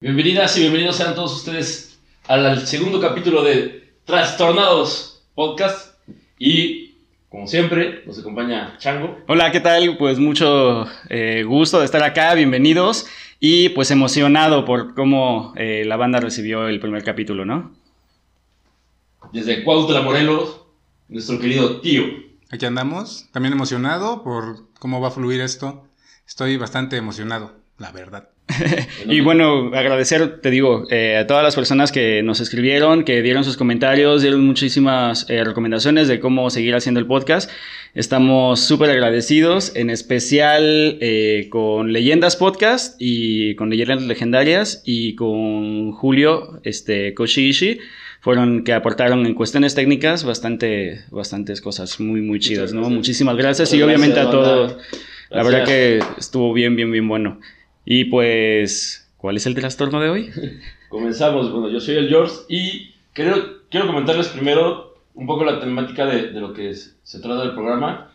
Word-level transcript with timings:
Bienvenidas 0.00 0.56
y 0.56 0.60
bienvenidos 0.60 0.96
sean 0.96 1.14
todos 1.14 1.36
ustedes 1.36 2.00
al 2.26 2.66
segundo 2.66 3.00
capítulo 3.00 3.42
de 3.42 3.82
Trastornados 4.04 5.24
Podcast. 5.34 5.94
Y 6.38 6.89
como 7.30 7.46
siempre, 7.46 8.02
nos 8.06 8.18
acompaña 8.18 8.76
Chango. 8.78 9.16
Hola, 9.28 9.52
¿qué 9.52 9.60
tal? 9.60 9.96
Pues 9.96 10.18
mucho 10.18 10.86
eh, 11.08 11.44
gusto 11.44 11.78
de 11.78 11.84
estar 11.84 12.02
acá, 12.02 12.34
bienvenidos. 12.34 13.06
Y 13.38 13.68
pues 13.70 13.92
emocionado 13.92 14.64
por 14.64 14.94
cómo 14.94 15.54
eh, 15.56 15.84
la 15.86 15.96
banda 15.96 16.18
recibió 16.18 16.66
el 16.66 16.80
primer 16.80 17.04
capítulo, 17.04 17.44
¿no? 17.44 17.72
Desde 19.32 19.62
Cuautla, 19.62 20.02
Morelos, 20.02 20.62
nuestro 21.08 21.38
querido 21.38 21.80
tío. 21.80 22.02
Aquí 22.50 22.66
andamos, 22.66 23.28
también 23.30 23.52
emocionado 23.52 24.24
por 24.24 24.68
cómo 24.80 25.00
va 25.00 25.08
a 25.08 25.12
fluir 25.12 25.40
esto. 25.40 25.86
Estoy 26.26 26.56
bastante 26.56 26.96
emocionado, 26.96 27.54
la 27.78 27.92
verdad. 27.92 28.30
y 29.06 29.20
bueno, 29.20 29.70
agradecer, 29.74 30.40
te 30.40 30.50
digo, 30.50 30.86
eh, 30.90 31.16
a 31.16 31.26
todas 31.26 31.42
las 31.42 31.54
personas 31.54 31.92
que 31.92 32.22
nos 32.22 32.40
escribieron, 32.40 33.04
que 33.04 33.22
dieron 33.22 33.44
sus 33.44 33.56
comentarios, 33.56 34.22
dieron 34.22 34.44
muchísimas 34.44 35.26
eh, 35.28 35.44
recomendaciones 35.44 36.08
de 36.08 36.20
cómo 36.20 36.50
seguir 36.50 36.74
haciendo 36.74 37.00
el 37.00 37.06
podcast. 37.06 37.50
Estamos 37.94 38.60
súper 38.60 38.90
agradecidos, 38.90 39.74
en 39.74 39.90
especial 39.90 40.98
eh, 41.00 41.48
con 41.50 41.92
Leyendas 41.92 42.36
Podcast 42.36 42.96
y 42.98 43.54
con 43.56 43.70
Leyendas 43.70 44.02
Legendarias 44.02 44.82
y 44.84 45.14
con 45.16 45.92
Julio 45.92 46.60
este, 46.64 47.14
Koshiishi. 47.14 47.78
Fueron 48.20 48.64
que 48.64 48.74
aportaron 48.74 49.24
en 49.24 49.34
cuestiones 49.34 49.74
técnicas 49.74 50.24
bastante, 50.24 51.00
bastantes 51.10 51.60
cosas 51.60 51.98
muy, 52.00 52.20
muy 52.20 52.38
chidas, 52.38 52.74
¿no? 52.74 52.90
Muchísimas 52.90 53.36
gracias 53.36 53.72
y 53.72 53.82
obviamente 53.82 54.20
a 54.20 54.30
todos. 54.30 54.76
La 55.30 55.42
verdad 55.42 55.64
que 55.64 56.00
estuvo 56.18 56.52
bien, 56.52 56.76
bien, 56.76 56.92
bien 56.92 57.08
bueno. 57.08 57.40
Y 57.84 58.04
pues, 58.06 59.10
¿cuál 59.16 59.36
es 59.36 59.46
el 59.46 59.54
trastorno 59.54 60.00
de 60.00 60.10
hoy? 60.10 60.30
Comenzamos. 60.88 61.50
Bueno, 61.52 61.68
yo 61.70 61.80
soy 61.80 61.96
el 61.96 62.08
George 62.08 62.34
y 62.48 62.94
quiero, 63.12 63.36
quiero 63.70 63.86
comentarles 63.86 64.28
primero 64.28 64.96
un 65.14 65.26
poco 65.26 65.44
la 65.44 65.60
temática 65.60 66.06
de, 66.06 66.28
de 66.30 66.40
lo 66.40 66.52
que 66.52 66.74
se 66.74 67.20
trata 67.20 67.42
del 67.42 67.54
programa. 67.54 68.12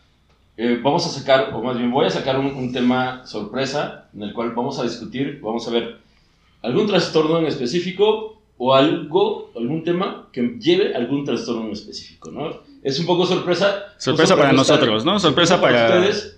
Eh, 0.57 0.79
vamos 0.81 1.05
a 1.05 1.09
sacar, 1.09 1.51
o 1.53 1.61
más 1.61 1.77
bien 1.77 1.91
voy 1.91 2.05
a 2.05 2.09
sacar 2.09 2.39
un, 2.39 2.47
un, 2.47 2.71
tema 2.71 3.25
sorpresa 3.25 4.07
en 4.15 4.23
el 4.23 4.33
cual 4.33 4.51
vamos 4.51 4.79
a 4.79 4.83
discutir, 4.83 5.41
vamos 5.41 5.67
a 5.67 5.71
ver 5.71 5.97
algún 6.61 6.87
trastorno 6.87 7.39
en 7.39 7.47
específico 7.47 8.41
o 8.57 8.73
algo, 8.73 9.51
algún 9.57 9.83
tema 9.83 10.29
que 10.31 10.57
lleve 10.57 10.95
algún 10.95 11.25
trastorno 11.25 11.65
en 11.65 11.71
específico, 11.73 12.31
¿no? 12.31 12.61
Es 12.83 12.99
un 12.99 13.05
poco 13.05 13.25
sorpresa. 13.25 13.95
Sorpresa 13.97 14.37
para 14.37 14.53
nosotros, 14.53 15.03
¿no? 15.03 15.19
Sorpresa, 15.19 15.59
para, 15.59 15.87
para 15.87 15.99
ustedes 15.99 16.34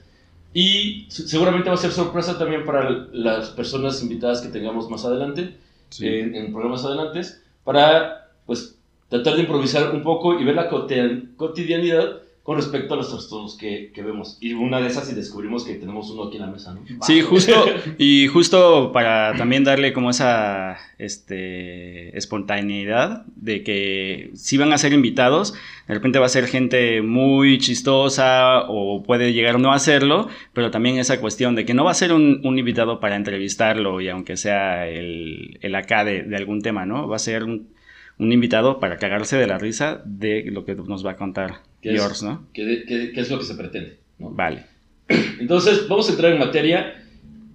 y 0.59 1.05
seguramente 1.09 1.69
va 1.69 1.75
a 1.75 1.77
ser 1.77 1.91
sorpresa 1.91 2.35
también 2.39 2.65
para 2.65 2.89
las 3.11 3.51
personas 3.51 4.01
invitadas 4.01 4.41
que 4.41 4.47
tengamos 4.47 4.89
más 4.89 5.05
adelante, 5.05 5.55
en, 5.99 6.33
en, 6.33 6.51
programas 6.51 6.83
adelante, 6.83 7.21
para 7.63 8.31
pues 8.47 8.75
tratar 9.07 9.35
de 9.35 9.41
improvisar 9.41 9.93
un 9.93 10.01
poco 10.01 10.39
y 10.39 10.43
ver 10.43 10.55
la 10.55 10.67
cotidianidad 10.67 12.23
con 12.47 12.55
respecto 12.55 12.93
a 12.93 12.97
los 12.97 13.09
trastornos 13.09 13.57
que, 13.57 13.91
que, 13.93 14.01
vemos. 14.01 14.37
Y 14.39 14.53
una 14.53 14.79
de 14.79 14.87
esas 14.87 15.11
y 15.11 15.13
descubrimos 15.13 15.65
que 15.65 15.73
tenemos 15.73 16.09
uno 16.11 16.29
aquí 16.29 16.37
en 16.37 16.43
la 16.43 16.47
mesa, 16.47 16.73
¿no? 16.73 16.81
Sí, 17.01 17.19
justo, 17.19 17.51
y 17.97 18.27
justo 18.27 18.93
para 18.93 19.35
también 19.35 19.65
darle 19.65 19.91
como 19.91 20.11
esa 20.11 20.77
este, 20.97 22.17
espontaneidad 22.17 23.25
de 23.35 23.63
que 23.63 24.31
si 24.33 24.55
van 24.55 24.71
a 24.71 24.77
ser 24.77 24.93
invitados, 24.93 25.55
de 25.89 25.95
repente 25.95 26.19
va 26.19 26.27
a 26.27 26.29
ser 26.29 26.47
gente 26.47 27.01
muy 27.01 27.57
chistosa 27.57 28.61
o 28.69 29.03
puede 29.03 29.33
llegar 29.33 29.59
no 29.59 29.73
a 29.73 29.79
serlo, 29.79 30.29
pero 30.53 30.71
también 30.71 30.99
esa 30.99 31.19
cuestión 31.19 31.53
de 31.53 31.65
que 31.65 31.73
no 31.73 31.83
va 31.83 31.91
a 31.91 31.95
ser 31.95 32.13
un, 32.13 32.39
un 32.45 32.57
invitado 32.57 33.01
para 33.01 33.17
entrevistarlo 33.17 33.99
y 33.99 34.07
aunque 34.07 34.37
sea 34.37 34.87
el, 34.87 35.59
el 35.61 35.75
acá 35.75 36.05
de, 36.05 36.23
de 36.23 36.37
algún 36.37 36.61
tema, 36.61 36.85
¿no? 36.85 37.09
Va 37.09 37.17
a 37.17 37.19
ser 37.19 37.43
un, 37.43 37.75
un 38.19 38.31
invitado 38.31 38.79
para 38.79 38.97
cagarse 38.97 39.37
de 39.37 39.47
la 39.47 39.57
risa 39.57 40.01
de 40.05 40.43
lo 40.51 40.65
que 40.65 40.75
nos 40.75 41.05
va 41.05 41.11
a 41.11 41.15
contar 41.17 41.61
¿Qué 41.81 41.95
Yours, 41.95 42.17
es, 42.17 42.23
¿no? 42.23 42.47
¿qué, 42.53 42.83
qué, 42.87 43.11
qué 43.13 43.21
es 43.21 43.29
lo 43.29 43.37
que 43.37 43.45
se 43.45 43.55
pretende? 43.55 43.97
¿no? 44.17 44.31
Vale. 44.31 44.65
Entonces, 45.39 45.87
vamos 45.87 46.09
a 46.09 46.13
entrar 46.13 46.33
en 46.33 46.39
materia. 46.39 47.03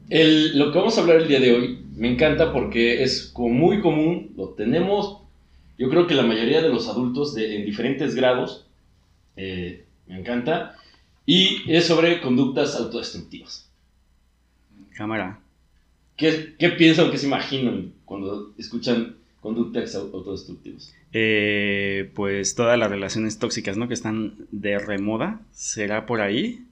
El, 0.09 0.59
lo 0.59 0.73
que 0.73 0.79
vamos 0.79 0.97
a 0.97 1.01
hablar 1.01 1.17
el 1.17 1.29
día 1.29 1.41
de 1.41 1.53
hoy 1.53 1.79
me 1.97 2.13
encanta 2.13 2.53
porque 2.53 3.03
es 3.03 3.31
como 3.33 3.55
muy 3.55 3.81
común, 3.81 4.33
lo 4.37 4.51
tenemos, 4.51 5.19
yo 5.79 5.89
creo 5.89 6.07
que 6.07 6.15
la 6.15 6.23
mayoría 6.23 6.63
de 6.63 6.69
los 6.69 6.89
adultos 6.89 7.35
de, 7.35 7.57
en 7.57 7.67
diferentes 7.67 8.15
grados, 8.15 8.67
eh, 9.37 9.85
me 10.07 10.19
encanta, 10.19 10.77
y 11.27 11.63
es 11.71 11.87
sobre 11.87 12.21
conductas 12.21 12.77
autodestructivas. 12.77 13.69
Cámara. 14.95 15.41
¿Qué, 16.17 16.55
qué 16.59 16.71
piensan, 16.71 17.11
qué 17.11 17.19
se 17.19 17.27
imaginan 17.27 17.93
cuando 18.05 18.53
escuchan 18.59 19.17
conductas 19.43 19.95
autodestructivas? 19.97 20.95
Eh, 21.13 22.11
pues 22.15 22.55
todas 22.55 22.79
las 22.79 22.89
relaciones 22.89 23.39
tóxicas, 23.39 23.77
¿no? 23.77 23.89
Que 23.89 23.95
están 23.95 24.37
de 24.51 24.79
remoda. 24.79 25.41
¿Será 25.51 26.07
por 26.07 26.23
ahí? 26.23 26.65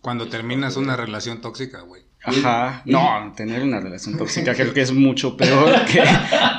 Cuando 0.00 0.28
terminas 0.28 0.76
una 0.76 0.96
relación 0.96 1.40
tóxica, 1.40 1.80
güey. 1.80 2.02
Ajá, 2.22 2.82
no, 2.84 3.32
tener 3.34 3.62
una 3.62 3.80
relación 3.80 4.18
tóxica 4.18 4.54
creo 4.56 4.74
que 4.74 4.82
es 4.82 4.92
mucho 4.92 5.38
peor 5.38 5.74
que, 5.86 6.02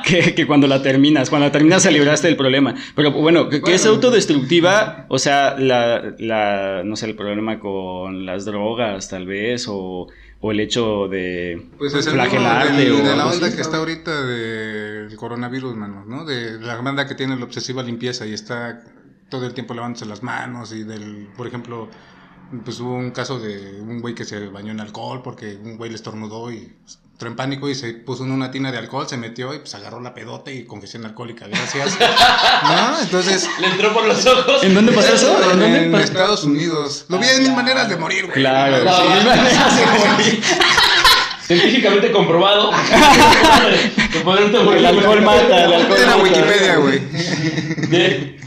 que, 0.04 0.34
que, 0.34 0.46
cuando 0.46 0.66
la 0.66 0.82
terminas. 0.82 1.30
Cuando 1.30 1.46
la 1.46 1.52
terminas 1.52 1.84
se 1.84 1.92
libraste 1.92 2.26
del 2.26 2.36
problema. 2.36 2.74
Pero 2.96 3.12
bueno, 3.12 3.48
que, 3.48 3.60
bueno, 3.60 3.74
es 3.74 3.86
autodestructiva, 3.86 5.06
o 5.08 5.20
sea, 5.20 5.56
la, 5.56 6.14
la, 6.18 6.82
no 6.84 6.96
sé, 6.96 7.06
el 7.06 7.14
problema 7.14 7.60
con 7.60 8.26
las 8.26 8.44
drogas 8.44 9.08
tal 9.08 9.26
vez, 9.26 9.66
o, 9.68 10.08
o 10.42 10.50
el 10.50 10.60
hecho 10.60 11.06
de 11.08 11.70
pues 11.78 11.94
es 11.94 12.08
flagelarte. 12.08 12.72
De, 12.72 12.90
de 12.90 13.16
la 13.16 13.28
onda 13.28 13.54
que 13.54 13.60
está 13.60 13.76
ahorita 13.78 14.26
del 14.26 15.16
coronavirus, 15.16 15.76
mano, 15.76 16.04
¿no? 16.04 16.24
De 16.24 16.60
la 16.60 16.76
banda 16.80 17.06
que 17.06 17.14
tiene 17.14 17.36
la 17.36 17.44
obsesiva 17.44 17.82
limpieza 17.82 18.26
y 18.26 18.34
está 18.34 18.82
todo 19.28 19.46
el 19.46 19.54
tiempo 19.54 19.72
lavándose 19.72 20.04
las 20.04 20.22
manos 20.24 20.72
y 20.72 20.82
del, 20.82 21.28
por 21.36 21.46
ejemplo 21.46 21.88
pues 22.64 22.80
hubo 22.80 22.94
un 22.94 23.12
caso 23.12 23.38
de 23.38 23.80
un 23.80 24.00
güey 24.00 24.14
que 24.14 24.24
se 24.24 24.48
bañó 24.48 24.72
en 24.72 24.80
alcohol 24.80 25.22
porque 25.22 25.56
un 25.56 25.78
güey 25.78 25.90
le 25.90 25.96
estornudó 25.96 26.52
y 26.52 26.76
entró 27.12 27.28
en 27.28 27.36
pánico 27.36 27.68
y 27.68 27.74
se 27.74 27.92
puso 27.92 28.24
en 28.24 28.32
una 28.32 28.50
tina 28.50 28.72
de 28.72 28.78
alcohol, 28.78 29.06
se 29.08 29.16
metió 29.16 29.54
y 29.54 29.58
pues 29.58 29.74
agarró 29.74 30.00
la 30.00 30.14
pedota 30.14 30.50
y 30.50 30.64
confesión 30.64 31.04
alcohólica, 31.04 31.46
gracias. 31.46 31.98
¿No? 32.64 33.00
Entonces... 33.00 33.48
Le 33.60 33.68
entró 33.68 33.92
por 33.92 34.06
los 34.06 34.24
ojos. 34.26 34.64
¿En 34.64 34.74
dónde 34.74 34.92
pasó 34.92 35.14
eso? 35.14 35.52
¿En, 35.52 35.62
¿En, 35.62 35.74
en 35.74 35.94
Estados 35.94 36.44
Unidos. 36.44 37.06
Lo 37.08 37.18
vi 37.18 37.26
en 37.28 37.42
mil 37.42 37.52
maneras 37.52 37.88
de 37.88 37.96
morir, 37.96 38.24
güey. 38.24 38.34
Claro. 38.34 38.78
Mil 38.78 39.24
maneras 39.24 39.76
de 39.76 39.86
morir. 39.86 40.42
Científicamente 41.46 42.12
comprobado. 42.12 42.70
que 44.12 44.20
ponerte 44.20 44.58
por 44.60 44.76
el 44.76 44.86
alcohol 44.86 45.22
mata. 45.22 45.64
El 45.64 45.72
alcohol 45.74 45.98
Era 46.00 46.16
Wikipedia, 46.16 46.76
güey. 46.76 46.98
De... 47.88 48.40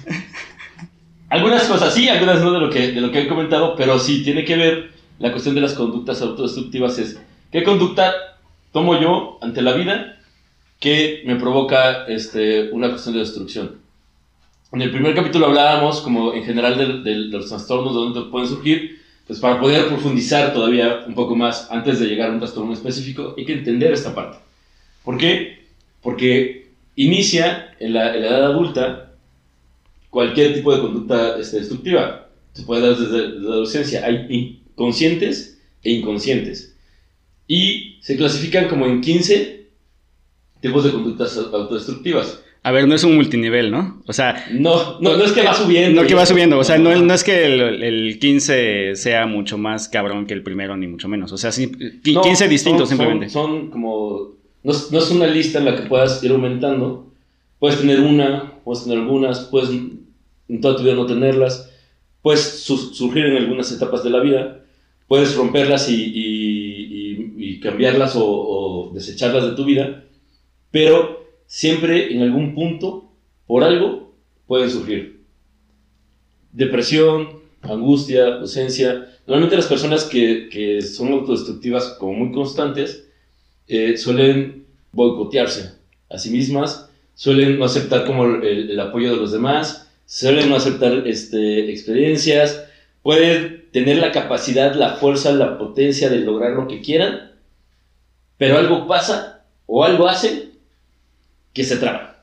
Algunas 1.30 1.64
cosas 1.64 1.94
sí, 1.94 2.08
algunas 2.08 2.42
no 2.42 2.52
de 2.52 2.60
lo, 2.60 2.70
que, 2.70 2.92
de 2.92 3.02
lo 3.02 3.12
que 3.12 3.22
he 3.22 3.28
comentado, 3.28 3.76
pero 3.76 4.00
sí 4.00 4.24
tiene 4.24 4.46
que 4.46 4.56
ver 4.56 4.92
la 5.20 5.32
cuestión 5.32 5.56
de 5.56 5.62
las 5.62 5.74
conductas 5.74 6.22
autodestructivas 6.22 6.98
es 7.00 7.18
qué 7.52 7.64
conducta 7.64 8.14
tomo 8.76 9.00
yo 9.00 9.38
ante 9.42 9.62
la 9.62 9.72
vida 9.72 10.18
que 10.82 11.24
me 11.26 11.38
provoca 11.38 12.06
este, 12.08 12.72
una 12.72 12.90
cuestión 12.90 13.14
de 13.14 13.22
destrucción. 13.22 13.78
En 14.74 14.82
el 14.82 14.92
primer 14.92 15.16
capítulo 15.16 15.46
hablábamos 15.46 16.02
como 16.02 16.34
en 16.34 16.44
general 16.44 17.02
de, 17.06 17.16
los 17.16 17.48
trastornos 17.48 17.94
de 17.94 18.00
donde 18.02 18.30
pueden 18.30 18.50
surgir, 18.50 19.00
pues 19.26 19.40
para 19.40 19.62
poder 19.62 19.88
profundizar 19.88 20.54
todavía 20.54 21.06
un 21.08 21.16
poco 21.16 21.38
más 21.38 21.72
antes 21.72 22.02
de 22.02 22.08
llegar 22.08 22.30
a 22.30 22.34
un 22.34 22.40
trastorno 22.40 22.74
específico 22.74 23.34
hay 23.38 23.46
que 23.46 23.54
entender 23.54 23.94
esta 23.94 24.14
parte. 24.14 24.40
¿Por 25.06 25.18
qué? 25.18 25.68
Porque 26.02 26.72
inicia 26.98 27.78
en 27.80 27.94
la, 27.94 28.14
en 28.14 28.24
la 28.24 28.28
edad 28.28 28.44
adulta 28.44 29.14
cualquier 30.10 30.54
tipo 30.54 30.76
de 30.76 30.82
conducta 30.82 31.40
este, 31.40 31.60
destructiva. 31.60 32.28
Se 32.52 32.64
puede 32.64 32.82
dar 32.82 32.98
desde, 32.98 33.22
desde 33.22 33.40
la 33.40 33.52
adolescencia. 33.54 34.06
Hay 34.06 34.62
conscientes 34.76 35.62
e 35.82 35.92
inconscientes. 35.92 36.75
Y 37.48 37.98
se 38.02 38.18
clasifican 38.18 38.68
como 38.68 38.86
en 38.86 39.02
15 39.02 39.68
tipos 40.62 40.84
de 40.84 40.92
conductas 40.92 41.38
autodestructivas. 41.38 42.42
A 42.64 42.72
ver, 42.72 42.88
no 42.88 42.96
es 42.96 43.04
un 43.04 43.16
multinivel, 43.16 43.70
¿no? 43.70 44.02
O 44.08 44.14
sea... 44.14 44.48
No, 44.52 45.00
no, 45.00 45.16
no 45.16 45.24
es 45.24 45.32
que 45.34 45.44
va 45.44 45.54
subiendo. 45.54 46.02
No 46.02 46.08
que 46.08 46.16
va 46.16 46.26
subiendo. 46.26 46.58
O 46.58 46.64
sea, 46.64 46.80
no, 46.80 46.96
no 46.96 47.14
es 47.14 47.24
que 47.24 47.46
el, 47.46 47.84
el, 47.84 48.18
15 48.18 48.96
sea 48.96 49.28
mucho 49.28 49.60
más 49.60 49.88
cabrón 49.88 50.26
que 50.26 50.34
el 50.34 50.42
primero, 50.42 50.76
ni 50.76 50.88
mucho 50.88 51.08
menos. 51.08 51.32
O 51.32 51.38
sea, 51.38 51.52
sí, 51.52 51.72
15 52.04 52.46
no, 52.46 52.50
distintos 52.50 52.90
son, 52.90 52.98
simplemente. 52.98 53.30
Son, 53.30 53.52
son 53.52 53.70
como... 53.70 54.34
No, 54.64 54.74
no, 54.92 54.98
es 54.98 55.12
una 55.12 55.28
lista 55.28 55.60
en 55.60 55.66
la 55.66 55.76
que 55.76 55.84
puedas 55.84 56.24
ir 56.24 56.32
aumentando. 56.32 57.12
Puedes 57.60 57.80
tener 57.80 58.00
una, 58.00 58.54
puedes 58.64 58.84
tener 58.84 58.98
algunas, 58.98 59.42
puedes 59.42 59.70
en 60.50 60.62
toda 60.62 60.78
tu 60.78 60.84
vida 60.84 60.96
no 60.96 61.06
tenerlas. 61.06 61.72
puedes 62.22 62.42
surgir 62.64 63.26
en 63.26 63.38
algunas 63.38 63.72
etapas 63.72 64.04
de 64.04 64.10
la 64.10 64.20
vida, 64.20 64.64
puedes 65.08 65.36
romperlas 65.36 65.90
y, 65.90 65.96
y, 65.96 66.55
cambiarlas 67.60 68.14
o, 68.16 68.92
desecharlas 68.94 69.46
de 69.46 69.52
tu 69.52 69.66
vida, 69.66 70.06
pero 70.72 71.26
siempre 71.48 72.14
en 72.14 72.22
algún 72.22 72.56
punto, 72.56 73.12
por 73.48 73.64
algo, 73.64 74.14
pueden 74.48 74.70
surgir. 74.70 75.22
Depresión, 76.52 77.40
angustia, 77.62 78.36
ausencia. 78.36 79.08
Normalmente 79.28 79.58
las 79.58 79.68
personas 79.68 80.06
que, 80.06 80.82
son 80.82 81.12
autodestructivas 81.12 81.96
como 82.00 82.14
muy 82.14 82.32
constantes 82.32 83.08
eh, 83.68 83.98
suelen 83.98 84.66
boicotearse 84.92 85.72
a 86.10 86.18
sí 86.18 86.30
mismas, 86.30 86.90
suelen 87.16 87.58
no 87.58 87.66
aceptar 87.66 88.06
como 88.06 88.26
el, 88.26 88.80
apoyo 88.80 89.12
de 89.12 89.18
los 89.18 89.32
demás, 89.32 89.90
suelen 90.06 90.50
no 90.50 90.56
aceptar 90.56 91.08
este, 91.08 91.72
experiencias, 91.72 92.66
pueden 93.02 93.66
tener 93.72 93.98
la 93.98 94.12
capacidad, 94.12 94.74
la 94.76 94.96
fuerza, 94.96 95.32
la 95.32 95.58
potencia 95.58 96.10
de 96.10 96.20
lograr 96.20 96.54
lo 96.54 96.68
que 96.68 96.82
quieran, 96.82 97.32
pero 98.38 98.58
algo 98.58 98.88
pasa 98.88 99.44
o 99.66 99.84
algo 99.84 100.08
hacen 100.08 100.52
que 101.54 101.64
se 101.64 101.78
traba 101.78 102.16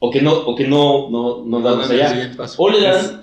o 0.00 0.10
que 0.10 0.20
no, 0.22 0.32
o 0.32 0.56
que 0.56 0.66
no, 0.66 1.08
no, 1.10 1.44
no 1.46 1.60
dan 1.60 1.80
allá, 1.80 2.32
o 2.56 2.70
le 2.70 2.80
dan 2.80 3.22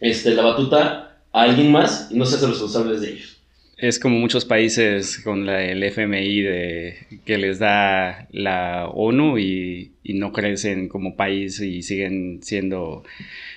este, 0.00 0.34
la 0.34 0.42
batuta 0.42 1.20
a 1.30 1.42
alguien 1.42 1.70
más 1.70 2.08
y 2.10 2.16
no 2.16 2.24
se 2.24 2.36
hacen 2.36 2.50
responsables 2.50 3.00
de 3.02 3.10
ellos. 3.10 3.40
Es 3.76 3.98
como 3.98 4.18
muchos 4.18 4.44
países 4.46 5.20
con 5.22 5.44
la, 5.44 5.62
el 5.62 5.82
FMI 5.82 6.40
de, 6.40 6.96
que 7.26 7.36
les 7.36 7.58
da 7.58 8.28
la 8.30 8.88
ONU 8.88 9.38
y, 9.38 9.92
no 10.04 10.32
crecen 10.32 10.88
como 10.88 11.16
país 11.16 11.60
y 11.60 11.82
siguen 11.82 12.40
siendo 12.42 13.02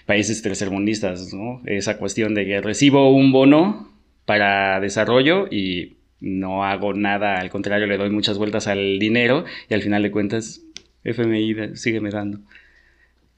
países 0.06 0.42
tercermundistas, 0.42 1.34
¿no? 1.34 1.62
Esa 1.66 1.98
cuestión 1.98 2.34
de 2.34 2.46
que 2.46 2.62
recibo 2.62 3.14
un 3.14 3.32
bono 3.32 3.90
para 4.26 4.80
desarrollo 4.80 5.48
y 5.52 5.97
no 6.20 6.64
hago 6.64 6.94
nada, 6.94 7.40
al 7.40 7.50
contrario, 7.50 7.88
le 7.88 7.98
doy 7.98 8.10
muchas 8.10 8.38
vueltas 8.38 8.68
al 8.68 9.00
dinero 9.00 9.46
y 9.70 9.74
al 9.74 9.82
final 9.82 10.04
de 10.04 10.12
cuentas 10.12 10.62
FMI 11.04 11.76
sigue 11.76 12.02
me 12.02 12.10
dando. 12.10 12.40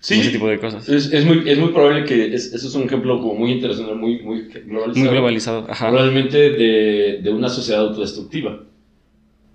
Sí, 0.01 0.21
ese 0.21 0.31
tipo 0.31 0.47
de 0.47 0.59
cosas. 0.59 0.87
Es, 0.87 1.11
es, 1.11 1.25
muy, 1.25 1.43
es 1.47 1.59
muy 1.59 1.69
probable 1.69 2.05
que 2.05 2.33
eso 2.33 2.55
es 2.55 2.73
un 2.73 2.83
ejemplo 2.83 3.19
como 3.19 3.33
muy 3.35 3.51
interesante, 3.51 3.93
muy, 3.93 4.21
muy 4.21 4.43
globalizado. 4.43 5.05
Muy 5.05 5.09
globalizado, 5.09 5.65
ajá. 5.69 5.89
Probablemente 5.89 6.51
de, 6.51 7.19
de 7.21 7.29
una 7.33 7.49
sociedad 7.49 7.81
autodestructiva. 7.81 8.63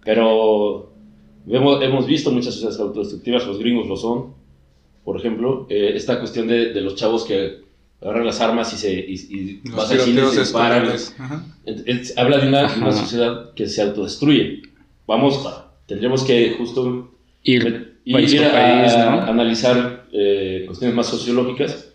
Pero 0.05 0.93
hemos, 1.49 1.83
hemos 1.83 2.07
visto 2.07 2.31
muchas 2.31 2.55
sociedades 2.55 2.79
autodestructivas, 2.79 3.47
los 3.47 3.59
gringos 3.59 3.87
lo 3.87 3.97
son, 3.97 4.35
por 5.03 5.17
ejemplo. 5.17 5.67
Eh, 5.71 5.93
esta 5.95 6.19
cuestión 6.19 6.47
de, 6.47 6.75
de, 6.75 6.81
los 6.83 6.95
chavos 6.95 7.25
que 7.25 7.64
agarran 8.05 8.27
las 8.27 8.41
armas 8.41 8.73
y 8.75 8.77
se 8.77 8.93
y, 8.93 9.61
y 9.65 9.71
vas 9.71 9.91
al 9.91 10.01
cine 10.01 10.23
y 10.23 10.35
se 10.35 10.41
disparan. 10.41 10.93
habla 12.17 12.39
de 12.39 12.49
una, 12.49 12.75
una, 12.77 12.93
sociedad 12.93 13.55
que 13.55 13.67
se 13.67 13.83
autodestruye. 13.83 14.63
Vamos, 15.07 15.47
tendríamos 15.87 16.23
que 16.23 16.55
justo 16.59 17.15
ir, 17.43 17.99
ir 18.05 18.45
a, 18.45 19.27
analizar 19.27 20.07
eh, 20.13 20.65
cuestiones 20.67 20.95
más 20.95 21.07
sociológicas, 21.07 21.93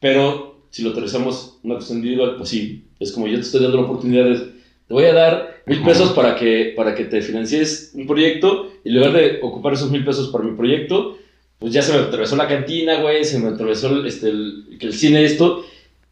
pero 0.00 0.64
si 0.70 0.82
lo 0.82 0.90
aterrizamos 0.90 1.58
una 1.62 1.74
cuestión 1.74 1.98
individual, 1.98 2.36
pues 2.36 2.48
sí, 2.48 2.84
es 2.98 3.12
como 3.12 3.26
yo 3.26 3.34
te 3.34 3.42
estoy 3.42 3.62
dando 3.62 3.76
la 3.76 3.84
oportunidad 3.84 4.24
de, 4.24 4.36
te 4.86 4.94
voy 4.94 5.04
a 5.04 5.12
dar 5.12 5.62
mil 5.66 5.82
pesos 5.82 6.12
para 6.12 6.34
que, 6.36 6.72
para 6.76 6.94
que 6.94 7.04
te 7.04 7.22
financies 7.22 7.92
un 7.94 8.06
proyecto 8.06 8.70
y 8.84 8.88
en 8.88 8.94
lugar 8.96 9.12
de 9.12 9.38
ocupar 9.42 9.74
esos 9.74 9.90
mil 9.90 10.04
pesos 10.04 10.28
para 10.28 10.44
mi 10.44 10.56
proyecto, 10.56 11.18
pues 11.58 11.72
ya 11.72 11.82
se 11.82 11.92
me 11.92 12.00
atravesó 12.00 12.36
la 12.36 12.48
cantina, 12.48 13.00
güey, 13.00 13.24
se 13.24 13.38
me 13.38 13.48
atravesó 13.48 14.04
este, 14.04 14.28
el, 14.28 14.78
el 14.80 14.92
cine, 14.92 15.24
esto, 15.24 15.64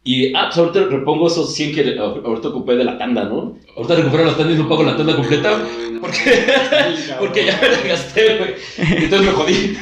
y, 0.05 0.35
ah, 0.35 0.47
pues 0.47 0.57
ahorita 0.57 0.87
repongo 0.89 1.27
esos 1.27 1.55
100 1.55 1.75
que 1.75 1.97
ahorita 1.97 2.49
ocupé 2.49 2.75
de 2.75 2.83
la 2.83 2.97
tanda, 2.97 3.23
¿no? 3.23 3.57
Ahorita 3.77 3.95
recupero 3.95 4.25
la 4.25 4.35
tanda 4.35 4.53
y 4.53 4.57
no 4.57 4.67
pago 4.67 4.83
la 4.83 4.97
tanda 4.97 5.15
completa 5.15 5.65
porque, 6.01 6.19
porque 7.19 7.45
ya 7.45 7.57
me 7.61 7.69
la 7.69 7.81
gasté, 7.81 8.37
güey. 8.37 8.53
Entonces 9.03 9.21
me 9.21 9.31
jodí. 9.31 9.77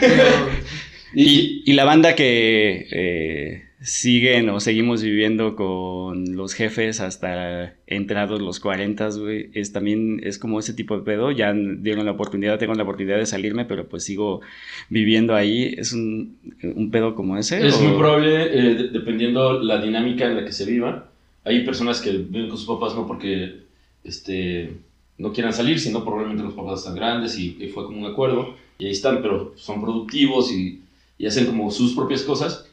y, 1.15 1.63
y, 1.65 1.73
la 1.73 1.85
banda 1.85 2.13
que 2.13 2.87
eh, 2.91 3.63
siguen 3.81 4.47
o 4.49 4.59
seguimos 4.59 5.01
viviendo 5.01 5.55
con 5.55 6.35
los 6.35 6.53
jefes 6.53 7.01
hasta 7.01 7.73
entrados 7.87 8.39
los 8.39 8.59
40, 8.59 9.09
güey, 9.17 9.49
es 9.55 9.73
también, 9.73 10.21
es 10.23 10.37
como 10.37 10.59
ese 10.59 10.73
tipo 10.73 10.95
de 10.95 11.03
pedo, 11.03 11.31
ya 11.31 11.51
dieron 11.53 12.05
la 12.05 12.11
oportunidad, 12.11 12.59
tengo 12.59 12.75
la 12.75 12.83
oportunidad 12.83 13.17
de 13.17 13.25
salirme, 13.25 13.65
pero 13.65 13.89
pues 13.89 14.03
sigo 14.03 14.41
viviendo 14.89 15.33
ahí, 15.33 15.73
es 15.75 15.93
un, 15.93 16.37
un 16.61 16.91
pedo 16.91 17.15
como 17.15 17.37
ese. 17.37 17.65
Es 17.65 17.81
muy 17.81 17.97
probable, 17.97 18.43
eh, 18.53 18.89
dependiendo 18.93 19.59
la 19.59 19.81
dinámica 19.81 20.25
en 20.25 20.35
la 20.35 20.45
que 20.45 20.51
se 20.51 20.65
viva, 20.65 21.09
hay 21.43 21.65
personas 21.65 22.01
que 22.01 22.11
viven 22.11 22.49
con 22.49 22.57
sus 22.59 22.67
papás 22.67 22.93
no 22.95 23.07
porque, 23.07 23.61
este, 24.03 24.73
no 25.17 25.33
quieran 25.33 25.53
salir, 25.53 25.79
sino 25.79 26.03
probablemente 26.03 26.43
los 26.43 26.53
papás 26.53 26.81
están 26.81 26.95
grandes 26.95 27.37
y, 27.37 27.53
fue 27.73 27.85
como 27.85 27.97
un 27.97 28.05
acuerdo, 28.05 28.53
y 28.77 28.85
ahí 28.85 28.91
están, 28.91 29.23
pero 29.23 29.53
son 29.55 29.81
productivos 29.81 30.51
y, 30.51 30.81
y 31.17 31.25
hacen 31.25 31.47
como 31.47 31.71
sus 31.71 31.93
propias 31.93 32.21
cosas 32.21 32.67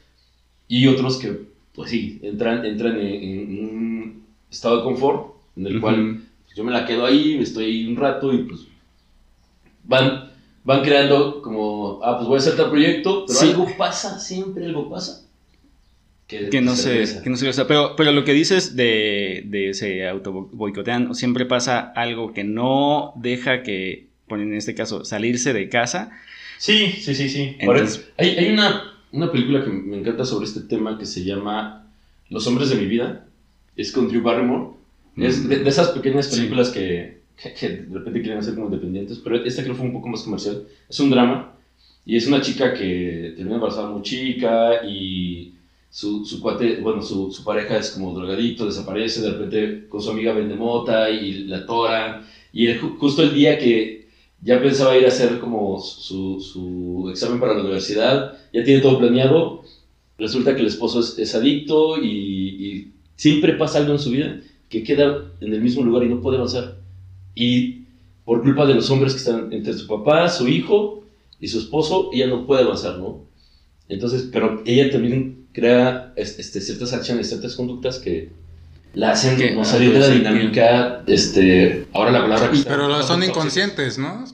y 0.69 0.87
otros 0.87 1.17
que, 1.17 1.41
pues 1.73 1.89
sí, 1.89 2.19
entran, 2.21 2.63
entran 2.63 2.97
en, 3.01 3.59
un 3.59 4.23
estado 4.49 4.77
de 4.77 4.83
confort 4.83 5.33
en 5.57 5.67
el 5.67 5.81
cual 5.81 6.21
pues, 6.45 6.55
yo 6.55 6.63
me 6.63 6.71
la 6.71 6.85
quedo 6.85 7.05
ahí, 7.05 7.37
estoy 7.41 7.65
ahí 7.65 7.87
un 7.87 7.97
rato 7.97 8.31
y 8.31 8.43
pues 8.43 8.61
van, 9.83 10.29
van 10.63 10.83
creando 10.83 11.41
como, 11.41 11.99
ah, 12.03 12.17
pues 12.17 12.27
voy 12.27 12.35
a 12.35 12.39
hacer 12.39 12.55
tal 12.55 12.69
proyecto, 12.69 13.25
pero 13.27 13.39
algo 13.41 13.77
pasa, 13.77 14.19
siempre 14.19 14.65
algo 14.65 14.89
pasa. 14.89 15.25
Que, 16.27 16.61
no 16.61 16.75
se, 16.75 17.23
que 17.23 17.29
no 17.31 17.37
se 17.37 17.65
pero, 17.65 17.95
pero 17.95 18.11
lo 18.11 18.23
que 18.23 18.33
dices 18.33 18.75
de, 18.75 19.41
de 19.47 19.71
ese 19.71 20.07
auto 20.07 20.47
boicotean, 20.51 21.15
siempre 21.15 21.47
pasa 21.47 21.91
algo 21.95 22.33
que 22.33 22.43
no 22.43 23.13
deja 23.15 23.63
que, 23.63 24.05
en 24.29 24.53
este 24.53 24.75
caso, 24.75 25.03
salirse 25.03 25.53
de 25.53 25.69
casa. 25.69 26.11
Sí, 26.59 26.91
sí, 26.99 27.15
sí, 27.15 27.29
sí. 27.29 27.57
hay, 28.17 28.29
hay 28.37 28.51
una 28.51 28.98
una 29.11 29.31
película 29.31 29.63
que 29.63 29.69
me 29.69 29.97
encanta 29.97 30.25
sobre 30.25 30.45
este 30.45 30.61
tema 30.61 30.97
que 30.97 31.05
se 31.05 31.23
llama 31.23 31.87
Los 32.29 32.45
hombres 32.47 32.69
de 32.69 32.75
mi 32.75 32.85
vida. 32.85 33.27
Es 33.75 33.91
con 33.91 34.07
Drew 34.07 34.21
Barrymore. 34.21 34.71
Es 35.17 35.47
de, 35.47 35.67
esas 35.67 35.89
pequeñas 35.89 36.27
películas 36.27 36.69
que, 36.69 37.21
que, 37.35 37.69
de 37.69 37.97
repente 37.97 38.21
quieren 38.21 38.39
hacer 38.39 38.53
como 38.55 38.67
independientes, 38.67 39.19
pero 39.19 39.43
esta 39.43 39.63
creo 39.63 39.75
fue 39.75 39.85
un 39.85 39.93
poco 39.93 40.07
más 40.07 40.23
comercial. 40.23 40.63
Es 40.87 40.99
un 40.99 41.09
drama 41.09 41.55
y 42.05 42.15
es 42.15 42.27
una 42.27 42.41
chica 42.41 42.73
que 42.73 43.33
termina 43.35 43.55
embarazada 43.55 43.89
muy 43.89 44.01
chica 44.01 44.85
y 44.85 45.55
su, 45.89 46.25
su 46.25 46.39
cuate, 46.39 46.79
bueno, 46.81 47.01
su, 47.01 47.31
su, 47.31 47.43
pareja 47.43 47.77
es 47.77 47.91
como 47.91 48.13
drogadicto, 48.13 48.65
desaparece, 48.65 49.21
de 49.21 49.31
repente 49.31 49.89
con 49.89 50.01
su 50.01 50.11
amiga 50.11 50.33
vende 50.33 50.55
mota 50.55 51.09
y 51.09 51.45
la 51.45 51.65
tora. 51.65 52.25
Y 52.53 52.73
justo 52.75 53.23
el 53.23 53.33
día 53.33 53.57
que 53.57 53.98
ya 54.41 54.61
pensaba 54.61 54.97
ir 54.97 55.05
a 55.05 55.09
hacer 55.09 55.39
como 55.39 55.79
su, 55.79 56.39
su, 56.39 57.09
examen 57.09 57.39
para 57.39 57.53
la 57.53 57.61
universidad, 57.61 58.37
ya 58.53 58.63
tiene 58.63 58.81
todo 58.81 58.99
planeado, 58.99 59.63
resulta 60.17 60.55
que 60.55 60.61
el 60.61 60.67
esposo 60.67 60.99
es, 60.99 61.35
adicto 61.35 62.01
y, 62.01 62.93
siempre 63.15 63.53
pasa 63.55 63.79
algo 63.79 63.91
en 63.91 63.99
su 63.99 64.11
vida 64.11 64.39
que 64.69 64.81
queda 64.81 65.33
en 65.41 65.53
el 65.53 65.61
mismo 65.61 65.83
lugar 65.83 66.03
y 66.03 66.09
no 66.09 66.21
puede 66.21 66.37
avanzar. 66.37 66.77
Y 67.35 67.81
por 68.23 68.41
culpa 68.41 68.65
de 68.65 68.75
los 68.75 68.89
hombres 68.89 69.11
que 69.11 69.19
están 69.19 69.51
entre 69.51 69.73
su 69.73 69.87
papá, 69.87 70.29
su 70.29 70.47
hijo 70.47 71.03
y 71.37 71.49
su 71.49 71.59
esposo, 71.59 72.11
ella 72.13 72.27
no 72.27 72.45
puede 72.45 72.63
avanzar, 72.63 72.97
¿no? 72.97 73.25
Entonces, 73.89 74.29
pero 74.31 74.61
ella 74.65 74.89
también 74.89 75.47
crea 75.51 76.13
este, 76.15 76.61
ciertas 76.61 76.93
acciones, 76.93 77.27
ciertas 77.27 77.57
conductas 77.57 77.99
que 77.99 78.31
la 78.93 79.11
hacen 79.11 79.55
no 79.55 79.63
salir 79.63 79.93
de 79.93 79.99
la 79.99 80.09
dinámica, 80.09 81.03
este, 81.07 81.85
ahora 81.93 82.11
la 82.11 82.21
palabra 82.21 82.51
Pero 82.65 83.03
son 83.03 83.23
inconscientes, 83.23 83.97
¿no? 83.97 84.25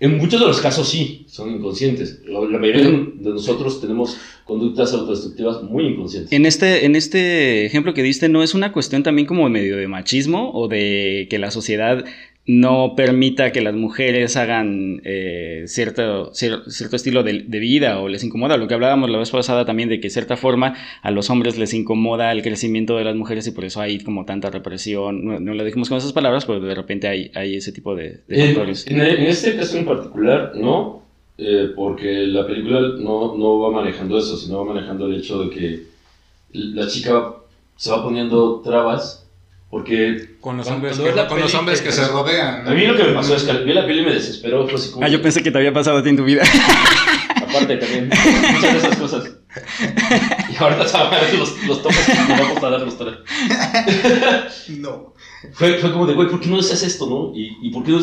En 0.00 0.18
muchos 0.18 0.40
de 0.40 0.46
los 0.46 0.60
casos 0.60 0.88
sí, 0.88 1.24
son 1.28 1.52
inconscientes. 1.52 2.20
La, 2.26 2.40
mayoría 2.40 2.82
de 2.82 3.30
nosotros 3.30 3.80
tenemos 3.80 4.18
conductas 4.44 4.92
autodestructivas 4.92 5.62
muy 5.62 5.86
inconscientes. 5.86 6.32
En 6.32 6.44
este, 6.46 6.84
en 6.84 6.96
este 6.96 7.64
ejemplo 7.64 7.94
que 7.94 8.02
diste, 8.02 8.28
¿no 8.28 8.42
es 8.42 8.54
una 8.54 8.72
cuestión 8.72 9.02
también 9.02 9.26
como 9.26 9.48
medio 9.48 9.76
de 9.76 9.86
machismo 9.86 10.50
o 10.52 10.66
de 10.68 11.28
que 11.30 11.38
la 11.38 11.52
sociedad 11.52 12.04
no 12.46 12.92
permita 12.94 13.52
que 13.52 13.62
las 13.62 13.74
mujeres 13.74 14.36
hagan 14.36 15.00
eh, 15.04 15.64
cierto, 15.66 16.34
cierto 16.34 16.96
estilo 16.96 17.22
de, 17.22 17.42
vida 17.48 18.00
o 18.00 18.08
les 18.08 18.22
incomoda. 18.22 18.58
Lo 18.58 18.68
que 18.68 18.74
hablábamos 18.74 19.08
la 19.08 19.18
vez 19.18 19.30
pasada 19.30 19.64
también 19.64 19.88
de 19.88 19.98
que 19.98 20.08
de 20.08 20.10
cierta 20.10 20.36
forma 20.36 20.74
a 21.00 21.10
los 21.10 21.30
hombres 21.30 21.56
les 21.56 21.72
incomoda 21.72 22.30
el 22.32 22.42
crecimiento 22.42 22.98
de 22.98 23.04
las 23.04 23.16
mujeres 23.16 23.46
y 23.46 23.52
por 23.52 23.64
eso 23.64 23.80
hay 23.80 23.98
como 24.00 24.26
tanta 24.26 24.50
represión. 24.50 25.24
No, 25.24 25.54
lo 25.54 25.64
dijimos 25.64 25.88
con 25.88 25.96
esas 25.96 26.12
palabras, 26.12 26.44
pero 26.44 26.60
de 26.60 26.74
repente 26.74 27.08
hay, 27.08 27.30
hay 27.34 27.56
ese 27.56 27.72
tipo 27.72 27.96
de, 27.96 28.20
factores. 28.28 28.86
En, 28.88 29.00
este 29.00 29.56
caso 29.56 29.78
en 29.78 29.86
particular, 29.86 30.52
no, 30.54 31.02
eh, 31.38 31.70
porque 31.74 32.26
la 32.26 32.46
película 32.46 32.80
no, 32.98 33.38
no 33.38 33.58
va 33.60 33.70
manejando 33.70 34.18
eso, 34.18 34.36
sino 34.36 34.58
va 34.58 34.74
manejando 34.74 35.06
el 35.06 35.14
hecho 35.14 35.42
de 35.44 35.50
que 35.50 35.82
la 36.52 36.86
chica 36.88 37.36
se 37.76 37.90
va 37.90 38.02
poniendo 38.04 38.60
trabas 38.60 39.23
porque 39.74 40.36
con 40.40 40.56
los 40.56 40.68
hombres, 40.68 40.96
que, 40.96 41.26
con 41.26 41.40
los 41.40 41.52
hombres 41.52 41.82
que, 41.82 41.90
se 41.90 42.06
rodean. 42.06 42.64
A 42.64 42.70
mí 42.70 42.86
lo 42.86 42.96
que 42.96 43.02
me 43.02 43.12
pasó 43.12 43.34
es 43.34 43.42
que 43.42 43.52
vi 43.64 43.72
la 43.72 43.84
peli 43.84 44.02
y 44.02 44.04
me 44.04 44.12
desesperó. 44.12 44.68
Fue 44.68 44.76
así 44.76 44.92
como 44.92 45.04
ah, 45.04 45.08
yo 45.08 45.20
pensé 45.20 45.42
que 45.42 45.50
te 45.50 45.58
había 45.58 45.72
pasado 45.72 45.98
a 45.98 46.02
ti 46.04 46.10
en 46.10 46.16
tu 46.16 46.22
vida. 46.22 46.44
aparte 47.36 47.78
también. 47.78 48.08
Muchas 48.08 48.72
de 48.72 48.78
esas 48.78 48.96
cosas. 48.96 49.32
Y 50.48 50.62
ahorita 50.62 50.86
se 50.86 50.96
van 50.96 51.12
a 51.12 51.20
ver 51.20 51.34
los, 51.34 51.66
los 51.66 51.82
topes 51.82 52.06
que 52.06 52.14
nos 52.14 52.28
vamos 52.28 52.62
a 52.62 52.70
dar 52.70 52.80
los 52.82 52.96
tres. 52.96 54.78
No. 54.78 55.12
Fue, 55.54 55.78
fue 55.78 55.90
como 55.90 56.06
de, 56.06 56.14
güey, 56.14 56.28
¿por 56.28 56.38
qué 56.38 56.48
no 56.48 56.60
haces 56.60 56.84
esto, 56.84 57.08
no? 57.10 57.36
Y, 57.36 57.56
y 57.60 57.70
por 57.72 57.82
qué 57.82 57.90
no 57.90 58.00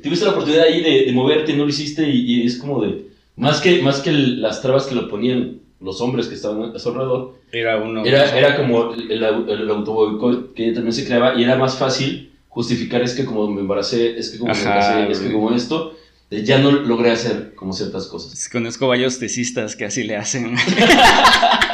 tuviste 0.00 0.24
la 0.24 0.30
oportunidad 0.30 0.66
ahí 0.66 0.84
de, 0.84 1.06
de 1.06 1.12
moverte, 1.12 1.52
no 1.56 1.64
lo 1.64 1.70
hiciste 1.70 2.08
y, 2.08 2.42
y, 2.42 2.46
es 2.46 2.58
como 2.58 2.80
de, 2.80 3.08
más 3.34 3.60
que, 3.60 3.82
más 3.82 3.98
que 4.02 4.10
el, 4.10 4.40
las 4.40 4.62
trabas 4.62 4.86
que 4.86 4.94
lo 4.94 5.08
ponían 5.08 5.62
los 5.80 6.00
hombres 6.00 6.26
que 6.26 6.34
estaban 6.34 6.74
a 6.74 6.78
su 6.78 6.88
alrededor, 6.88 7.36
era, 7.52 7.76
uno, 7.78 8.04
era, 8.04 8.36
era 8.36 8.56
como 8.56 8.92
el, 8.94 9.10
el, 9.12 9.22
el 9.22 9.70
autoboicot 9.70 10.54
que 10.54 10.72
también 10.72 10.92
se 10.92 11.06
creaba 11.06 11.38
y 11.38 11.44
era 11.44 11.56
más 11.56 11.78
fácil 11.78 12.32
justificar 12.48 13.02
es 13.02 13.14
que 13.14 13.24
como 13.24 13.48
me 13.50 13.60
embaracé, 13.60 14.18
es 14.18 14.30
que 14.30 14.38
como 14.38 14.50
Ajá, 14.52 14.68
me 14.68 14.74
casé, 15.06 15.12
es 15.12 15.18
que 15.20 15.32
como 15.32 15.54
esto, 15.54 15.96
ya 16.30 16.58
no 16.58 16.72
logré 16.72 17.10
hacer 17.12 17.54
como 17.54 17.72
ciertas 17.72 18.06
cosas. 18.06 18.48
Conozco 18.50 18.88
varios 18.88 19.18
tesistas 19.18 19.76
que 19.76 19.84
así 19.84 20.02
le 20.04 20.16
hacen. 20.16 20.56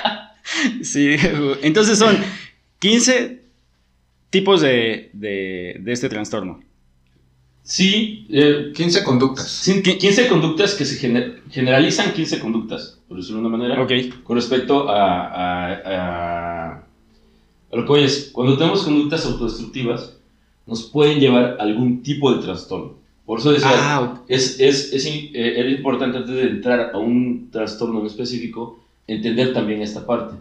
sí, 0.82 1.16
entonces 1.62 1.99
son 1.99 2.16
15 2.78 3.40
tipos 4.30 4.61
de, 4.61 5.11
de, 5.12 5.76
de 5.80 5.92
este 5.92 6.08
trastorno. 6.08 6.61
Sí, 7.62 8.26
eh, 8.30 8.73
15 8.75 9.04
conductas. 9.04 9.49
sí, 9.50 9.82
qui- 9.82 9.96
15 9.99 10.28
conductas 10.28 10.75
que 10.75 10.84
se 10.84 10.99
gener- 11.00 11.40
generalizan 11.50 12.12
15 12.12 12.38
conductas, 12.38 12.99
por 13.14 13.21
decirlo 13.21 13.42
de 13.42 13.47
una 13.47 13.56
manera. 13.56 13.80
Ok. 13.80 13.92
con 14.25 14.35
respecto 14.37 14.88
a, 14.88 15.28
a, 15.28 15.73
a- 15.73 16.71
a 17.73 17.76
lo 17.76 17.83
que 17.85 17.88
voy 17.88 18.02
es, 18.04 18.30
cuando 18.33 18.56
tenemos 18.59 18.83
conductas 18.83 19.25
autodestructivas, 19.26 20.16
nos 20.66 20.83
pueden 20.85 21.21
llevar 21.21 21.56
a 21.59 21.62
algún 21.62 22.02
tipo 22.02 22.33
de 22.35 22.42
trastorno. 22.42 22.94
Por 23.25 23.38
eso 23.38 23.52
decía, 23.52 23.71
Ah, 23.73 24.00
ok. 24.00 24.21
es, 24.28 24.59
es, 24.59 24.92
es 24.92 25.06
in- 25.06 25.30
eh, 25.35 25.54
era 25.61 25.68
importante 25.71 26.18
antes 26.18 26.35
de 26.35 26.42
entrar 26.42 26.90
a 26.92 26.99
un 26.99 27.50
trastorno 27.52 28.00
en 28.00 28.06
específico, 28.06 28.80
entender 29.06 29.52
también 29.52 29.80
esta 29.83 30.04
parte. 30.04 30.35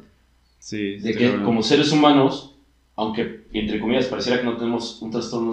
sí. 0.60 0.98
De 0.98 1.14
que 1.16 1.44
como 1.44 1.62
seres 1.62 1.92
humanos, 1.92 2.56
aunque 2.96 3.46
entre 3.54 3.80
comillas 3.80 4.06
pareciera 4.08 4.40
que 4.40 4.46
no 4.46 4.58
tenemos 4.58 5.00
un 5.02 5.12
trastorno 5.12 5.52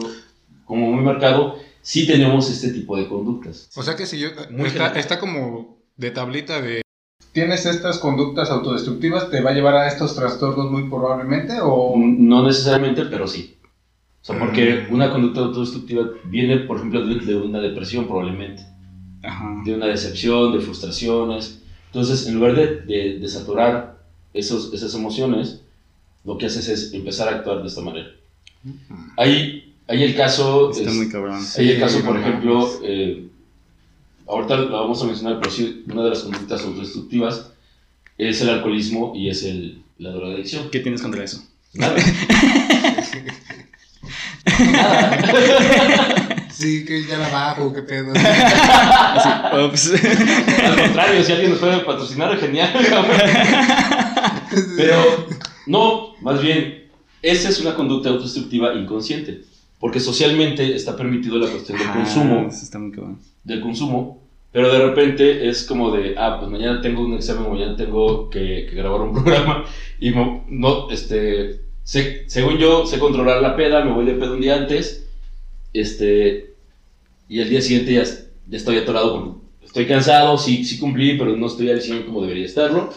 como 0.64 0.90
muy 0.92 1.02
marcado, 1.04 1.56
sí 1.82 2.06
tenemos 2.06 2.50
este 2.50 2.70
tipo 2.70 2.96
de 2.96 3.08
conductas. 3.08 3.68
O 3.76 3.82
sea 3.82 3.94
que 3.96 4.06
si 4.06 4.18
yo. 4.18 4.28
Muy 4.50 4.68
Está, 4.68 4.84
general. 4.84 4.96
está 4.96 5.18
como 5.20 5.78
de 5.96 6.10
tablita 6.12 6.60
de. 6.62 6.82
¿Tienes 7.32 7.64
estas 7.66 7.98
conductas 7.98 8.50
autodestructivas? 8.50 9.30
¿Te 9.30 9.40
va 9.40 9.50
a 9.50 9.54
llevar 9.54 9.74
a 9.76 9.86
estos 9.88 10.16
trastornos 10.16 10.70
muy 10.70 10.88
probablemente? 10.88 11.54
¿O.? 11.62 11.94
No 11.96 12.42
necesariamente, 12.44 13.04
pero 13.06 13.26
sí. 13.28 13.56
O 14.22 14.24
sea, 14.24 14.38
porque 14.38 14.86
Mm. 14.90 14.94
una 14.94 15.10
conducta 15.10 15.40
autodestructiva 15.40 16.08
viene, 16.24 16.58
por 16.60 16.78
ejemplo, 16.78 17.06
de, 17.06 17.14
de 17.20 17.36
una 17.36 17.60
depresión 17.60 18.06
probablemente, 18.06 18.62
Ajá. 19.22 19.62
de 19.64 19.74
una 19.74 19.86
decepción, 19.86 20.52
de 20.52 20.60
frustraciones. 20.60 21.62
Entonces, 21.86 22.26
en 22.26 22.34
lugar 22.34 22.54
de, 22.54 22.80
de, 22.82 23.18
de 23.18 23.28
saturar 23.28 23.98
esos, 24.34 24.72
esas 24.74 24.94
emociones, 24.94 25.62
lo 26.24 26.36
que 26.36 26.46
haces 26.46 26.68
es 26.68 26.92
empezar 26.92 27.28
a 27.28 27.36
actuar 27.38 27.62
de 27.62 27.68
esta 27.68 27.80
manera. 27.80 28.08
Hay, 29.16 29.74
hay 29.88 30.02
el 30.04 30.14
caso... 30.14 30.70
Está 30.70 30.90
es- 30.90 30.96
muy 30.96 31.08
cabrón. 31.08 31.40
hay 31.58 31.70
el 31.70 31.80
caso, 31.80 32.04
por 32.04 32.18
ejemplo, 32.18 32.68
eh, 32.82 33.26
ahorita 34.30 34.56
lo 34.56 34.80
vamos 34.80 35.02
a 35.02 35.06
mencionar, 35.06 35.38
pero 35.40 35.50
sí, 35.50 35.84
una 35.90 36.04
de 36.04 36.10
las 36.10 36.20
conductas 36.20 36.62
autodestructivas 36.62 37.50
es 38.18 38.40
el 38.40 38.50
alcoholismo 38.50 39.12
y 39.14 39.28
es 39.28 39.44
el, 39.44 39.82
la 39.98 40.10
drogadicción. 40.10 40.70
¿Qué 40.70 40.80
tienes 40.80 41.02
contra 41.02 41.24
eso? 41.24 41.42
Nada. 41.74 41.96
Sí, 46.60 46.84
que 46.84 47.06
ya 47.06 47.16
la 47.16 47.30
bajo, 47.30 47.72
qué 47.72 47.80
pedo. 47.80 48.12
Ups. 49.66 49.92
Al 50.62 50.76
contrario, 50.76 51.24
si 51.24 51.32
alguien 51.32 51.52
nos 51.52 51.58
puede 51.58 51.78
patrocinar, 51.78 52.38
genial. 52.38 52.70
Pero 54.76 55.26
no, 55.64 56.16
más 56.20 56.42
bien, 56.42 56.90
esa 57.22 57.48
es 57.48 57.60
una 57.60 57.74
conducta 57.74 58.10
autodestructiva 58.10 58.74
inconsciente. 58.74 59.40
Porque 59.80 59.98
socialmente 60.00 60.74
está 60.76 60.94
permitido 60.96 61.38
la 61.38 61.48
cuestión 61.50 61.78
del 61.78 61.88
Ah, 61.88 61.94
consumo, 61.94 62.46
eso 62.48 62.64
está 62.64 62.78
muy 62.78 62.92
cabrón. 62.92 63.18
del 63.42 63.60
consumo, 63.62 64.20
pero 64.52 64.70
de 64.72 64.78
repente 64.86 65.48
es 65.48 65.64
como 65.64 65.90
de, 65.90 66.14
ah, 66.18 66.36
pues 66.38 66.50
mañana 66.50 66.80
tengo 66.82 67.02
un 67.02 67.14
examen, 67.14 67.50
mañana 67.50 67.74
tengo 67.76 68.28
que, 68.30 68.66
que 68.68 68.74
grabar 68.76 69.00
un 69.00 69.12
programa 69.14 69.64
y 69.98 70.10
no, 70.10 70.44
no, 70.48 70.90
este, 70.90 71.60
sé- 71.82 72.24
según 72.26 72.58
yo 72.58 72.84
sé 72.86 72.98
controlar 72.98 73.40
la 73.40 73.56
peda, 73.56 73.82
me 73.82 73.92
voy 73.92 74.04
de 74.04 74.14
peda 74.14 74.32
un 74.32 74.40
día 74.42 74.56
antes, 74.56 75.02
este, 75.72 76.50
y 77.28 77.40
el 77.40 77.48
día 77.48 77.60
siguiente 77.62 77.94
ya, 77.94 78.04
ya 78.04 78.56
estoy 78.56 78.76
atorado, 78.78 79.12
con- 79.12 79.40
estoy 79.64 79.86
cansado, 79.86 80.36
sí, 80.38 80.64
sí 80.64 80.78
cumplí, 80.78 81.16
pero 81.16 81.36
no 81.36 81.46
estoy 81.46 81.70
al 81.70 81.80
100 81.80 82.04
como 82.04 82.22
debería 82.22 82.44
estarlo. 82.46 82.90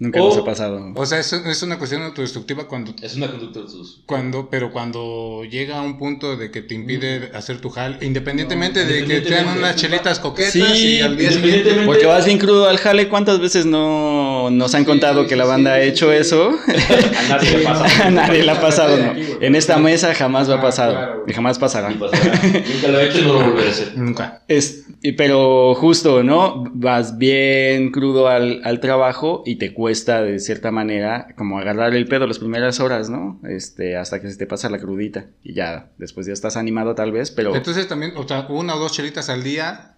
Nunca 0.00 0.22
O- 0.22 0.28
nos 0.28 0.38
ha 0.38 0.44
pasado. 0.44 0.92
O 0.94 1.06
sea, 1.06 1.18
es, 1.18 1.32
es 1.32 1.62
una 1.64 1.76
cuestión 1.76 2.02
autodestructiva 2.02 2.68
cuando 2.68 2.94
Es 3.02 3.16
una 3.16 3.28
conducta 3.28 3.58
autodestructiva. 3.58 4.06
Cuando, 4.06 4.48
pero 4.48 4.70
cuando 4.70 5.42
llega 5.42 5.78
a 5.78 5.82
un 5.82 5.98
punto 5.98 6.36
de 6.36 6.52
que 6.52 6.62
te 6.62 6.76
impide 6.76 7.32
hacer 7.34 7.60
tu 7.60 7.68
jal, 7.70 7.98
independientemente 8.00 8.84
de 8.84 8.86
que 8.86 8.92
te 8.92 9.02
dan 9.02 9.08
Independientemente. 9.48 9.58
unas 9.58 9.74
chelitas 9.76 10.20
coquetas 10.20 10.52
Sí, 10.52 10.60
y 10.98 11.00
al 11.00 11.16
día 11.16 11.32
siguiente... 11.32 11.58
independientemente- 11.70 11.86
Porque 11.86 12.06
vas 12.06 12.24
bien 12.26 12.38
crudo 12.38 12.68
al 12.68 12.78
jale. 12.78 13.08
¿Cuántas 13.08 13.40
veces 13.40 13.66
no 13.66 14.50
nos 14.52 14.72
han 14.76 14.82
Sí, 14.82 14.86
contado 14.86 15.26
que 15.26 15.34
la 15.34 15.44
sí, 15.44 15.48
banda 15.50 15.74
sí, 15.74 15.80
ha 15.80 15.82
sí, 15.82 15.88
hecho 15.90 16.10
sí. 16.12 16.16
eso? 16.16 16.50
A 16.50 17.28
nadie 17.28 17.58
le 17.58 17.64
pasa. 17.64 18.06
A 18.06 18.10
nadie 18.12 18.42
le 18.44 18.50
ha 18.52 18.60
pasado, 18.60 18.96
¿no? 19.04 19.12
En 19.40 19.56
esta 19.56 19.78
mesa 19.78 20.14
jamás 20.14 20.48
va 20.48 20.54
a 20.54 20.58
Ah, 20.58 20.62
pasar. 20.62 20.90
claro. 20.92 21.24
Y 21.26 21.32
jamás 21.32 21.58
pasará. 21.58 21.88
Pasará. 21.98 22.40
Nunca 22.44 22.88
lo 22.88 23.00
he 23.00 23.08
hecho 23.08 23.18
y 23.18 23.22
no 23.22 23.32
lo 23.32 23.40
volveré 23.50 23.66
a 23.68 23.70
hacer. 23.72 23.92
Nunca. 23.96 24.44
Es, 24.46 24.84
pero 25.16 25.74
justo, 25.74 26.22
¿no? 26.22 26.62
Vas 26.72 27.18
bien 27.18 27.90
crudo 27.90 28.28
al, 28.28 28.60
al 28.62 28.78
trabajo 28.78 29.42
y 29.44 29.56
te 29.56 29.74
cuesta 29.74 29.87
de 29.88 30.38
cierta 30.38 30.70
manera 30.70 31.34
como 31.36 31.58
agarrar 31.58 31.94
el 31.94 32.06
pedo 32.06 32.26
las 32.26 32.38
primeras 32.38 32.80
horas, 32.80 33.08
¿no? 33.10 33.40
Este, 33.48 33.96
hasta 33.96 34.20
que 34.20 34.30
se 34.30 34.36
te 34.36 34.46
pasa 34.46 34.68
la 34.68 34.78
crudita 34.78 35.26
y 35.42 35.54
ya 35.54 35.90
después 35.98 36.26
ya 36.26 36.32
estás 36.32 36.56
animado 36.56 36.94
tal 36.94 37.10
vez, 37.12 37.30
pero 37.30 37.54
Entonces 37.54 37.88
también, 37.88 38.12
o 38.16 38.26
sea, 38.26 38.46
una 38.48 38.74
o 38.74 38.78
dos 38.78 38.92
chelitas 38.92 39.28
al 39.28 39.42
día, 39.42 39.96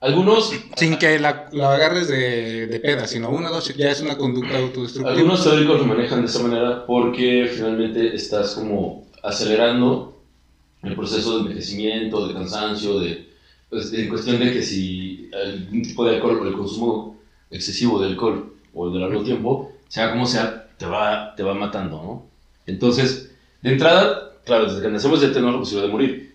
Algunos, 0.00 0.52
sin 0.76 0.96
que 0.96 1.18
la, 1.18 1.48
la 1.52 1.74
agarres 1.74 2.08
de, 2.08 2.66
de 2.66 2.80
peda, 2.80 3.06
sino 3.06 3.28
una 3.30 3.50
o 3.50 3.54
dos, 3.54 3.74
ya 3.76 3.90
es 3.90 4.00
una 4.00 4.16
conducta 4.16 4.56
autodestructiva. 4.58 5.12
algunos 5.12 5.44
teóricos 5.44 5.80
lo 5.80 5.86
manejan 5.86 6.20
de 6.20 6.26
esa 6.26 6.42
manera 6.42 6.86
porque 6.86 7.50
finalmente 7.54 8.14
estás 8.14 8.54
como 8.54 9.06
acelerando 9.22 10.22
el 10.82 10.94
proceso 10.94 11.34
de 11.34 11.40
envejecimiento, 11.42 12.26
de 12.26 12.32
cansancio, 12.32 12.98
de, 13.00 13.28
pues, 13.68 13.92
en 13.92 14.08
cuestión 14.08 14.38
de 14.38 14.52
que 14.52 14.62
si 14.62 15.30
algún 15.34 15.82
tipo 15.82 16.04
de 16.06 16.16
alcohol 16.16 16.40
o 16.40 16.48
el 16.48 16.54
consumo 16.54 17.20
excesivo 17.50 18.00
de 18.00 18.06
alcohol 18.08 18.49
o 18.74 18.90
de 18.90 18.98
largo 19.00 19.22
tiempo, 19.22 19.72
sea 19.88 20.10
como 20.10 20.26
sea, 20.26 20.68
te 20.78 20.86
va, 20.86 21.34
te 21.34 21.42
va 21.42 21.54
matando, 21.54 21.96
¿no? 22.02 22.26
Entonces, 22.66 23.30
de 23.62 23.70
entrada, 23.72 24.32
claro, 24.44 24.66
desde 24.66 24.82
que 24.82 24.88
nacemos 24.88 25.20
ya 25.20 25.32
tenemos 25.32 25.54
la 25.54 25.58
posibilidad 25.60 25.86
de 25.88 25.92
morir, 25.92 26.34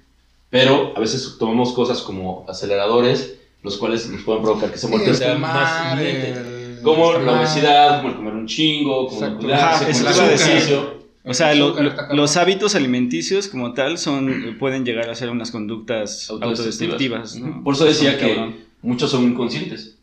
pero 0.49 0.93
a 0.95 0.99
veces 0.99 1.35
tomamos 1.39 1.73
cosas 1.73 2.01
como 2.01 2.45
aceleradores, 2.47 3.37
los 3.63 3.77
cuales 3.77 4.07
nos 4.09 4.21
pueden 4.23 4.43
provocar 4.43 4.69
que 4.69 4.75
esa 4.75 4.87
Sí, 4.87 4.91
muerte 4.93 5.09
el 5.11 5.15
sea 5.17 5.35
más 5.37 5.93
inminente. 5.93 6.31
el- 6.31 6.79
Como 6.83 7.13
el 7.15 7.25
la 7.25 7.39
obesidad, 7.39 7.97
como 7.97 8.09
el 8.09 8.15
comer 8.15 8.33
un 8.33 8.45
chingo, 8.47 9.07
como 9.07 9.25
el 9.25 9.33
cuidarse, 9.37 9.85
como 9.91 10.09
el 10.09 10.15
ejercicio. 10.33 10.95
o 11.23 11.33
sea, 11.33 11.55
lo- 11.55 11.75
los 12.13 12.37
hábitos 12.37 12.75
alimenticios 12.75 13.47
como 13.47 13.73
tal 13.73 13.97
son 13.97 14.57
pueden 14.59 14.85
llegar 14.85 15.09
a 15.09 15.15
ser 15.15 15.31
unas 15.31 15.49
conductas 15.49 16.29
Autodestructivas. 16.29 17.33
autodestructivas, 17.33 17.35
¿no? 17.37 17.63
Por 17.63 17.73
eso 17.73 17.85
decía 17.85 18.19
que 18.19 18.35
cabrón. 18.35 18.55
muchos 18.83 19.09
son 19.09 19.23
inconscientes. 19.23 19.97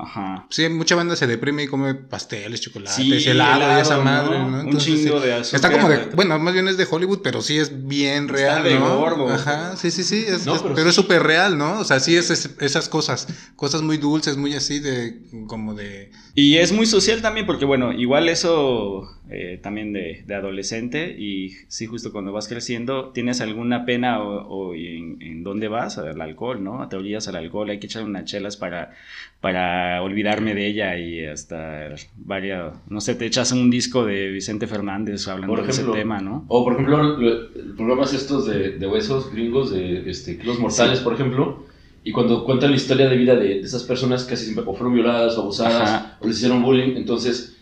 Ajá. 0.00 0.46
Sí, 0.50 0.68
mucha 0.68 0.94
banda 0.94 1.16
se 1.16 1.26
deprime 1.26 1.64
y 1.64 1.66
come 1.66 1.94
pasteles, 1.94 2.60
chocolates, 2.60 2.94
Sí, 2.94 3.28
helado, 3.28 3.76
y 3.78 3.80
esa 3.80 3.98
madre, 3.98 4.38
¿no? 4.38 4.50
¿no? 4.50 4.58
Un 4.60 4.66
Entonces, 4.66 4.94
chingo 5.02 5.20
de 5.20 5.34
azúcar. 5.34 5.56
Está 5.56 5.72
como 5.72 5.88
de, 5.88 6.06
bueno, 6.14 6.38
más 6.38 6.54
bien 6.54 6.68
es 6.68 6.76
de 6.76 6.86
Hollywood, 6.88 7.20
pero 7.22 7.42
sí 7.42 7.58
es 7.58 7.86
bien 7.88 8.28
real, 8.28 8.62
de 8.62 8.78
¿no? 8.78 8.96
gordo. 8.96 9.28
Ajá, 9.32 9.76
sí, 9.76 9.90
sí, 9.90 10.04
sí, 10.04 10.24
es- 10.26 10.46
No, 10.46 10.54
es- 10.54 10.62
pero 10.62 10.74
pero, 10.74 10.84
sí. 10.86 10.90
es 10.90 10.94
súper 10.94 11.22
real, 11.24 11.58
¿no? 11.58 11.80
O 11.80 11.84
sea, 11.84 11.98
sí 12.00 12.16
es, 12.16 12.30
es- 12.30 12.50
esas 12.60 12.88
cosas, 12.88 13.26
cosas 13.56 13.82
muy 13.82 13.96
dulces, 13.98 14.36
muy 14.36 14.54
así 14.54 14.78
de, 14.78 15.20
como 15.48 15.74
de... 15.74 16.12
Y 16.40 16.56
es 16.58 16.72
muy 16.72 16.86
social 16.86 17.20
también 17.20 17.46
porque, 17.46 17.64
bueno, 17.64 17.92
igual 17.92 18.28
eso 18.28 19.08
eh, 19.28 19.58
también 19.60 19.92
de, 19.92 20.22
de 20.24 20.34
adolescente 20.36 21.16
y 21.18 21.50
sí, 21.66 21.86
justo 21.86 22.12
cuando 22.12 22.30
vas 22.32 22.46
creciendo, 22.46 23.08
tienes 23.10 23.40
alguna 23.40 23.84
pena 23.84 24.22
o, 24.22 24.46
o 24.46 24.74
en, 24.74 25.20
en 25.20 25.42
dónde 25.42 25.66
vas, 25.66 25.98
al 25.98 26.20
alcohol, 26.20 26.62
¿no? 26.62 26.88
Te 26.88 26.94
orillas 26.96 27.26
al 27.26 27.36
alcohol, 27.36 27.70
hay 27.70 27.80
que 27.80 27.86
echar 27.86 28.04
unas 28.04 28.24
chelas 28.24 28.56
para, 28.56 28.92
para 29.40 30.00
olvidarme 30.02 30.54
de 30.54 30.66
ella 30.68 30.96
y 30.98 31.24
hasta 31.24 31.94
varias, 32.16 32.72
no 32.88 33.00
sé, 33.00 33.14
te 33.16 33.26
echas 33.26 33.50
un 33.52 33.68
disco 33.70 34.04
de 34.06 34.28
Vicente 34.28 34.66
Fernández 34.66 35.26
hablando 35.28 35.54
Por 35.56 35.64
de 35.64 35.70
ese 35.72 35.82
tema, 35.92 36.20
¿no? 36.20 36.44
O 36.48 36.62
por 36.64 36.74
ejemplo, 36.74 37.02
lo- 37.02 37.48
programas 37.76 38.12
estos 38.14 38.46
de, 38.46 38.78
de 38.78 38.86
huesos 38.86 39.32
gringos, 39.32 39.70
de 39.72 40.08
este, 40.08 40.38
kilos 40.38 40.58
mortales, 40.60 41.00
por 41.00 41.14
ejemplo, 41.14 41.64
y 42.08 42.12
cuando 42.12 42.42
cuentan 42.42 42.70
la 42.70 42.76
historia 42.78 43.06
de 43.06 43.18
vida 43.18 43.36
de, 43.36 43.56
de 43.56 43.60
esas 43.60 43.82
personas 43.82 44.24
casi 44.24 44.44
siempre 44.44 44.64
o 44.66 44.72
fueron 44.72 44.94
violadas 44.94 45.36
o 45.36 45.42
abusadas 45.42 45.90
Ajá. 45.90 46.16
o 46.22 46.26
les 46.26 46.38
hicieron 46.38 46.62
bullying, 46.62 46.96
entonces, 46.96 47.54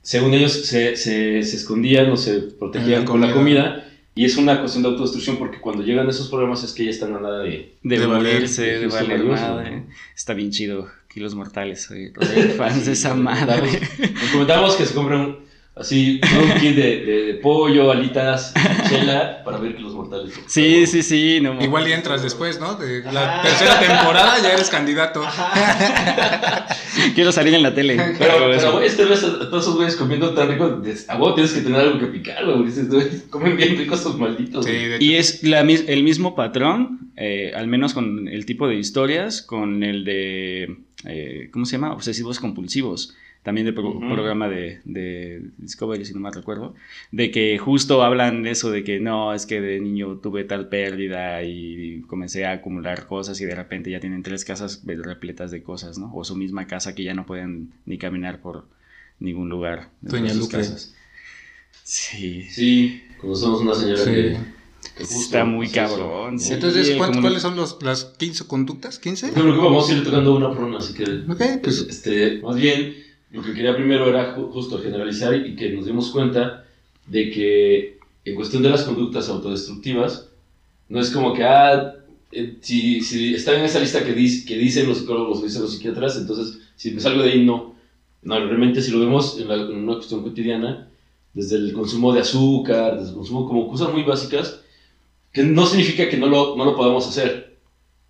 según 0.00 0.34
ellos, 0.34 0.50
se, 0.50 0.96
se, 0.96 1.40
se 1.44 1.56
escondían 1.56 2.10
o 2.10 2.16
se 2.16 2.40
protegían 2.40 3.02
La 3.02 3.04
con 3.04 3.20
la 3.20 3.32
comida. 3.32 3.88
Y 4.16 4.24
es 4.24 4.36
una 4.36 4.58
cuestión 4.58 4.82
de 4.82 4.88
autodestrucción 4.88 5.36
porque 5.36 5.60
cuando 5.60 5.84
llegan 5.84 6.08
esos 6.08 6.28
problemas 6.28 6.64
es 6.64 6.72
que 6.72 6.84
ya 6.84 6.90
están 6.90 7.14
a 7.14 7.20
nada 7.20 7.44
de... 7.44 7.76
De, 7.84 7.98
De 8.00 8.06
valerse, 8.06 8.62
valer, 8.62 8.80
de 8.80 8.90
sí, 8.90 8.96
valer 8.96 9.24
madre. 9.24 9.84
Está 10.16 10.34
bien 10.34 10.50
chido. 10.50 10.88
Kilos 11.08 11.36
mortales, 11.36 11.84
soy 11.84 12.12
fans 12.58 12.86
de 12.86 12.92
esa 12.92 13.14
madre. 13.14 13.70
Nos 14.00 14.30
comentamos 14.32 14.74
que 14.74 14.84
se 14.84 14.94
compran 14.94 15.36
así 15.74 16.20
un 16.22 16.60
kit 16.60 16.76
de, 16.76 16.82
de, 17.04 17.22
de 17.26 17.34
pollo, 17.34 17.90
alitas, 17.90 18.52
chela, 18.88 19.42
para 19.44 19.58
ver 19.58 19.74
que 19.76 19.82
los 19.82 19.94
mortales. 19.94 20.32
Sí, 20.46 20.86
sí, 20.86 21.02
sí. 21.02 21.40
No, 21.40 21.60
Igual 21.62 21.88
y 21.88 21.92
entras 21.92 22.22
después, 22.22 22.60
¿no? 22.60 22.74
De 22.74 23.02
la 23.12 23.42
tercera 23.42 23.78
temporada 23.80 24.38
ya 24.42 24.52
eres 24.52 24.68
candidato. 24.68 25.22
Quiero 27.14 27.32
salir 27.32 27.54
en 27.54 27.62
la 27.62 27.74
tele. 27.74 27.96
Pero, 28.18 28.34
pero 28.50 28.72
güey, 28.72 28.86
este 28.86 29.04
ves 29.04 29.24
a, 29.24 29.38
todos 29.50 29.62
esos 29.64 29.76
güeyes 29.76 29.96
comiendo 29.96 30.34
tan 30.34 30.48
rico, 30.48 30.68
des- 30.70 31.08
a 31.08 31.16
huevo 31.16 31.34
tienes 31.34 31.52
que 31.52 31.60
tener 31.62 31.80
algo 31.80 31.98
que 31.98 32.06
picar, 32.06 32.44
güey. 32.44 32.64
Dices, 32.64 32.88
güey, 32.88 33.06
comen 33.30 33.56
bien 33.56 33.76
ricos 33.76 33.98
estos 33.98 34.18
malditos. 34.18 34.64
Sí. 34.66 34.72
Y 35.00 35.14
es 35.14 35.42
la, 35.42 35.60
el 35.60 36.02
mismo 36.02 36.34
patrón, 36.34 37.12
eh, 37.16 37.52
al 37.54 37.66
menos 37.66 37.94
con 37.94 38.28
el 38.28 38.46
tipo 38.46 38.68
de 38.68 38.76
historias, 38.76 39.42
con 39.42 39.82
el 39.82 40.04
de, 40.04 40.76
eh, 41.06 41.48
¿cómo 41.52 41.64
se 41.64 41.72
llama? 41.72 41.92
Obsesivos 41.92 42.38
compulsivos. 42.40 43.14
También 43.42 43.66
de 43.66 43.72
pro- 43.72 43.90
Ujú. 43.90 44.00
programa 44.14 44.48
de, 44.48 44.80
de 44.84 45.42
Discovery, 45.58 46.04
si 46.04 46.14
no 46.14 46.20
mal 46.20 46.32
recuerdo. 46.32 46.74
De 47.10 47.32
que 47.32 47.58
justo 47.58 48.02
hablan 48.04 48.44
de 48.44 48.52
eso, 48.52 48.70
de 48.70 48.84
que 48.84 49.00
no, 49.00 49.34
es 49.34 49.46
que 49.46 49.60
de 49.60 49.80
niño 49.80 50.18
tuve 50.22 50.44
tal 50.44 50.68
pérdida 50.68 51.42
y 51.42 52.02
comencé 52.06 52.46
a 52.46 52.52
acumular 52.52 53.06
cosas 53.08 53.40
y 53.40 53.44
de 53.44 53.54
repente 53.56 53.90
ya 53.90 53.98
tienen 53.98 54.22
tres 54.22 54.44
casas 54.44 54.82
repletas 54.86 55.50
de 55.50 55.62
cosas, 55.62 55.98
¿no? 55.98 56.12
O 56.14 56.22
su 56.24 56.36
misma 56.36 56.68
casa 56.68 56.94
que 56.94 57.02
ya 57.02 57.14
no 57.14 57.26
pueden 57.26 57.72
ni 57.84 57.98
caminar 57.98 58.40
por 58.40 58.64
ningún 59.18 59.48
lugar. 59.48 59.88
Doña 60.02 60.30
sus 60.30 60.42
Lucre. 60.42 60.58
casas. 60.58 60.94
Sí. 61.82 62.42
Sí, 62.48 63.02
conocemos 63.20 63.60
una 63.60 63.74
señora 63.74 64.04
Sí. 64.04 64.10
que, 64.10 64.36
Está 64.98 65.44
muy 65.44 65.68
cabrón, 65.68 66.38
sí. 66.38 66.52
Entonces, 66.52 66.88
el 66.90 66.98
¿cuánto- 66.98 67.18
comuni- 67.18 67.22
¿cuáles 67.22 67.42
son 67.42 67.56
los, 67.56 67.78
las 67.82 68.04
15 68.18 68.46
conductas? 68.46 69.00
No 69.04 69.12
¿15? 69.12 69.20
te 69.28 69.32
preocupes, 69.32 69.62
vamos 69.64 69.88
a 69.90 69.92
ir 69.94 70.04
tocando 70.04 70.34
una 70.36 70.50
por 70.52 70.64
una, 70.64 70.78
así 70.78 70.92
que... 70.92 71.04
Ok, 71.28 71.42
pues 71.62 71.86
Este, 71.88 72.40
más 72.42 72.56
bien, 72.56 72.94
lo 73.32 73.42
que 73.42 73.54
quería 73.54 73.74
primero 73.76 74.08
era 74.08 74.34
ju- 74.36 74.50
justo 74.52 74.78
generalizar 74.78 75.34
y 75.34 75.56
que 75.56 75.70
nos 75.72 75.86
dimos 75.86 76.10
cuenta 76.10 76.64
de 77.06 77.30
que 77.30 77.98
en 78.24 78.36
cuestión 78.36 78.62
de 78.62 78.70
las 78.70 78.84
conductas 78.84 79.28
autodestructivas, 79.30 80.30
no 80.88 81.00
es 81.00 81.10
como 81.10 81.32
que, 81.34 81.44
ah, 81.44 81.94
eh, 82.32 82.56
si, 82.60 83.02
si 83.02 83.34
está 83.34 83.54
en 83.56 83.64
esa 83.64 83.80
lista 83.80 84.04
que, 84.04 84.14
dis- 84.16 84.46
que 84.46 84.56
dicen 84.56 84.86
los 84.88 84.98
psicólogos 84.98 85.40
o 85.40 85.44
dicen 85.44 85.62
los 85.62 85.72
psiquiatras, 85.72 86.16
entonces 86.18 86.58
si 86.76 86.92
me 86.92 87.00
salgo 87.00 87.22
de 87.22 87.30
ahí, 87.30 87.44
no. 87.44 87.74
No, 88.22 88.38
realmente 88.38 88.82
si 88.82 88.92
lo 88.92 89.00
vemos 89.00 89.38
en, 89.38 89.48
la- 89.48 89.56
en 89.56 89.76
una 89.76 89.94
cuestión 89.96 90.22
cotidiana, 90.22 90.88
desde 91.34 91.56
el 91.56 91.72
consumo 91.72 92.12
de 92.12 92.20
azúcar, 92.20 92.96
desde 92.98 93.10
el 93.10 93.16
consumo 93.16 93.46
como 93.46 93.68
cosas 93.68 93.92
muy 93.92 94.02
básicas, 94.04 94.60
que 95.32 95.44
no 95.44 95.66
significa 95.66 96.08
que 96.08 96.18
no 96.18 96.26
lo, 96.28 96.56
no 96.56 96.64
lo 96.64 96.76
podamos 96.76 97.08
hacer. 97.08 97.56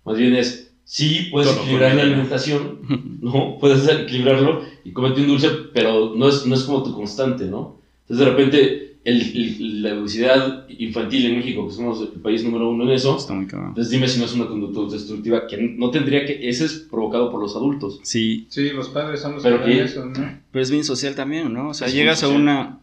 Más 0.05 0.17
bien 0.17 0.35
es, 0.35 0.72
sí, 0.85 1.27
puedes 1.31 1.49
Todo 1.49 1.61
equilibrar 1.61 1.95
la 1.95 2.03
alimentación, 2.03 2.79
¿no? 3.21 3.57
Puedes 3.59 3.87
equilibrarlo 3.87 4.63
y 4.83 4.91
comete 4.91 5.21
un 5.21 5.27
dulce, 5.27 5.49
pero 5.73 6.13
no 6.15 6.27
es, 6.29 6.45
no 6.45 6.55
es 6.55 6.63
como 6.63 6.83
tu 6.83 6.93
constante, 6.93 7.45
¿no? 7.45 7.79
Entonces 8.01 8.25
de 8.25 8.31
repente 8.31 8.93
el, 9.05 9.21
el- 9.21 9.81
la 9.83 9.99
obesidad 9.99 10.69
infantil 10.69 11.25
en 11.25 11.37
México, 11.37 11.67
que 11.67 11.73
somos 11.73 12.01
el 12.01 12.21
país 12.21 12.43
número 12.43 12.69
uno 12.69 12.83
en 12.85 12.91
eso, 12.91 13.17
Está 13.17 13.33
muy 13.33 13.45
cabrón. 13.47 13.69
entonces 13.69 13.91
dime 13.91 14.07
si 14.07 14.17
no 14.19 14.25
es 14.25 14.33
una 14.33 14.47
conducta 14.47 14.93
destructiva 14.95 15.45
que 15.47 15.57
no 15.57 15.89
tendría 15.91 16.25
que, 16.25 16.47
ese 16.47 16.65
es 16.65 16.73
provocado 16.89 17.29
por 17.31 17.41
los 17.41 17.55
adultos. 17.55 17.99
Sí, 18.03 18.45
Sí, 18.49 18.69
los 18.69 18.89
padres 18.89 19.19
son 19.21 19.33
los 19.33 19.43
Pero 19.43 19.63
que 19.63 19.81
eso, 19.83 20.05
¿no? 20.05 20.13
pero 20.51 20.63
es 20.63 20.71
bien 20.71 20.83
social 20.85 21.15
también, 21.15 21.51
¿no? 21.53 21.69
O 21.69 21.73
sea, 21.73 21.87
Es 21.87 21.93
llegas 21.93 22.23
a 22.23 22.29
una... 22.29 22.79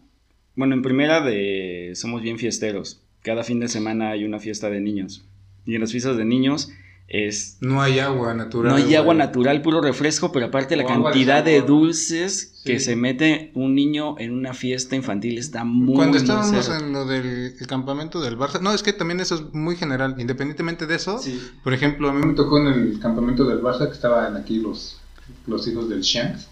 Bueno, 0.57 0.75
en 0.75 0.83
primera 0.83 1.21
de... 1.23 1.93
Somos 1.95 2.21
bien 2.23 2.39
fiesteros. 2.39 3.01
Cada 3.23 3.43
fin 3.45 3.61
de 3.61 3.69
semana 3.69 4.11
hay 4.11 4.25
una 4.25 4.39
fiesta 4.41 4.69
de 4.69 4.81
niños. 4.81 5.25
Y 5.65 5.75
en 5.75 5.81
las 5.81 5.93
fiestas 5.93 6.17
de 6.19 6.25
niños 6.27 6.71
es... 7.11 7.59
No 7.61 7.83
hay 7.83 7.99
agua 7.99 8.33
natural. 8.35 8.71
No 8.73 8.77
hay 8.77 8.95
agua 8.95 9.15
natural, 9.15 9.61
puro 9.63 9.81
refresco, 9.83 10.31
pero 10.31 10.47
aparte 10.47 10.77
la 10.77 10.87
cantidad 10.87 11.45
de 11.45 11.61
dulces 11.61 12.47
Sí. 12.61 12.73
que 12.73 12.79
se 12.79 12.95
mete 12.95 13.53
un 13.55 13.75
niño 13.75 14.17
en 14.19 14.33
una 14.33 14.53
fiesta 14.55 14.95
infantil 14.95 15.39
está 15.39 15.65
muy... 15.65 15.95
Cuando 15.95 16.19
estábamos 16.19 16.69
en 16.69 16.93
lo 16.93 17.07
del 17.07 17.55
el 17.59 17.67
campamento 17.67 18.21
del 18.21 18.37
Barça, 18.39 18.61
no, 18.61 18.73
es 18.75 18.83
que 18.83 18.93
también 18.93 19.19
eso 19.21 19.35
es 19.37 19.43
muy 19.55 19.77
general, 19.77 20.15
independientemente 20.19 20.87
de 20.87 20.95
eso, 20.95 21.19
Sí. 21.19 21.41
por 21.65 21.73
ejemplo, 21.73 22.11
a 22.11 22.13
mí 22.13 22.25
me 22.25 22.35
tocó 22.35 22.59
en 22.59 22.67
el 22.67 23.01
campamento 23.01 23.45
del 23.47 23.61
Barça 23.63 23.87
que 23.87 23.95
estaban 23.95 24.37
aquí 24.37 24.57
los, 24.61 25.01
los 25.47 25.67
hijos 25.69 25.89
del 25.89 26.03
Shanks. 26.03 26.49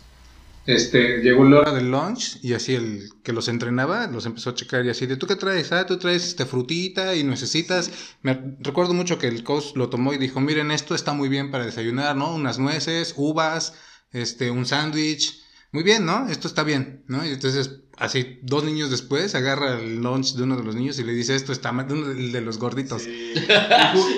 Este, 0.68 1.22
llegó 1.22 1.44
la 1.44 1.60
hora 1.60 1.72
del 1.72 1.90
lunch 1.90 2.40
y 2.42 2.52
así 2.52 2.74
el 2.74 3.08
que 3.24 3.32
los 3.32 3.48
entrenaba 3.48 4.06
los 4.06 4.26
empezó 4.26 4.50
a 4.50 4.54
checar 4.54 4.84
y 4.84 4.90
así 4.90 5.06
de, 5.06 5.16
¿tú 5.16 5.26
qué 5.26 5.34
traes? 5.34 5.72
Ah, 5.72 5.86
tú 5.86 5.96
traes 5.96 6.26
este, 6.26 6.44
frutita 6.44 7.16
y 7.16 7.24
necesitas... 7.24 7.90
Me 8.20 8.54
recuerdo 8.60 8.92
mucho 8.92 9.18
que 9.18 9.28
el 9.28 9.44
coach 9.44 9.74
lo 9.76 9.88
tomó 9.88 10.12
y 10.12 10.18
dijo, 10.18 10.40
miren, 10.40 10.70
esto 10.70 10.94
está 10.94 11.14
muy 11.14 11.30
bien 11.30 11.50
para 11.50 11.64
desayunar, 11.64 12.16
¿no? 12.16 12.34
Unas 12.34 12.58
nueces, 12.58 13.14
uvas, 13.16 13.72
este, 14.12 14.50
un 14.50 14.66
sándwich. 14.66 15.42
Muy 15.70 15.82
bien, 15.82 16.06
¿no? 16.06 16.28
Esto 16.28 16.48
está 16.48 16.62
bien, 16.62 17.02
¿no? 17.08 17.26
Y 17.26 17.28
entonces, 17.28 17.80
así, 17.98 18.38
dos 18.42 18.64
niños 18.64 18.90
después, 18.90 19.34
agarra 19.34 19.78
el 19.78 20.00
lunch 20.00 20.34
de 20.34 20.44
uno 20.44 20.56
de 20.56 20.64
los 20.64 20.74
niños 20.74 20.98
y 20.98 21.04
le 21.04 21.12
dice, 21.12 21.34
esto 21.34 21.52
está 21.52 21.72
mal, 21.72 21.86
de 21.86 21.92
uno 21.94 22.06
de, 22.08 22.40
los 22.40 22.58
gorditos. 22.58 23.02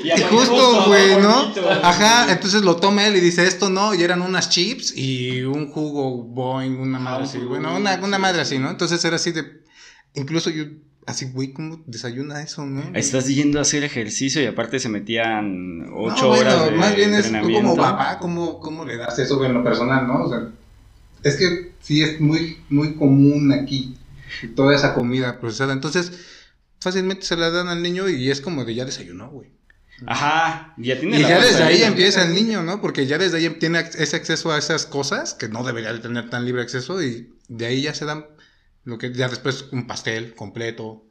Y 0.05 0.23
justo, 0.23 0.85
güey, 0.87 1.17
¿no? 1.21 1.53
Ajá, 1.83 2.31
entonces 2.33 2.63
lo 2.63 2.77
toma 2.77 3.07
él 3.07 3.17
y 3.17 3.21
dice 3.21 3.47
esto 3.47 3.69
no, 3.69 3.95
y 3.95 4.03
eran 4.03 4.23
unas 4.23 4.49
chips 4.49 4.97
y 4.97 5.43
un 5.43 5.71
jugo 5.71 6.23
Boeing, 6.23 6.79
una 6.79 6.99
madre 6.99 7.23
un 7.23 7.29
así, 7.29 7.39
bueno, 7.39 7.77
una, 7.77 7.97
una 7.97 8.19
madre 8.19 8.45
sí. 8.45 8.55
así, 8.55 8.59
¿no? 8.59 8.71
Entonces 8.71 9.05
era 9.05 9.17
así 9.17 9.33
de, 9.33 9.63
incluso 10.15 10.51
yo, 10.51 10.65
así, 11.07 11.31
güey, 11.33 11.53
¿cómo 11.53 11.83
desayuna 11.87 12.43
eso, 12.43 12.65
no? 12.67 12.83
Estás 12.95 13.27
yendo 13.29 13.59
a 13.59 13.63
hacer 13.63 13.85
ejercicio 13.85 14.43
y 14.43 14.47
aparte 14.47 14.79
se 14.79 14.89
metían 14.89 15.79
No, 15.79 15.97
ocho 15.97 16.29
bueno, 16.29 16.51
horas 16.51 16.65
de 16.67 16.71
más 16.73 16.95
bien 16.95 17.15
es 17.15 17.31
como 17.31 17.77
papá, 17.77 18.19
¿cómo, 18.21 18.61
¿cómo 18.61 18.85
le 18.85 18.97
das 18.97 19.19
eso 19.19 19.45
en 19.45 19.55
lo 19.55 19.65
personal, 19.65 20.07
no? 20.07 20.25
O 20.25 20.29
sea, 20.29 20.49
es 21.23 21.37
que 21.37 21.73
sí 21.81 22.03
es 22.03 22.21
muy, 22.21 22.59
muy 22.69 22.95
común 22.95 23.53
aquí 23.53 23.97
toda 24.55 24.75
esa 24.75 24.95
comida 24.95 25.41
procesada, 25.41 25.73
entonces 25.73 26.13
fácilmente 26.81 27.27
se 27.27 27.37
la 27.37 27.51
dan 27.51 27.69
al 27.69 27.83
niño 27.83 28.09
y 28.09 28.31
es 28.31 28.41
como 28.41 28.65
de 28.65 28.75
ya 28.75 28.85
desayunó, 28.85 29.31
güey. 29.31 29.51
Ajá, 30.07 30.75
ya 30.79 30.99
tiene 30.99 31.19
Y 31.19 31.23
la 31.23 31.29
ya 31.29 31.41
desde 31.41 31.63
ahí 31.63 31.83
empieza 31.83 32.25
el 32.25 32.35
niño, 32.35 32.63
¿no? 32.63 32.81
Porque 32.81 33.07
ya 33.07 33.19
desde 33.19 33.37
ahí 33.37 33.51
tiene 33.59 33.81
ese 33.81 34.17
acceso 34.17 34.51
a 34.51 34.59
esas 34.59 34.87
cosas 34.87 35.35
que 35.35 35.49
no 35.49 35.63
debería 35.63 35.93
de 35.93 35.99
tener 35.99 36.31
tan 36.31 36.47
libre 36.47 36.63
acceso 36.63 37.03
y 37.03 37.35
de 37.49 37.67
ahí 37.67 37.83
ya 37.83 37.93
se 37.93 38.07
dan 38.07 38.27
lo 38.85 38.97
que 38.97 39.13
ya 39.13 39.29
después 39.29 39.67
un 39.73 39.87
pastel 39.87 40.35
completo 40.35 41.05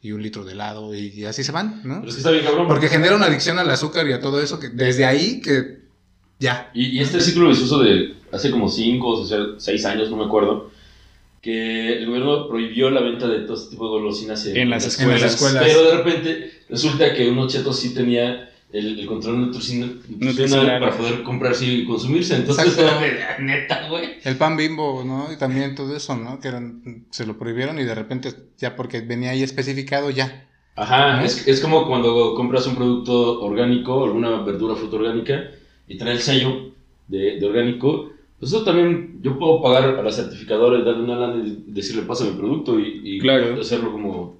y 0.00 0.12
un 0.12 0.22
litro 0.22 0.44
de 0.44 0.52
helado 0.52 0.94
y, 0.94 1.08
y 1.08 1.24
así 1.24 1.42
se 1.42 1.50
van, 1.50 1.80
¿no? 1.82 2.02
Pero 2.02 2.12
que 2.12 2.18
está 2.18 2.30
bien 2.30 2.44
cabrón. 2.44 2.68
Porque 2.68 2.88
genera 2.88 3.16
una 3.16 3.26
adicción 3.26 3.58
al 3.58 3.68
azúcar 3.68 4.06
y 4.06 4.12
a 4.12 4.20
todo 4.20 4.40
eso 4.40 4.60
que 4.60 4.68
desde 4.68 5.04
ahí 5.04 5.40
que 5.40 5.85
ya. 6.38 6.70
Y, 6.74 6.86
y 6.98 7.00
este 7.00 7.20
ciclo 7.20 7.48
vicioso 7.48 7.78
de 7.82 8.14
hace 8.32 8.50
como 8.50 8.68
5 8.68 9.08
o 9.08 9.58
6 9.58 9.84
años, 9.86 10.10
no 10.10 10.16
me 10.16 10.24
acuerdo, 10.24 10.70
que 11.40 11.98
el 11.98 12.06
gobierno 12.06 12.48
prohibió 12.48 12.90
la 12.90 13.00
venta 13.00 13.28
de 13.28 13.40
todo 13.40 13.56
este 13.56 13.70
tipo 13.70 13.84
de 13.86 13.90
golosinas 14.00 14.44
En 14.46 14.68
las 14.70 14.82
En 14.84 14.88
escuelas. 14.90 15.22
las 15.22 15.34
escuelas. 15.34 15.62
Pero 15.64 15.82
de 15.84 15.96
repente 15.96 16.50
resulta 16.68 17.14
que 17.14 17.28
unos 17.30 17.52
chetos 17.52 17.78
sí 17.78 17.94
tenía 17.94 18.50
el, 18.72 18.98
el 18.98 19.06
control 19.06 19.40
nutricional, 19.42 20.00
Nutricional. 20.08 20.80
para 20.80 20.96
poder 20.96 21.22
comprarse 21.22 21.64
y 21.66 21.84
consumirse. 21.84 22.34
Entonces, 22.34 22.76
era 22.78 23.00
de- 23.00 23.42
neta, 23.44 23.88
güey. 23.88 24.14
El 24.24 24.36
pan 24.36 24.56
bimbo, 24.56 25.04
¿no? 25.04 25.32
Y 25.32 25.36
también 25.36 25.76
todo 25.76 25.94
eso, 25.96 26.16
¿no? 26.16 26.40
Que 26.40 26.48
eran, 26.48 27.04
se 27.10 27.24
lo 27.26 27.38
prohibieron 27.38 27.78
y 27.78 27.84
de 27.84 27.94
repente 27.94 28.34
ya 28.58 28.74
porque 28.74 29.00
venía 29.02 29.30
ahí 29.30 29.42
especificado 29.44 30.10
ya. 30.10 30.48
Ajá, 30.74 31.24
es, 31.24 31.46
es 31.46 31.60
como 31.60 31.86
cuando 31.86 32.34
compras 32.34 32.66
un 32.66 32.74
producto 32.74 33.40
orgánico, 33.40 34.04
alguna 34.04 34.42
verdura, 34.42 34.74
fruta 34.74 34.96
orgánica, 34.96 35.44
y 35.88 35.96
trae 35.98 36.12
el 36.12 36.20
sello 36.20 36.72
de, 37.08 37.38
de 37.38 37.46
orgánico. 37.46 38.10
Pues 38.38 38.52
eso 38.52 38.64
también, 38.64 39.18
yo 39.22 39.38
puedo 39.38 39.62
pagar 39.62 39.84
a 39.98 40.02
la 40.02 40.12
certificadora 40.12 40.82
darle 40.82 41.04
una 41.04 41.16
lana 41.16 41.44
y 41.44 41.64
decirle, 41.68 42.02
pasa 42.02 42.24
mi 42.24 42.32
producto 42.36 42.78
y, 42.78 43.00
y 43.04 43.18
Claro. 43.18 43.60
hacerlo 43.60 43.92
como... 43.92 44.36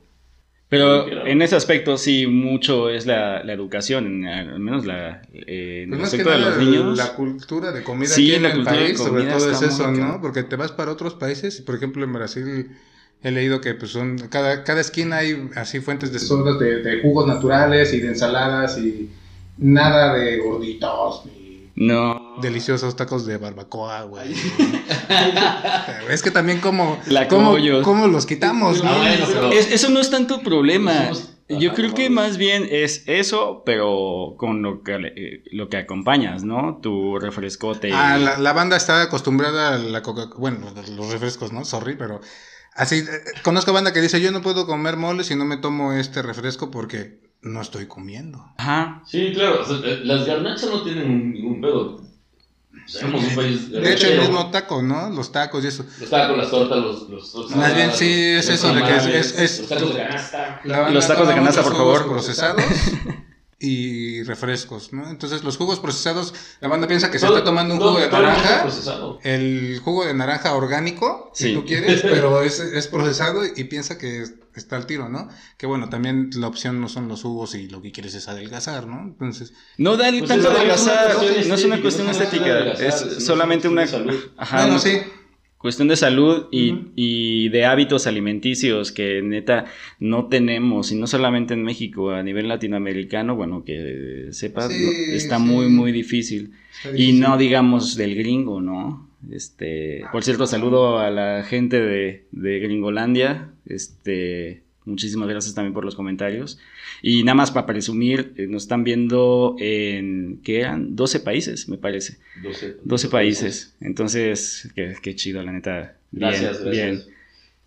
Pero 0.68 1.04
Como 1.08 1.26
en 1.26 1.42
ese 1.42 1.54
aspecto 1.54 1.96
sí 1.96 2.26
mucho 2.26 2.90
es 2.90 3.06
la, 3.06 3.44
la 3.44 3.52
educación, 3.52 4.06
en- 4.06 4.26
al 4.26 4.58
menos 4.58 4.84
la, 4.84 5.22
eh, 5.32 5.82
en 5.84 5.90
Pues 5.90 6.00
el 6.00 6.06
aspecto 6.06 6.30
de 6.30 6.38
los 6.38 6.58
niños. 6.58 6.98
la 6.98 7.14
cultura 7.14 7.70
de 7.70 7.84
comida 7.84 8.08
Sí, 8.10 8.22
aquí 8.22 8.34
en 8.34 8.42
la 8.42 8.52
el 8.52 8.64
país, 8.64 8.98
sobre 8.98 9.24
todo 9.24 9.48
es 9.50 9.62
eso, 9.62 9.90
¿no? 9.92 10.20
Porque 10.20 10.42
te 10.42 10.56
vas 10.56 10.72
para 10.72 10.90
otros 10.90 11.14
países, 11.14 11.60
por 11.62 11.76
ejemplo 11.76 12.04
en 12.04 12.12
Brasil 12.12 12.70
he 13.22 13.30
leído 13.30 13.60
que 13.60 13.74
pues 13.74 13.92
son 13.92 14.18
cada, 14.28 14.62
cada 14.64 14.80
esquina 14.80 15.18
hay 15.18 15.48
así 15.54 15.80
fuentes 15.80 16.12
de 16.12 16.18
sodas, 16.18 16.58
de, 16.58 16.82
de 16.82 17.00
jugos 17.00 17.26
naturales 17.26 17.92
y 17.94 18.00
de 18.00 18.08
ensaladas 18.08 18.76
y 18.78 19.08
nada 19.58 20.14
de 20.14 20.38
gorditos 20.38 21.24
ni 21.26 21.35
No. 21.76 22.36
deliciosos 22.40 22.96
tacos 22.96 23.26
de 23.26 23.36
barbacoa, 23.36 24.02
güey. 24.04 24.34
es 26.10 26.22
que 26.22 26.30
también 26.30 26.60
como 26.60 26.98
La 27.06 27.28
cómo 27.28 28.06
los 28.06 28.26
quitamos, 28.26 28.82
¿no? 28.82 28.90
Ah, 28.90 29.50
Es- 29.52 29.70
eso 29.72 29.90
no 29.90 30.00
es 30.00 30.10
tanto 30.10 30.40
problema. 30.40 31.10
Yo 31.48 31.74
creo 31.74 31.94
que 31.94 32.10
más 32.10 32.38
bien 32.38 32.66
es 32.68 33.04
eso, 33.06 33.62
pero 33.64 34.34
con 34.36 34.62
lo 34.62 34.82
que, 34.82 34.94
eh, 34.96 35.42
lo 35.52 35.68
que 35.68 35.76
acompañas, 35.76 36.42
¿no? 36.42 36.80
Tu 36.82 37.18
refrescote. 37.20 37.92
Ah, 37.92 38.18
la, 38.18 38.36
la 38.38 38.52
banda 38.52 38.76
está 38.76 39.02
acostumbrada 39.02 39.74
a 39.74 39.78
la 39.78 40.02
coca 40.02 40.28
bueno, 40.36 40.58
los 40.96 41.12
refrescos, 41.12 41.52
¿no? 41.52 41.64
Sorry, 41.64 41.94
pero 41.96 42.20
Así, 42.74 42.96
eh, 42.96 43.04
conozco 43.42 43.72
banda 43.72 43.92
que 43.94 44.02
dice, 44.02 44.20
yo 44.20 44.30
no 44.32 44.42
puedo 44.42 44.66
comer 44.66 44.96
mole 44.98 45.24
si 45.24 45.34
no 45.34 45.46
me 45.46 45.56
tomo 45.56 45.92
este 45.94 46.20
refresco 46.20 46.70
porque 46.70 47.20
no 47.46 47.60
estoy 47.60 47.86
comiendo. 47.86 48.52
Ajá. 48.58 49.02
Sí, 49.06 49.32
claro. 49.34 49.62
Eh, 49.84 50.00
las 50.04 50.26
garnachas 50.26 50.68
no 50.70 50.82
tienen 50.82 51.32
ningún 51.32 51.60
pedo. 51.60 52.02
Somos 52.86 53.24
un 53.24 53.34
país 53.34 53.70
de 53.70 53.92
hecho, 53.92 54.06
el 54.06 54.20
mismo 54.20 54.50
taco, 54.50 54.80
¿no? 54.80 55.10
Los 55.10 55.32
tacos 55.32 55.64
y 55.64 55.68
eso. 55.68 55.84
Los 55.98 56.10
tacos, 56.10 56.36
las 56.36 56.50
tortas, 56.50 56.78
los... 56.78 57.08
los, 57.08 57.56
Más 57.56 57.74
bien, 57.74 57.90
sí, 57.92 58.32
es 58.36 58.48
eso 58.48 58.72
de 58.72 58.82
que 58.82 58.96
es, 58.96 59.38
es, 59.38 59.58
Los 59.60 59.68
tacos 59.68 59.94
de 59.94 60.02
canasta. 60.02 60.60
Los 60.64 61.08
tacos 61.08 61.28
de 61.28 61.34
canasta, 61.34 61.62
por 61.62 61.76
favor. 61.76 62.08
Procesados. 62.08 62.62
y 63.58 64.22
refrescos, 64.24 64.92
¿no? 64.92 65.08
Entonces 65.08 65.42
los 65.42 65.56
jugos 65.56 65.80
procesados, 65.80 66.34
la 66.60 66.68
banda 66.68 66.86
piensa 66.86 67.10
que 67.10 67.18
se 67.18 67.26
está 67.26 67.42
tomando 67.42 67.74
un 67.74 67.80
jugo 67.80 67.98
de 67.98 68.10
naranja, 68.10 68.66
el 69.22 69.80
jugo 69.82 70.04
de 70.04 70.12
naranja 70.12 70.54
orgánico, 70.54 71.30
si 71.32 71.54
tú 71.54 71.64
quieres, 71.64 72.00
pero 72.02 72.42
es, 72.42 72.60
es, 72.60 72.86
procesado 72.88 73.42
y 73.44 73.64
piensa 73.64 73.96
que 73.96 74.24
está 74.54 74.76
al 74.76 74.86
tiro, 74.86 75.08
¿no? 75.08 75.28
Que 75.56 75.66
bueno, 75.66 75.88
también 75.88 76.30
la 76.34 76.48
opción 76.48 76.82
no 76.82 76.90
son 76.90 77.08
los 77.08 77.22
jugos 77.22 77.54
y 77.54 77.68
lo 77.68 77.80
que 77.80 77.92
quieres 77.92 78.14
es 78.14 78.28
adelgazar, 78.28 78.86
¿no? 78.86 79.00
Entonces... 79.00 79.54
No 79.78 79.96
da 79.96 80.10
pues 80.10 80.26
tanto 80.26 80.50
adelgazar, 80.50 81.16
no 81.46 81.54
es 81.54 81.64
una 81.64 81.80
cuestión 81.80 82.10
estética, 82.10 82.72
es 82.72 83.24
solamente 83.24 83.68
una... 83.68 83.86
Ajá, 84.36 84.62
bueno, 84.62 84.78
sí. 84.78 85.00
Cuestión 85.58 85.88
de 85.88 85.96
salud 85.96 86.48
y, 86.52 87.48
de 87.48 87.64
hábitos 87.64 88.06
alimenticios 88.06 88.92
que 88.92 89.22
neta 89.22 89.64
no 89.98 90.26
tenemos, 90.26 90.92
y 90.92 90.96
no 90.96 91.06
solamente 91.06 91.54
en 91.54 91.62
México, 91.62 92.10
a 92.10 92.22
nivel 92.22 92.48
latinoamericano, 92.48 93.36
bueno, 93.36 93.64
que 93.64 94.28
sepas, 94.32 94.70
está 94.70 95.38
muy, 95.38 95.68
muy 95.68 95.92
difícil. 95.92 96.52
Y 96.94 97.14
no 97.14 97.38
digamos 97.38 97.96
del 97.96 98.14
gringo, 98.16 98.60
¿no? 98.60 99.08
Este, 99.30 100.02
por 100.12 100.22
cierto, 100.22 100.46
saludo 100.46 100.98
a 100.98 101.10
la 101.10 101.42
gente 101.42 101.80
de, 101.80 102.26
de 102.30 102.58
Gringolandia, 102.60 103.50
este, 103.64 104.65
Muchísimas 104.86 105.28
gracias 105.28 105.52
también 105.52 105.74
por 105.74 105.84
los 105.84 105.96
comentarios. 105.96 106.58
Y 107.02 107.24
nada 107.24 107.34
más 107.34 107.50
para 107.50 107.66
presumir, 107.66 108.32
eh, 108.36 108.46
nos 108.46 108.62
están 108.62 108.84
viendo 108.84 109.56
en, 109.58 110.40
¿qué 110.44 110.60
eran? 110.60 110.94
12 110.94 111.20
países, 111.20 111.68
me 111.68 111.76
parece. 111.76 112.18
12, 112.42 112.76
12 112.84 113.08
países. 113.08 113.74
Entonces, 113.80 114.72
qué, 114.76 115.14
chido, 115.16 115.42
la 115.42 115.50
neta. 115.50 115.96
gracias, 116.12 116.62
gracias. 116.62 117.08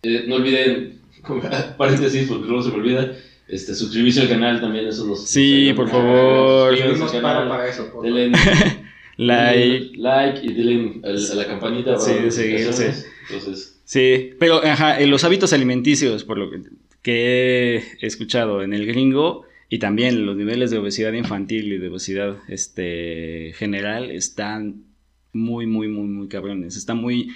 Eh, 0.02 0.24
no 0.26 0.36
olviden, 0.36 0.98
paréntesis, 1.76 2.26
porque 2.26 2.46
luego 2.46 2.62
se 2.62 2.70
me 2.70 2.76
olvida, 2.76 3.14
este, 3.48 3.74
suscribirse 3.74 4.22
al 4.22 4.28
canal 4.30 4.58
también, 4.58 4.86
los... 4.86 5.28
Sí, 5.28 5.74
por 5.76 5.90
favor. 5.90 6.74
Suscríbanse 6.74 7.20
para 7.20 7.68
eso. 7.68 8.00
Denle 8.02 8.32
like. 9.18 9.92
like 9.98 10.40
y 10.42 10.54
denle 10.54 11.00
a 11.04 11.34
la 11.34 11.46
campanita. 11.46 11.98
Sí, 11.98 12.14
de 12.14 12.30
seguirse. 12.30 12.94
Entonces... 13.28 13.76
Sí, 13.84 14.34
pero 14.38 14.64
ajá, 14.64 15.00
en 15.00 15.10
los 15.10 15.24
hábitos 15.24 15.52
alimenticios, 15.52 16.22
por 16.22 16.38
lo 16.38 16.48
que 16.48 16.60
que 17.02 17.82
he 18.00 18.06
escuchado 18.06 18.62
en 18.62 18.72
el 18.72 18.86
gringo 18.86 19.44
y 19.68 19.78
también 19.78 20.26
los 20.26 20.36
niveles 20.36 20.70
de 20.70 20.78
obesidad 20.78 21.12
infantil 21.12 21.72
y 21.72 21.78
de 21.78 21.88
obesidad 21.88 22.38
este, 22.48 23.52
general 23.54 24.10
están 24.10 24.84
muy, 25.32 25.66
muy, 25.66 25.88
muy, 25.88 26.08
muy 26.08 26.28
cabrones. 26.28 26.76
Está 26.76 26.94
muy 26.94 27.30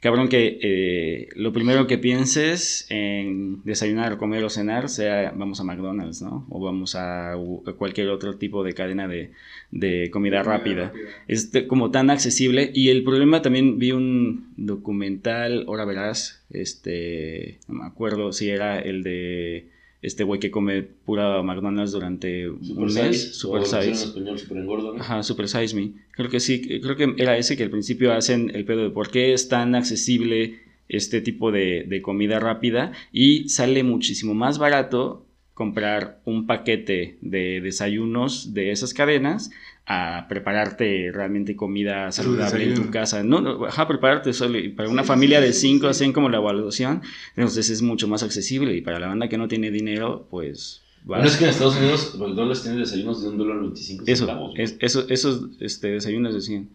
cabrón 0.00 0.28
que 0.28 0.58
eh, 0.62 1.28
lo 1.36 1.52
primero 1.52 1.86
que 1.86 1.98
pienses 1.98 2.86
en 2.90 3.62
desayunar, 3.64 4.18
comer 4.18 4.44
o 4.44 4.50
cenar 4.50 4.88
sea 4.88 5.32
vamos 5.34 5.60
a 5.60 5.64
McDonald's, 5.64 6.22
¿no? 6.22 6.46
O 6.50 6.60
vamos 6.60 6.94
a, 6.94 7.34
cualquier 7.78 8.08
otro 8.08 8.36
tipo 8.36 8.62
de 8.62 8.74
cadena 8.74 9.08
de, 9.08 9.30
de 9.70 10.10
comida, 10.10 10.42
rápida. 10.42 10.92
Es 11.28 11.50
como 11.68 11.90
tan 11.90 12.10
accesible 12.10 12.70
y 12.74 12.90
el 12.90 13.04
problema 13.04 13.42
también 13.42 13.78
vi 13.78 13.92
un 13.92 14.52
documental, 14.56 15.64
ahora 15.66 15.84
verás, 15.84 16.44
este, 16.50 17.58
no 17.68 17.74
me 17.74 17.86
acuerdo 17.86 18.32
si 18.32 18.50
era 18.50 18.78
el 18.78 19.02
de 19.02 19.75
este 20.02 20.24
güey 20.24 20.40
que 20.40 20.50
come 20.50 20.82
pura 20.82 21.42
McDonald's 21.42 21.92
durante 21.92 22.48
un 22.48 22.92
mes. 22.94 23.36
Super 23.36 23.64
Size. 23.64 23.84
En 23.84 23.92
español, 23.92 24.38
super 24.38 24.58
engordo, 24.58 24.96
Ajá, 24.98 25.22
Super 25.22 25.48
Size 25.48 25.74
Me. 25.74 25.92
Creo 26.12 26.30
que 26.30 26.40
sí, 26.40 26.80
creo 26.80 26.96
que 26.96 27.14
era 27.18 27.36
ese 27.36 27.56
que 27.56 27.62
al 27.64 27.70
principio 27.70 28.12
hacen 28.12 28.50
el 28.54 28.64
pedo 28.64 28.84
de 28.84 28.90
por 28.90 29.10
qué 29.10 29.32
es 29.32 29.48
tan 29.48 29.74
accesible 29.74 30.60
este 30.88 31.20
tipo 31.20 31.50
de, 31.50 31.84
de 31.88 32.02
comida 32.02 32.38
rápida 32.38 32.92
y 33.12 33.48
sale 33.48 33.82
muchísimo 33.82 34.34
más 34.34 34.58
barato 34.58 35.26
comprar 35.54 36.20
un 36.26 36.46
paquete 36.46 37.16
de 37.22 37.60
desayunos 37.62 38.52
de 38.52 38.70
esas 38.72 38.92
cadenas 38.92 39.50
a 39.86 40.26
prepararte 40.28 41.12
realmente 41.12 41.54
comida 41.54 42.10
saludable 42.10 42.64
en 42.64 42.74
tu 42.74 42.90
casa. 42.90 43.22
No, 43.22 43.40
no 43.40 43.66
a 43.66 43.88
prepararte 43.88 44.32
solo. 44.32 44.58
para 44.74 44.88
una 44.88 45.04
familia 45.04 45.40
de 45.40 45.52
cinco 45.52 45.86
hacen 45.86 46.12
como 46.12 46.28
la 46.28 46.38
evaluación, 46.38 47.02
entonces 47.36 47.70
es 47.70 47.82
mucho 47.82 48.08
más 48.08 48.24
accesible. 48.24 48.74
Y 48.74 48.80
para 48.80 48.98
la 48.98 49.06
banda 49.06 49.28
que 49.28 49.38
no 49.38 49.46
tiene 49.46 49.70
dinero, 49.70 50.26
pues. 50.28 50.82
Bueno, 51.04 51.24
es 51.24 51.36
que 51.36 51.44
en 51.44 51.50
Estados 51.50 51.76
Unidos 51.76 52.16
McDonald's 52.18 52.64
tiene 52.64 52.78
desayunos 52.78 53.22
de 53.22 53.28
un 53.28 53.38
dólar 53.38 53.60
25 53.60 54.04
Eso, 54.06 54.50
eso, 54.80 55.06
esos 55.08 55.50
este, 55.60 55.92
desayunos 55.92 56.34
decían, 56.34 56.68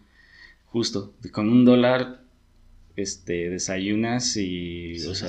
justo, 0.68 1.12
con 1.32 1.50
un 1.50 1.66
dólar 1.66 2.22
este, 2.96 3.50
desayunas 3.50 4.38
y. 4.38 4.96
o 5.06 5.14
sea, 5.14 5.28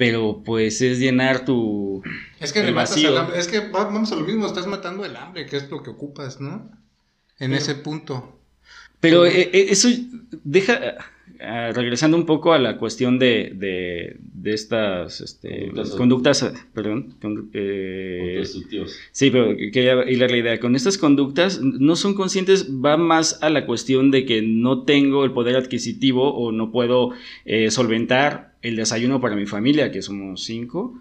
pero 0.00 0.42
pues 0.42 0.80
es 0.80 0.98
llenar 0.98 1.44
tu 1.44 2.02
es 2.40 2.54
que 2.54 2.70
vacío. 2.70 3.34
es 3.34 3.48
que 3.48 3.60
vamos 3.68 4.10
a 4.10 4.16
lo 4.16 4.22
mismo, 4.22 4.46
estás 4.46 4.66
matando 4.66 5.04
el 5.04 5.14
hambre, 5.14 5.44
que 5.44 5.58
es 5.58 5.70
lo 5.70 5.82
que 5.82 5.90
ocupas, 5.90 6.40
¿no? 6.40 6.70
En 7.38 7.52
ese 7.52 7.74
punto. 7.74 8.40
Pero 8.98 9.26
eh, 9.26 9.50
eh, 9.52 9.66
eso 9.68 9.90
deja 10.42 10.96
Ah, 11.42 11.72
regresando 11.74 12.18
un 12.18 12.26
poco 12.26 12.52
a 12.52 12.58
la 12.58 12.76
cuestión 12.76 13.18
de, 13.18 13.52
de, 13.54 14.52
estas 14.52 15.22
este, 15.22 15.72
conductas, 15.96 16.52
perdón. 16.74 17.14
Eh, 17.54 18.42
sí, 19.10 19.30
pero 19.30 19.56
quería 19.56 20.10
hilar 20.10 20.30
la 20.30 20.36
idea. 20.36 20.60
Con 20.60 20.76
estas 20.76 20.98
conductas 20.98 21.62
no 21.62 21.96
son 21.96 22.12
conscientes, 22.12 22.68
va 22.70 22.98
más 22.98 23.42
a 23.42 23.48
la 23.48 23.64
cuestión 23.64 24.10
de 24.10 24.26
que 24.26 24.42
no 24.42 24.82
tengo 24.82 25.24
el 25.24 25.32
poder 25.32 25.56
adquisitivo 25.56 26.34
o 26.34 26.52
no 26.52 26.70
puedo 26.72 27.12
eh, 27.46 27.70
solventar 27.70 28.49
el 28.62 28.76
desayuno 28.76 29.20
para 29.20 29.36
mi 29.36 29.46
familia, 29.46 29.90
que 29.90 30.02
somos 30.02 30.44
cinco, 30.44 31.00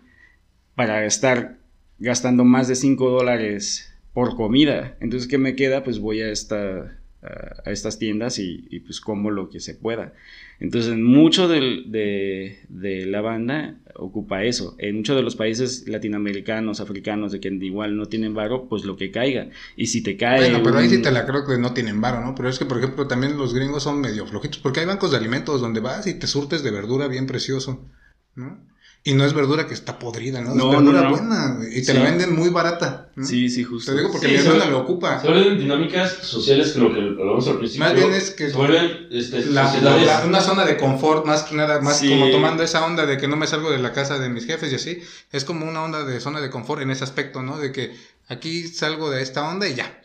para 0.76 1.06
estar 1.06 1.58
gastando 1.98 2.46
más 2.46 2.68
de 2.68 2.76
cinco 2.76 3.10
dólares 3.10 3.94
por 4.14 4.36
comida. 4.36 4.98
Entonces, 5.00 5.28
¿qué 5.28 5.38
me 5.38 5.56
queda? 5.56 5.84
Pues 5.84 6.00
voy 6.00 6.22
a 6.22 6.32
esta 6.32 7.00
a, 7.22 7.72
estas 7.72 8.00
tiendas 8.00 8.40
y, 8.40 8.80
pues 8.86 9.02
como 9.02 9.32
lo 9.32 9.50
que 9.50 9.60
se 9.60 9.76
pueda. 9.76 10.14
Entonces, 10.60 10.96
mucho 10.96 11.48
de, 11.48 12.60
la 12.70 13.22
banda 13.22 13.76
ocupa 14.00 14.44
eso. 14.44 14.76
En 14.78 14.98
muchos 14.98 15.16
de 15.16 15.22
los 15.22 15.36
países 15.36 15.88
latinoamericanos, 15.88 16.80
africanos, 16.80 17.32
de 17.32 17.40
que 17.40 17.50
igual 17.50 17.98
no 17.98 18.08
tienen 18.08 18.34
varo, 18.34 18.68
pues 18.68 18.86
lo 18.86 18.96
que 18.96 19.12
caiga. 19.12 19.50
Y 19.76 19.88
si 19.88 20.02
te 20.02 20.18
cae... 20.18 20.40
Bueno, 20.40 20.62
pero 20.64 20.78
ahí 20.78 20.90
sí 20.90 21.02
te 21.02 21.12
la 21.12 21.26
creo 21.26 21.46
que 21.46 21.58
no 21.58 21.74
tienen 21.74 22.02
varo, 22.02 22.22
¿no? 22.22 22.36
Pero 22.36 22.50
es 22.50 22.60
que, 22.60 22.66
por 22.66 22.78
ejemplo, 22.78 23.08
también 23.08 23.38
los 23.38 23.54
gringos 23.54 23.84
son 23.84 24.02
medio 24.02 24.26
flojitos, 24.26 24.60
porque 24.60 24.80
hay 24.82 24.86
bancos 24.86 25.12
de 25.12 25.18
alimentos 25.18 25.62
donde 25.62 25.80
vas 25.80 26.08
y 26.08 26.16
te 26.18 26.28
surtes 26.28 26.64
de 26.64 26.72
verdura 26.72 27.08
bien 27.08 27.28
precioso, 27.28 27.90
¿no? 28.36 28.68
Y 29.02 29.14
no 29.14 29.24
es 29.24 29.34
verdura 29.34 29.66
que 29.66 29.74
está 29.74 29.98
podrida, 29.98 30.42
¿no? 30.42 30.52
es 30.52 30.58
verdura 30.58 31.10
buena, 31.10 31.60
y 31.72 31.82
te 31.84 31.94
la 31.94 32.04
venden 32.04 32.36
muy 32.36 32.50
barata. 32.50 33.10
Sí, 33.24 33.50
sí, 33.50 33.64
justo. 33.64 33.94
Te 33.94 33.98
digo 33.98 34.12
porque 34.12 34.28
mi 34.28 34.36
hermana 34.36 34.66
lo 34.66 34.80
ocupa. 34.80 35.22
Se 35.22 35.28
vuelven 35.28 35.58
dinámicas 35.58 36.12
sociales 36.22 36.74
que 36.74 36.80
lo 36.80 36.94
que 36.94 37.00
hablamos 37.00 37.48
al 37.48 37.60
principio. 37.60 37.86
Más 37.86 37.96
bien 37.96 38.12
es 38.12 38.32
que. 38.32 38.50
Se 38.50 38.58
vuelven 38.58 39.08
este, 39.10 39.46
una 39.48 40.42
zona 40.42 40.66
de 40.66 40.78
confort, 40.78 41.26
más 41.26 41.44
que 41.44 41.56
nada, 41.56 41.80
más 41.80 42.02
como 42.02 42.30
tomando 42.30 42.62
esa 42.62 42.86
onda 42.86 43.06
de 43.06 43.18
que 43.18 43.30
no 43.30 43.38
me 43.38 43.48
salgo 43.48 43.72
de 43.72 43.80
la 43.80 43.94
casa 43.94 44.20
de 44.20 44.28
mis 44.30 44.46
jefes 44.46 44.72
y 44.74 44.76
así. 44.76 45.00
Es 45.32 45.46
como 45.46 45.66
una 45.66 45.82
onda 45.82 46.04
de 46.04 46.20
zona 46.20 46.42
de 46.42 46.50
confort 46.50 46.82
en 46.82 46.92
ese 46.92 47.06
aspecto, 47.06 47.42
¿no? 47.42 47.58
De 47.58 47.72
que 47.72 47.94
aquí 48.28 48.68
salgo 48.68 49.10
de 49.10 49.22
esta 49.22 49.48
onda 49.48 49.68
y 49.70 49.76
ya. 49.76 50.02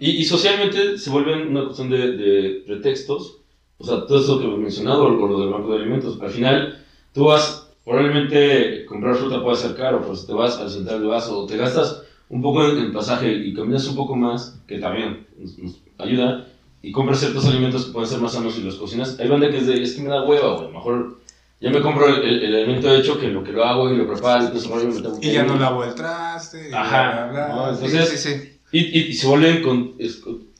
Y, 0.00 0.24
socialmente 0.24 0.98
se 0.98 1.10
vuelven 1.10 1.48
una 1.48 1.64
cuestión 1.64 1.90
de, 1.90 2.16
de 2.16 2.62
pretextos. 2.66 3.42
O 3.76 3.86
sea, 3.86 4.06
todo 4.06 4.20
eso 4.20 4.40
que 4.40 4.46
hemos 4.46 4.58
mencionado, 4.58 5.04
o 5.04 5.28
lo 5.28 5.38
del 5.38 5.50
banco 5.50 5.70
de 5.72 5.82
alimentos. 5.82 6.18
Al 6.20 6.30
final, 6.30 6.84
tú 7.12 7.26
vas 7.26 7.57
Probablemente 7.88 8.84
comprar 8.84 9.16
fruta 9.16 9.42
puede 9.42 9.56
ser 9.56 9.74
caro, 9.74 10.02
pues 10.06 10.26
te 10.26 10.34
vas 10.34 10.58
al 10.58 10.68
central 10.68 11.00
de 11.00 11.06
vaso 11.06 11.38
o 11.38 11.46
te 11.46 11.56
gastas 11.56 12.02
un 12.28 12.42
poco 12.42 12.68
en 12.68 12.76
el 12.76 12.92
pasaje 12.92 13.32
y 13.32 13.54
caminas 13.54 13.86
un 13.86 13.96
poco 13.96 14.14
más, 14.14 14.60
que 14.66 14.76
también 14.78 15.26
nos, 15.38 15.80
ayuda, 15.96 16.46
y 16.82 16.92
compras 16.92 17.20
ciertos 17.20 17.46
alimentos 17.46 17.86
que 17.86 17.92
pueden 17.92 18.10
ser 18.10 18.20
más 18.20 18.34
sanos 18.34 18.58
y 18.58 18.62
los 18.62 18.74
cocinas. 18.74 19.18
Hay 19.18 19.28
banda 19.28 19.50
que 19.50 19.56
es 19.56 19.66
de, 19.66 19.82
es 19.82 19.94
que 19.94 20.02
me 20.02 20.10
da 20.10 20.22
hueva, 20.22 20.56
güey, 20.56 20.70
mejor 20.70 21.18
ya 21.62 21.70
me 21.70 21.80
compro 21.80 22.06
el, 22.08 22.44
el, 22.44 22.54
alimento 22.56 22.94
hecho 22.94 23.18
que 23.18 23.28
lo 23.28 23.42
que 23.42 23.52
lo 23.52 23.64
hago 23.64 23.90
y 23.90 23.96
lo 23.96 24.06
preparo 24.06 24.52
y, 24.52 25.26
y 25.26 25.32
ya 25.32 25.44
no 25.44 25.56
lavo 25.58 25.82
el 25.82 25.94
traste. 25.94 26.70
Ajá. 26.74 27.70
entonces, 27.72 28.10
sí, 28.10 28.18
sí, 28.18 28.58
Y, 28.70 28.98
y, 28.98 29.12
se 29.14 29.26
vuelven 29.26 29.62
con, 29.62 29.96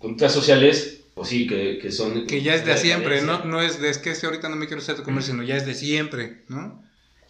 con, 0.01 0.19
sociales 0.31 1.05
pues 1.15 1.29
sí, 1.29 1.47
que, 1.47 1.79
que, 1.79 1.93
son... 1.93 2.27
Que 2.27 2.41
ya 2.41 2.55
es 2.55 2.65
de, 2.65 2.75
siempre, 2.79 3.21
¿no? 3.21 3.45
No 3.45 3.61
es 3.61 3.83
de, 3.83 3.91
es 3.91 3.99
que 3.99 4.15
ahorita 4.25 4.49
no 4.49 4.57
me 4.57 4.67
quiero 4.67 4.81
hacer 4.81 4.97
de 4.97 5.03
comer, 5.03 5.23
sino 5.23 5.43
ya 5.43 5.57
es 5.57 5.67
de 5.67 5.75
siempre, 5.75 6.45
¿no? 6.49 6.88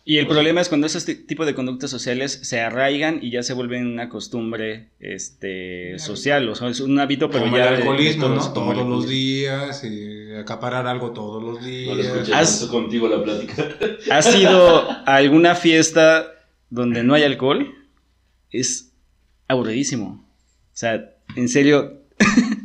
Y 0.08 0.16
el 0.16 0.26
problema 0.26 0.62
es 0.62 0.70
cuando 0.70 0.86
ese 0.86 1.14
tipo 1.16 1.44
de 1.44 1.54
conductas 1.54 1.90
sociales 1.90 2.40
se 2.42 2.62
arraigan 2.62 3.18
y 3.20 3.30
ya 3.30 3.42
se 3.42 3.52
vuelven 3.52 3.86
una 3.86 4.08
costumbre 4.08 4.88
este, 5.00 5.98
social, 5.98 6.48
o 6.48 6.54
sea, 6.54 6.68
es 6.68 6.80
un 6.80 6.98
hábito, 6.98 7.28
pero 7.28 7.44
ya... 7.54 7.68
El 7.68 7.74
alcoholismo, 7.74 8.30
¿no? 8.30 8.52
Todos 8.54 8.88
los 8.88 9.06
días 9.06 9.84
y 9.84 10.32
acaparar 10.32 10.86
algo 10.86 11.10
todos 11.10 11.42
los 11.42 11.62
días. 11.62 11.94
No 11.94 12.24
lo 12.24 12.36
¿Has, 12.36 12.64
contigo 12.70 13.06
la 13.06 13.22
plática. 13.22 13.68
¿Has 14.10 14.34
ido 14.34 14.90
a 14.90 15.16
alguna 15.16 15.54
fiesta 15.54 16.32
donde 16.70 17.02
no 17.02 17.12
hay 17.12 17.24
alcohol? 17.24 17.70
Es 18.48 18.94
aburridísimo. 19.46 20.26
O 20.72 20.72
sea, 20.72 21.04
en 21.36 21.50
serio, 21.50 22.00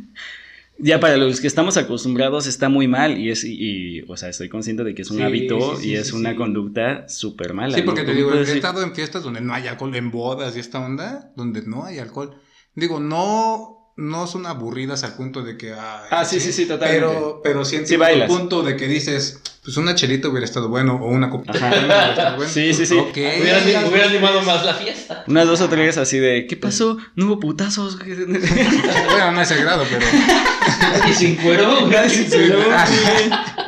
ya 0.78 1.00
para 1.00 1.16
los 1.16 1.40
que 1.40 1.46
estamos 1.46 1.76
acostumbrados 1.76 2.46
está 2.46 2.68
muy 2.68 2.88
mal 2.88 3.18
y 3.18 3.30
es, 3.30 3.44
y, 3.44 4.02
o 4.08 4.16
sea, 4.16 4.28
estoy 4.28 4.48
consciente 4.48 4.84
de 4.84 4.94
que 4.94 5.02
es 5.02 5.10
un 5.10 5.22
hábito 5.22 5.80
y 5.80 5.94
es 5.94 6.12
una 6.12 6.34
conducta 6.36 7.08
súper 7.08 7.54
mala. 7.54 7.76
Sí, 7.76 7.82
porque 7.82 8.02
te 8.02 8.14
digo, 8.14 8.32
he 8.32 8.42
estado 8.42 8.82
en 8.82 8.94
fiestas 8.94 9.22
donde 9.22 9.40
no 9.40 9.54
hay 9.54 9.68
alcohol, 9.68 9.94
en 9.94 10.10
bodas 10.10 10.56
y 10.56 10.60
esta 10.60 10.80
onda, 10.80 11.32
donde 11.36 11.62
no 11.62 11.84
hay 11.84 11.98
alcohol. 11.98 12.40
Digo, 12.74 12.98
no 13.00 13.74
no 13.96 14.26
son 14.26 14.46
aburridas 14.46 15.04
al 15.04 15.14
punto 15.14 15.42
de 15.42 15.56
que... 15.56 15.72
ah, 15.72 16.24
sí, 16.24 16.40
sí, 16.40 16.52
sí, 16.52 16.66
totalmente. 16.66 17.06
Pero, 17.06 17.40
pero 17.42 17.64
sí 17.64 17.76
entiendo 17.76 18.06
el 18.06 18.26
punto 18.26 18.62
de 18.62 18.76
que 18.76 18.88
dices, 18.88 19.40
pues 19.64 19.78
una 19.78 19.94
chelita 19.94 20.28
hubiera 20.28 20.44
estado 20.44 20.68
bueno 20.68 20.96
o 20.96 21.08
una 21.08 21.30
copita 21.30 21.56
hubiera 21.56 22.10
estado 22.10 22.36
bueno. 22.36 22.50
Sí, 22.52 22.74
sí, 22.74 22.84
sí. 22.84 22.96
Okay. 22.96 23.40
Hubiera, 23.40 24.06
animado 24.06 24.42
más 24.42 24.62
la 24.62 24.74
fiesta. 24.74 25.24
Unas 25.26 25.46
dos 25.46 25.62
o 25.62 25.68
tres 25.70 25.96
así 25.96 26.18
de, 26.18 26.46
¿qué 26.46 26.56
pasó? 26.56 26.98
No 27.16 27.26
hubo 27.26 27.40
putazos. 27.40 27.98
bueno, 28.04 29.32
no 29.32 29.40
a 29.40 29.42
ese 29.42 29.56
grado, 29.56 29.84
pero... 29.90 30.04
Nadie 30.80 31.14
sin 31.14 31.36
cuero. 31.36 31.88
Nadie 31.88 32.10
sin 32.10 32.28
cuero. 32.28 32.58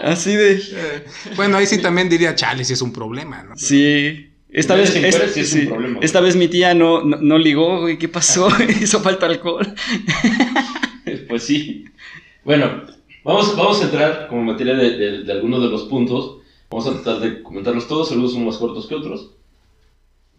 así 0.04 0.37
de... 0.37 1.04
Bueno, 1.35 1.56
ahí 1.56 1.66
sí 1.66 1.78
también 1.78 2.11
diría, 2.11 2.35
chale, 2.35 2.64
si 2.64 2.74
es 2.74 2.82
un 2.82 2.92
problema, 2.92 3.42
¿no? 3.42 3.56
Sí. 3.56 4.30
Esta 4.50 4.74
vez, 4.74 4.94
esta 4.94 6.20
vez 6.20 6.37
mi 6.37 6.48
tía 6.48 6.74
no, 6.74 7.02
no, 7.04 7.38
ligó, 7.38 7.80
güey, 7.80 7.98
¿qué 7.98 8.09
pasó? 8.09 8.48
Hizo 8.80 9.00
falta 9.00 9.26
alcohol. 9.26 9.74
pues 11.28 11.42
sí. 11.42 11.85
Bueno, 12.44 12.82
vamos, 13.27 13.57
vamos 13.57 13.81
a 13.81 13.85
entrar 13.85 14.29
como 14.29 14.43
materia 14.43 14.75
de, 14.75 15.31
algunos 15.31 15.61
de 15.61 15.69
los 15.69 15.83
puntos. 15.83 16.39
Vamos 16.71 16.87
a 16.87 16.93
tratar 16.95 17.21
de 17.21 17.43
comentarlos 17.43 17.87
todos, 17.87 18.11
algunos 18.11 18.33
son 18.33 18.47
más 18.47 18.57
cortos 18.57 18.87
que 18.87 18.95
otros. 18.95 19.31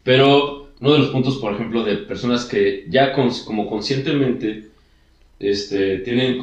Pero 0.03 0.69
uno 0.79 0.93
de 0.93 0.99
los 0.99 1.09
puntos, 1.09 1.37
por 1.37 1.53
ejemplo, 1.53 1.83
de 1.83 1.97
personas 1.97 2.45
que 2.45 2.85
ya 2.89 3.13
como 3.13 3.69
conscientemente 3.69 4.69
este, 5.39 5.99
tienen 5.99 6.39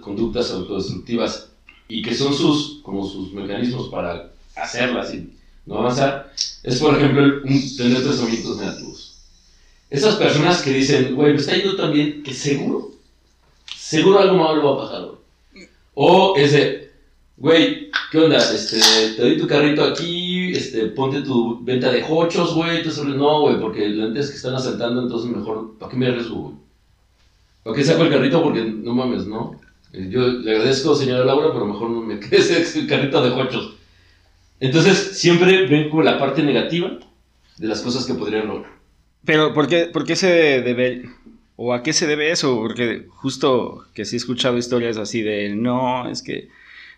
conductas 0.00 0.50
autodestructivas 0.52 1.50
y 1.88 2.02
que 2.02 2.14
son 2.14 2.32
sus, 2.32 2.80
como 2.82 3.06
sus 3.06 3.32
mecanismos 3.32 3.88
para 3.88 4.32
hacerlas 4.56 5.14
y 5.14 5.32
no 5.66 5.78
avanzar, 5.78 6.32
es 6.62 6.80
por 6.80 6.96
ejemplo 6.96 7.42
tener 7.42 8.02
pensamientos 8.02 8.58
negativos. 8.58 9.18
Esas 9.90 10.16
personas 10.16 10.62
que 10.62 10.70
dicen, 10.70 11.14
güey, 11.14 11.32
me 11.32 11.40
está 11.40 11.56
yendo 11.56 11.76
tan 11.76 11.92
bien 11.92 12.22
que 12.22 12.34
seguro, 12.34 12.90
seguro 13.74 14.18
algo 14.18 14.36
malo 14.36 14.64
va 14.64 14.84
a 14.84 14.86
pasar. 14.86 15.17
O 16.00 16.36
ese, 16.36 16.92
güey, 17.36 17.90
¿qué 18.12 18.18
onda? 18.18 18.36
Este, 18.36 18.78
te 19.16 19.20
doy 19.20 19.36
tu 19.36 19.48
carrito 19.48 19.82
aquí, 19.82 20.52
este, 20.52 20.86
ponte 20.86 21.22
tu 21.22 21.64
venta 21.64 21.90
de 21.90 22.04
hochos, 22.08 22.54
güey. 22.54 22.84
No, 23.16 23.40
güey, 23.40 23.58
porque 23.58 23.84
antes 23.84 24.30
que 24.30 24.36
están 24.36 24.54
asaltando, 24.54 25.02
entonces 25.02 25.28
mejor, 25.28 25.76
¿para 25.76 25.90
qué 25.90 25.96
me 25.96 26.06
arriesgo, 26.06 26.36
güey? 26.36 26.54
¿Para 27.64 27.76
qué 27.76 27.82
saco 27.82 28.04
el 28.04 28.10
carrito? 28.10 28.40
Porque 28.44 28.62
no 28.62 28.94
mames, 28.94 29.26
¿no? 29.26 29.60
Eh, 29.92 30.06
yo 30.08 30.20
le 30.28 30.52
agradezco, 30.52 30.94
señora 30.94 31.24
Laura, 31.24 31.48
pero 31.52 31.66
mejor 31.66 31.90
no 31.90 32.00
me 32.00 32.20
quedes 32.20 32.76
el 32.76 32.86
carrito 32.86 33.20
de 33.20 33.30
hochos. 33.30 33.74
Entonces, 34.60 35.18
siempre 35.18 35.66
ven 35.66 35.90
como 35.90 36.02
la 36.02 36.16
parte 36.16 36.44
negativa 36.44 36.96
de 37.56 37.66
las 37.66 37.80
cosas 37.80 38.06
que 38.06 38.14
podrían 38.14 38.46
lograr. 38.46 38.70
Pero, 39.24 39.52
¿por 39.52 39.66
qué, 39.66 39.86
¿por 39.86 40.04
qué 40.04 40.14
se 40.14 40.62
o 41.60 41.74
a 41.74 41.82
qué 41.82 41.92
se 41.92 42.06
debe 42.06 42.30
eso? 42.30 42.56
Porque 42.56 43.08
justo 43.08 43.84
que 43.92 44.04
sí 44.04 44.14
he 44.14 44.18
escuchado 44.18 44.56
historias 44.56 44.96
así 44.96 45.22
de, 45.22 45.56
no, 45.56 46.08
es 46.08 46.22
que 46.22 46.48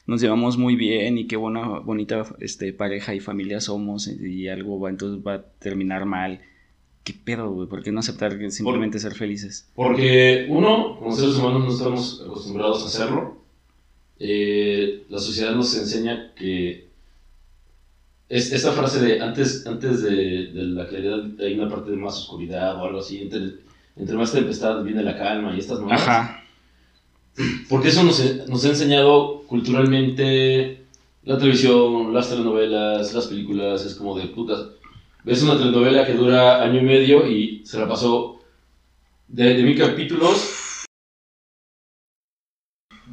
nos 0.06 0.20
llevamos 0.20 0.58
muy 0.58 0.76
bien 0.76 1.16
y 1.16 1.26
qué 1.26 1.36
buena, 1.36 1.78
bonita 1.78 2.26
este, 2.40 2.74
pareja 2.74 3.14
y 3.14 3.20
familia 3.20 3.62
somos 3.62 4.06
y 4.06 4.48
algo 4.48 4.78
va, 4.78 4.90
entonces 4.90 5.26
va 5.26 5.34
a 5.36 5.42
terminar 5.42 6.04
mal. 6.04 6.42
¿Qué 7.04 7.14
pedo, 7.14 7.50
güey? 7.50 7.68
¿Por 7.68 7.82
qué 7.82 7.90
no 7.90 8.00
aceptar 8.00 8.36
simplemente 8.50 8.98
ser 8.98 9.14
felices? 9.14 9.66
Porque 9.74 10.46
uno, 10.50 10.98
como 10.98 11.16
seres 11.16 11.36
humanos 11.36 11.64
no 11.64 11.72
estamos 11.72 12.22
acostumbrados 12.22 12.82
a 12.82 12.86
hacerlo. 12.88 13.42
Eh, 14.18 15.04
la 15.08 15.20
sociedad 15.20 15.54
nos 15.54 15.74
enseña 15.74 16.34
que 16.34 16.86
es, 18.28 18.52
esta 18.52 18.72
frase 18.72 19.00
de 19.00 19.22
antes, 19.22 19.66
antes 19.66 20.02
de, 20.02 20.48
de, 20.52 20.62
la 20.64 20.86
claridad 20.86 21.24
hay 21.40 21.58
una 21.58 21.70
parte 21.70 21.92
de 21.92 21.96
más 21.96 22.18
oscuridad 22.18 22.76
o 22.76 22.84
algo 22.84 22.98
así, 22.98 23.22
entre, 23.22 23.69
entre 24.00 24.16
más 24.16 24.32
tempestad 24.32 24.82
viene 24.82 25.02
la 25.02 25.18
calma 25.18 25.54
y 25.54 25.58
estas 25.58 25.78
novelas. 25.78 26.02
Ajá. 26.02 26.42
Porque 27.68 27.88
eso 27.88 28.02
nos, 28.02 28.48
nos 28.48 28.64
ha 28.64 28.68
enseñado 28.68 29.42
culturalmente 29.46 30.84
la 31.24 31.38
televisión, 31.38 32.12
las 32.12 32.30
telenovelas, 32.30 33.12
las 33.12 33.26
películas, 33.26 33.84
es 33.84 33.94
como 33.94 34.18
de 34.18 34.26
putas. 34.28 34.68
Ves 35.22 35.42
una 35.42 35.58
telenovela 35.58 36.06
que 36.06 36.14
dura 36.14 36.62
año 36.62 36.80
y 36.80 36.84
medio 36.84 37.28
y 37.28 37.64
se 37.64 37.78
la 37.78 37.86
pasó 37.86 38.40
de, 39.28 39.54
de 39.54 39.62
mil 39.62 39.78
capítulos, 39.78 40.86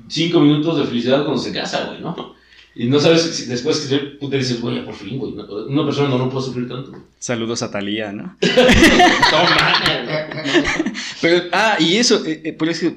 cinco 0.07 0.39
minutos 0.39 0.77
de 0.77 0.85
felicidad 0.85 1.25
cuando 1.25 1.41
se 1.41 1.51
casa, 1.53 1.87
güey, 1.87 1.99
¿no? 1.99 2.36
Y 2.79 2.85
no 2.85 2.99
sabes 2.99 3.23
si 3.23 3.45
después 3.45 3.79
que 3.79 3.97
tú 4.19 4.29
te 4.29 4.37
dices, 4.37 4.61
güey, 4.61 4.85
por 4.85 4.93
fin, 4.93 5.17
güey. 5.17 5.33
Una 5.33 5.83
persona 5.83 6.09
no, 6.09 6.19
no 6.19 6.29
puede 6.29 6.45
sufrir 6.45 6.69
tanto. 6.69 6.91
Saludos 7.17 7.63
a 7.63 7.71
Talía, 7.71 8.11
¿no? 8.11 8.37
Pero, 11.21 11.45
ah, 11.53 11.77
y 11.79 11.95
eso, 11.95 12.23
eh, 12.23 12.41
eh, 12.43 12.53
por 12.53 12.69
eso. 12.69 12.93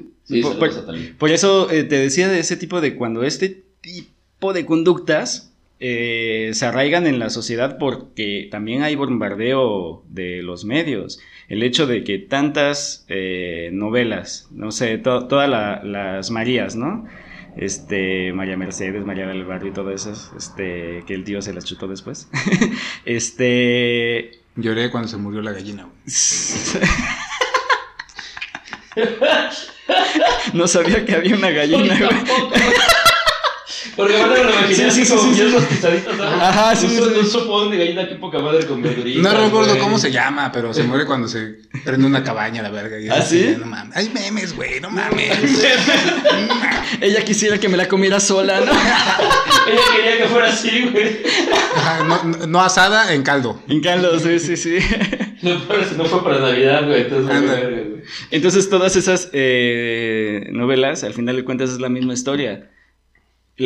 por, 1.18 1.30
eso 1.30 1.70
eh, 1.70 1.84
te 1.84 1.96
decía 1.96 2.28
de 2.28 2.40
ese 2.40 2.58
tipo 2.58 2.82
de 2.82 2.94
cuando 2.94 3.22
este 3.22 3.64
tipo 3.80 4.52
de 4.52 4.66
conductas 4.66 5.54
se 5.78 6.60
arraigan 6.60 7.06
en 7.06 7.18
la 7.18 7.30
sociedad 7.30 7.78
porque 7.78 8.48
también 8.50 8.82
hay 8.82 8.96
bombardeo 8.96 10.04
de 10.10 10.42
los 10.42 10.66
medios. 10.66 11.20
El 11.48 11.62
hecho 11.62 11.86
de 11.86 12.04
que 12.04 12.18
tantas 12.18 13.06
novelas, 13.72 14.46
no 14.50 14.72
sé, 14.72 14.98
todas 14.98 15.48
las 15.48 16.30
Marías, 16.30 16.76
¿no? 16.76 17.06
Este, 17.56 18.32
María 18.32 18.56
Mercedes, 18.56 19.04
María 19.04 19.26
del 19.26 19.44
Barrio 19.44 19.70
y 19.70 19.74
todo 19.74 19.92
eso, 19.92 20.12
este, 20.36 21.02
que 21.06 21.14
el 21.14 21.24
tío 21.24 21.42
se 21.42 21.52
las 21.52 21.64
chutó 21.64 21.88
después. 21.88 22.28
este... 23.04 24.40
Lloré 24.56 24.90
cuando 24.90 25.08
se 25.08 25.16
murió 25.16 25.42
la 25.42 25.52
gallina. 25.52 25.88
no 30.52 30.66
sabía 30.66 31.06
que 31.06 31.14
había 31.14 31.36
una 31.36 31.50
gallina, 31.50 31.96
porque 34.00 34.16
van 34.18 34.32
a 34.32 34.40
imaginar 34.40 34.90
sí, 34.90 35.04
sí, 35.04 35.12
como 35.14 35.34
sí, 35.34 35.42
los 35.42 35.64
pistaditos, 35.64 36.16
¿sabes? 36.16 36.40
Ajá, 36.40 36.74
sí, 36.74 36.86
un, 36.86 37.18
un 37.18 37.26
sopón 37.26 37.70
de 37.70 37.76
gallina 37.76 38.08
que 38.08 38.14
poca 38.14 38.38
madre 38.38 38.66
con 38.66 38.80
verdurita. 38.80 39.20
No 39.20 39.44
recuerdo 39.44 39.78
cómo 39.78 39.98
se 39.98 40.10
llama, 40.10 40.50
pero 40.50 40.72
se 40.72 40.82
muere 40.84 41.04
cuando 41.04 41.28
se 41.28 41.58
prende 41.84 42.06
una 42.06 42.24
cabaña, 42.24 42.62
la 42.62 42.70
verga. 42.70 42.96
¿Ah, 43.14 43.20
sí? 43.20 43.56
No 43.58 43.66
mames. 43.66 43.94
Hay 43.96 44.08
memes, 44.08 44.56
güey, 44.56 44.80
no 44.80 44.90
mames. 44.90 45.38
Ella 47.00 47.22
quisiera 47.24 47.58
que 47.58 47.68
me 47.68 47.76
la 47.76 47.88
comiera 47.88 48.20
sola, 48.20 48.60
¿no? 48.60 48.72
Ella 49.70 49.82
quería 49.94 50.18
que 50.18 50.24
fuera 50.28 50.48
así, 50.48 50.88
güey. 50.90 51.20
no, 52.08 52.46
no, 52.46 52.60
asada, 52.62 53.12
en 53.12 53.22
caldo. 53.22 53.62
En 53.68 53.80
caldo, 53.82 54.18
sí, 54.18 54.38
sí, 54.38 54.56
sí. 54.56 54.78
No, 55.42 55.54
no 55.96 56.04
fue 56.04 56.22
para 56.22 56.38
Navidad, 56.38 56.86
güey. 56.86 57.00
Entonces, 57.00 57.42
güey. 57.42 58.02
entonces 58.30 58.68
todas 58.68 58.94
esas 58.94 59.30
eh, 59.32 60.48
novelas, 60.52 61.02
al 61.02 61.14
final 61.14 61.34
de 61.36 61.44
cuentas, 61.44 61.70
es 61.70 61.80
la 61.80 61.88
misma 61.88 62.12
historia 62.12 62.68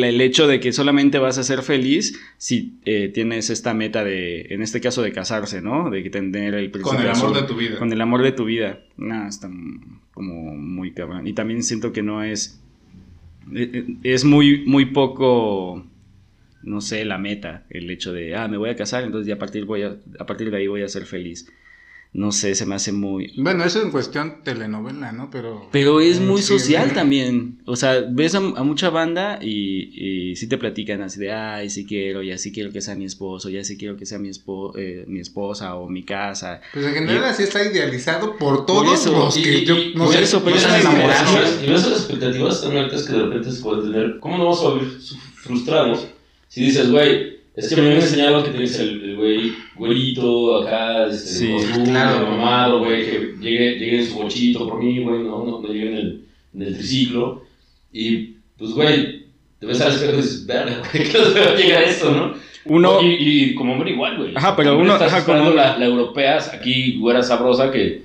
el 0.03 0.21
hecho 0.21 0.47
de 0.47 0.59
que 0.59 0.73
solamente 0.73 1.19
vas 1.19 1.37
a 1.37 1.43
ser 1.43 1.61
feliz 1.61 2.19
si 2.37 2.79
eh, 2.85 3.09
tienes 3.09 3.49
esta 3.49 3.73
meta 3.73 4.03
de, 4.03 4.47
en 4.49 4.61
este 4.61 4.81
caso, 4.81 5.01
de 5.01 5.11
casarse, 5.11 5.61
¿no? 5.61 5.89
De 5.89 6.01
tener 6.09 6.53
el 6.53 6.71
Con 6.71 7.01
el 7.01 7.09
amor 7.09 7.33
de 7.33 7.43
tu 7.43 7.55
vida. 7.55 7.79
Con 7.79 7.91
el 7.91 8.01
amor 8.01 8.21
de 8.21 8.31
tu 8.31 8.45
vida. 8.45 8.79
No, 8.97 9.27
está 9.27 9.49
como 10.13 10.55
muy 10.55 10.93
cabrón. 10.93 11.27
Y 11.27 11.33
también 11.33 11.63
siento 11.63 11.91
que 11.91 12.03
no 12.03 12.23
es... 12.23 12.61
Eh, 13.53 13.69
eh, 13.73 13.85
es 14.03 14.25
muy, 14.25 14.65
muy 14.65 14.87
poco, 14.87 15.85
no 16.63 16.81
sé, 16.81 17.05
la 17.05 17.17
meta, 17.17 17.65
el 17.69 17.89
hecho 17.89 18.11
de, 18.11 18.35
ah, 18.35 18.47
me 18.47 18.57
voy 18.57 18.69
a 18.69 18.75
casar, 18.75 19.03
entonces 19.03 19.27
ya 19.27 19.35
a 19.35 19.39
partir, 19.39 19.65
voy 19.65 19.83
a, 19.83 19.97
a 20.19 20.25
partir 20.25 20.49
de 20.51 20.57
ahí 20.57 20.67
voy 20.67 20.81
a 20.81 20.87
ser 20.87 21.05
feliz 21.05 21.47
no 22.15 22.31
sé, 22.31 22.55
se 22.55 22.65
me 22.65 22.75
hace 22.75 22.93
muy... 22.93 23.33
Bueno, 23.35 23.65
eso 23.65 23.81
en 23.81 23.91
cuestión 23.91 24.41
telenovela, 24.41 25.11
¿no? 25.11 25.29
Pero... 25.29 25.67
Pero 25.73 25.99
es 25.99 26.21
muy 26.21 26.41
social 26.41 26.93
también. 26.93 27.59
O 27.65 27.75
sea, 27.75 28.05
ves 28.09 28.35
a, 28.35 28.39
mucha 28.39 28.89
banda 28.89 29.37
y, 29.41 30.29
y 30.31 30.35
sí 30.37 30.47
te 30.47 30.57
platican 30.57 31.01
así 31.01 31.19
de, 31.19 31.33
ay, 31.33 31.69
sí 31.69 31.85
quiero, 31.85 32.23
ya 32.23 32.37
sí 32.37 32.53
quiero 32.53 32.71
que 32.71 32.79
sea 32.79 32.95
mi 32.95 33.03
esposo, 33.03 33.49
ya 33.49 33.65
sí 33.65 33.77
quiero 33.77 33.97
que 33.97 34.05
sea 34.05 34.17
mi, 34.17 34.29
espo 34.29 34.77
eh, 34.77 35.03
mi 35.07 35.19
esposa 35.19 35.75
o 35.75 35.89
mi 35.89 36.03
casa. 36.03 36.61
Pues 36.73 36.85
en 36.85 36.93
general 36.93 37.25
así 37.25 37.43
está 37.43 37.61
idealizado 37.61 38.37
por 38.37 38.65
todos 38.65 39.05
los 39.05 39.35
que 39.35 39.65
yo... 39.65 39.75
No 39.95 40.09
sé, 40.09 40.23
eso, 40.23 40.41
pero 40.41 40.55
están 40.55 40.79
enamorados. 40.79 41.59
Y 41.61 41.69
esas 41.69 41.91
expectativas 41.99 42.61
tan 42.61 42.77
altas 42.77 43.03
que 43.03 43.11
de 43.11 43.23
repente 43.23 43.51
se 43.51 43.61
pueden 43.61 43.91
tener. 43.91 44.19
¿Cómo 44.21 44.37
no 44.37 44.45
vamos 44.45 44.63
a 44.63 44.73
vivir 44.73 44.97
frustrados 45.35 46.07
si 46.47 46.63
dices, 46.63 46.89
güey, 46.89 47.34
es 47.55 47.69
que 47.69 47.81
me 47.81 47.91
han 47.91 48.01
enseñado 48.01 48.43
que 48.43 48.49
tienes 48.51 48.77
el 48.79 49.15
güey, 49.15 49.53
güerito 49.75 50.61
acá, 50.61 51.07
este, 51.07 51.57
sí, 51.57 51.81
claro. 51.85 52.27
mamado, 52.27 52.79
güey, 52.79 53.05
que 53.05 53.33
llegue, 53.39 53.79
llegue 53.79 53.99
en 54.01 54.07
su 54.07 54.15
bochito 54.15 54.67
por 54.67 54.83
mí, 54.83 55.01
güey, 55.01 55.23
no, 55.23 55.43
no, 55.43 55.61
no 55.61 55.67
llegue 55.67 55.89
en 55.89 55.97
el, 55.97 56.25
en 56.53 56.61
el 56.61 56.75
triciclo. 56.75 57.43
Y, 57.91 58.35
pues, 58.57 58.71
güey, 58.71 59.25
te 59.59 59.65
ves 59.65 59.81
al 59.81 59.93
espejo 59.93 60.13
y 60.13 60.17
dices, 60.17 60.45
verga, 60.45 60.81
güey, 60.93 61.09
¿qué 61.09 61.17
va 61.17 61.51
a 61.51 61.55
llegar 61.55 61.83
esto, 61.83 62.11
no? 62.11 62.33
Uno... 62.65 63.01
Y, 63.01 63.15
y, 63.19 63.55
como 63.55 63.73
hombre 63.73 63.91
igual, 63.91 64.17
güey. 64.17 64.35
Ajá, 64.35 64.55
pero 64.55 64.77
uno... 64.77 64.93
Estás 64.93 65.13
Ajá, 65.13 65.25
como... 65.25 65.51
la, 65.51 65.77
la 65.77 65.85
europea, 65.85 66.39
aquí, 66.51 66.97
güera 66.97 67.23
sabrosa, 67.23 67.71
que, 67.71 68.03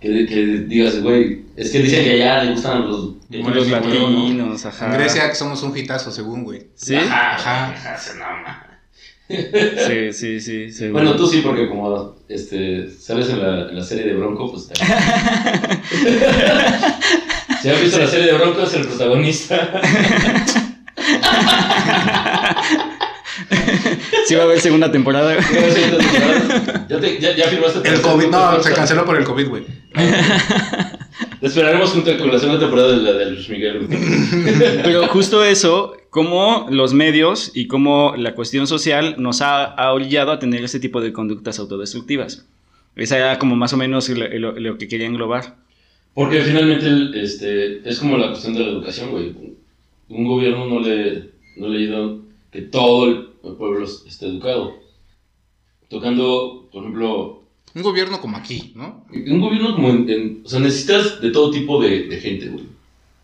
que, 0.00 0.26
que 0.26 0.44
digas, 0.68 1.00
güey, 1.02 1.42
es 1.56 1.70
que 1.70 1.78
dicen 1.80 2.04
que 2.04 2.10
allá 2.22 2.44
le 2.44 2.50
gustan 2.52 2.86
los... 2.86 3.14
Los 3.30 3.68
latinos, 3.70 4.66
ajá. 4.66 4.86
En 4.86 4.92
Grecia 4.94 5.34
somos 5.34 5.62
un 5.62 5.76
hitazo, 5.76 6.10
según, 6.10 6.42
güey. 6.42 6.66
¿Sí? 6.74 6.96
Ajá, 6.96 7.36
ajá. 7.36 7.66
ajá 7.94 8.14
no, 8.14 8.42
man. 8.42 8.69
Sí, 9.86 10.12
sí, 10.12 10.40
sí. 10.40 10.72
sí 10.72 10.88
bueno, 10.88 11.14
tú 11.14 11.26
sí, 11.26 11.42
porque 11.44 11.68
como 11.68 12.16
este, 12.28 12.90
sales 12.90 13.28
en 13.30 13.40
la, 13.40 13.68
en 13.68 13.76
la 13.76 13.84
serie 13.84 14.04
de 14.04 14.14
Bronco, 14.14 14.50
pues 14.50 14.70
está 14.70 14.84
Si 17.62 17.68
has 17.68 17.80
visto 17.80 17.98
la 17.98 18.06
serie 18.06 18.26
de 18.26 18.32
Bronco, 18.32 18.62
es 18.62 18.74
el 18.74 18.86
protagonista. 18.86 19.80
Sí 24.26 24.34
va 24.34 24.42
a 24.42 24.44
haber 24.44 24.60
segunda 24.60 24.92
temporada. 24.92 25.36
¿Ya, 26.88 27.00
te, 27.00 27.18
ya, 27.18 27.34
ya 27.34 27.48
firmaste 27.48 27.88
El 27.88 28.00
COVID, 28.00 28.28
no, 28.28 28.62
se 28.62 28.72
canceló 28.72 29.04
por 29.04 29.16
el 29.16 29.24
COVID, 29.24 29.48
güey. 29.48 29.66
Esperaremos 31.40 31.90
junto 31.90 32.18
con 32.18 32.30
la 32.30 32.38
segunda 32.38 32.60
temporada 32.60 32.92
de 32.92 33.02
la 33.02 33.12
de 33.12 33.30
Luis 33.30 33.48
Miguel. 33.48 33.88
Pero 34.84 35.06
justo 35.08 35.42
eso, 35.42 35.96
cómo 36.10 36.66
los 36.70 36.92
medios 36.92 37.50
y 37.54 37.66
cómo 37.66 38.14
la 38.16 38.34
cuestión 38.34 38.66
social 38.66 39.14
nos 39.18 39.40
ha, 39.40 39.64
ha 39.64 39.92
orillado 39.92 40.32
a 40.32 40.38
tener 40.38 40.62
este 40.62 40.80
tipo 40.80 41.00
de 41.00 41.12
conductas 41.12 41.58
autodestructivas. 41.58 42.46
Esa 42.96 43.16
era 43.16 43.38
como 43.38 43.56
más 43.56 43.72
o 43.72 43.78
menos 43.78 44.08
lo, 44.10 44.28
lo, 44.28 44.52
lo 44.52 44.76
que 44.76 44.86
quería 44.86 45.06
englobar. 45.06 45.56
Porque 46.12 46.42
finalmente 46.42 47.22
este, 47.22 47.88
es 47.88 47.98
como 47.98 48.18
la 48.18 48.28
cuestión 48.28 48.54
de 48.54 48.60
la 48.60 48.70
educación, 48.72 49.10
güey. 49.10 49.34
Un 50.08 50.26
gobierno 50.26 50.66
no 50.66 50.80
le, 50.80 51.30
no 51.56 51.68
le 51.68 51.78
ayuda 51.78 52.16
que 52.50 52.62
todo 52.62 53.06
el 53.06 53.56
pueblo 53.56 53.84
esté 53.84 54.26
educado. 54.26 54.74
Tocando, 55.88 56.68
por 56.70 56.82
ejemplo... 56.82 57.39
Un 57.74 57.82
gobierno 57.82 58.20
como 58.20 58.36
aquí, 58.36 58.72
¿no? 58.74 59.04
Un 59.12 59.40
gobierno 59.40 59.74
como 59.74 59.90
en... 59.90 60.08
en 60.10 60.42
o 60.44 60.48
sea, 60.48 60.60
necesitas 60.60 61.20
de 61.20 61.30
todo 61.30 61.50
tipo 61.50 61.80
de, 61.82 62.08
de 62.08 62.16
gente, 62.20 62.48
güey. 62.48 62.64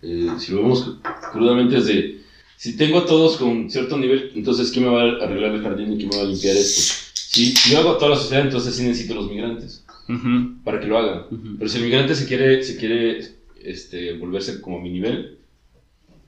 Eh, 0.02 0.30
si 0.38 0.52
lo 0.52 0.62
vemos 0.62 0.98
crudamente 1.32 1.78
es 1.78 1.86
de... 1.86 2.20
Si 2.56 2.76
tengo 2.76 2.98
a 2.98 3.06
todos 3.06 3.36
con 3.36 3.68
cierto 3.70 3.98
nivel, 3.98 4.32
entonces 4.34 4.70
¿quién 4.70 4.86
me 4.86 4.90
va 4.90 5.02
a 5.02 5.24
arreglar 5.24 5.52
el 5.52 5.62
jardín 5.62 5.92
y 5.92 5.96
quién 5.96 6.08
me 6.08 6.16
va 6.16 6.22
a 6.22 6.26
limpiar 6.26 6.56
esto? 6.56 6.94
Si 7.12 7.52
yo 7.70 7.78
hago 7.78 7.90
a 7.90 7.98
toda 7.98 8.12
la 8.12 8.16
sociedad, 8.16 8.44
entonces 8.44 8.74
sí 8.74 8.82
necesito 8.82 9.14
los 9.14 9.28
migrantes. 9.30 9.84
Uh 10.08 10.12
-huh. 10.12 10.62
Para 10.64 10.80
que 10.80 10.86
lo 10.86 10.96
hagan. 10.96 11.24
Uh 11.30 11.34
-huh. 11.34 11.56
Pero 11.58 11.68
si 11.68 11.78
el 11.78 11.84
migrante 11.84 12.14
se 12.14 12.26
quiere, 12.26 12.62
se 12.62 12.76
quiere 12.76 13.20
este, 13.62 14.14
volverse 14.14 14.60
como 14.62 14.78
a 14.78 14.80
mi 14.80 14.90
nivel, 14.90 15.38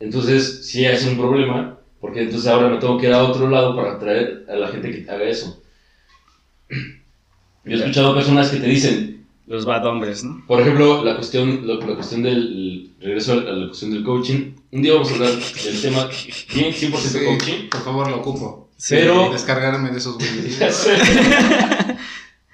entonces 0.00 0.66
sí 0.66 0.84
es 0.84 1.06
un 1.06 1.16
problema 1.16 1.78
porque 2.00 2.22
entonces 2.22 2.48
ahora 2.48 2.68
me 2.68 2.78
tengo 2.78 2.98
que 2.98 3.06
ir 3.06 3.12
a 3.12 3.24
otro 3.24 3.48
lado 3.48 3.74
para 3.74 3.94
atraer 3.94 4.44
a 4.48 4.56
la 4.56 4.68
gente 4.68 4.90
que 4.90 5.10
haga 5.10 5.24
eso. 5.24 5.62
Yo 7.64 7.72
he 7.72 7.80
escuchado 7.80 8.14
personas 8.14 8.50
que 8.50 8.58
te 8.58 8.66
dicen... 8.66 9.26
Los 9.46 9.64
bad 9.64 9.86
hombres, 9.86 10.24
¿no? 10.24 10.44
Por 10.46 10.60
ejemplo, 10.60 11.02
la 11.02 11.16
cuestión, 11.16 11.66
la, 11.66 11.74
la 11.74 11.94
cuestión 11.94 12.22
del... 12.22 12.90
Regreso 13.00 13.32
a 13.32 13.36
la 13.36 13.66
cuestión 13.68 13.92
del 13.92 14.04
coaching. 14.04 14.52
Un 14.72 14.82
día 14.82 14.92
vamos 14.94 15.10
a 15.10 15.14
hablar 15.14 15.30
del 15.32 15.80
tema 15.80 16.08
bien 16.54 16.72
100% 16.72 16.96
sí, 16.98 17.18
coaching. 17.24 17.68
Por 17.70 17.82
favor, 17.82 18.10
lo 18.10 18.18
ocupo. 18.18 18.68
Sí, 18.76 18.96
pero... 18.96 19.30
Descargarme 19.30 19.90
de 19.90 19.98
esos 19.98 20.16
güeyes. 20.16 20.58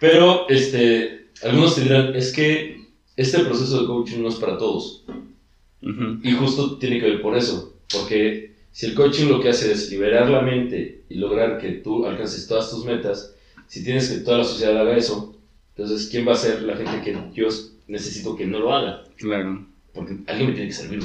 pero, 0.01 0.49
este... 0.49 1.31
Algunos 1.43 1.75
te 1.75 1.83
dirán, 1.83 2.15
es 2.15 2.33
que 2.33 2.85
este 3.17 3.41
proceso 3.41 3.81
de 3.81 3.87
coaching 3.87 4.23
no 4.23 4.29
es 4.29 4.37
para 4.37 4.57
todos. 4.57 5.05
Uh 5.83 5.89
-huh. 5.89 6.21
Y 6.23 6.33
justo 6.33 6.79
tiene 6.79 7.01
que 7.01 7.11
ver 7.11 7.23
por 7.23 7.37
eso. 7.37 7.75
Porque 7.93 8.55
si 8.73 8.87
el 8.87 8.95
coaching 8.95 9.29
lo 9.29 9.41
que 9.41 9.51
hace 9.51 9.73
es 9.73 9.91
liberar 9.91 10.29
la 10.31 10.43
mente 10.43 11.05
y 11.09 11.15
lograr 11.17 11.59
que 11.59 11.71
tú 11.73 12.07
alcances 12.07 12.47
todas 12.47 12.71
tus 12.71 12.85
metas, 12.85 13.34
si 13.75 13.83
tienes 13.83 14.09
que 14.09 14.19
toda 14.19 14.39
la 14.39 14.45
sociedad 14.45 14.81
haga 14.81 14.97
eso, 14.97 15.37
entonces 15.75 16.09
¿quién 16.09 16.29
va 16.29 16.35
a 16.35 16.37
ser 16.37 16.63
la 16.63 16.77
gente 16.77 17.03
que 17.03 17.19
yo 17.35 17.49
necesito 17.89 18.37
que 18.37 18.47
no 18.47 18.61
lo 18.61 18.73
haga? 18.73 19.03
Claro. 19.17 19.67
Porque 19.93 20.17
alguien 20.29 20.51
me 20.51 20.55
tiene 20.55 20.69
que 20.69 20.75
servir. 20.75 21.03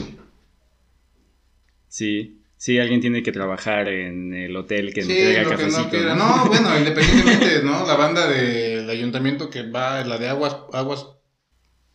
Sí. 1.87 2.35
Sí, 2.57 2.77
alguien 2.77 3.01
tiene 3.01 3.23
que 3.23 3.31
trabajar 3.31 3.87
en 3.87 4.35
el 4.35 4.55
hotel 4.55 4.93
que 4.93 5.01
sí, 5.01 5.17
entrega 5.17 5.43
lo 5.45 5.49
cafecito. 5.49 5.89
Que 5.89 5.97
no, 6.01 6.15
¿no? 6.15 6.37
no, 6.37 6.45
bueno, 6.45 6.77
independientemente, 6.77 7.63
¿no? 7.63 7.87
La 7.87 7.95
banda 7.95 8.27
del 8.27 8.87
ayuntamiento 8.87 9.49
que 9.49 9.63
va, 9.63 10.03
la 10.03 10.19
de 10.19 10.27
aguas, 10.27 10.55
aguas, 10.71 11.07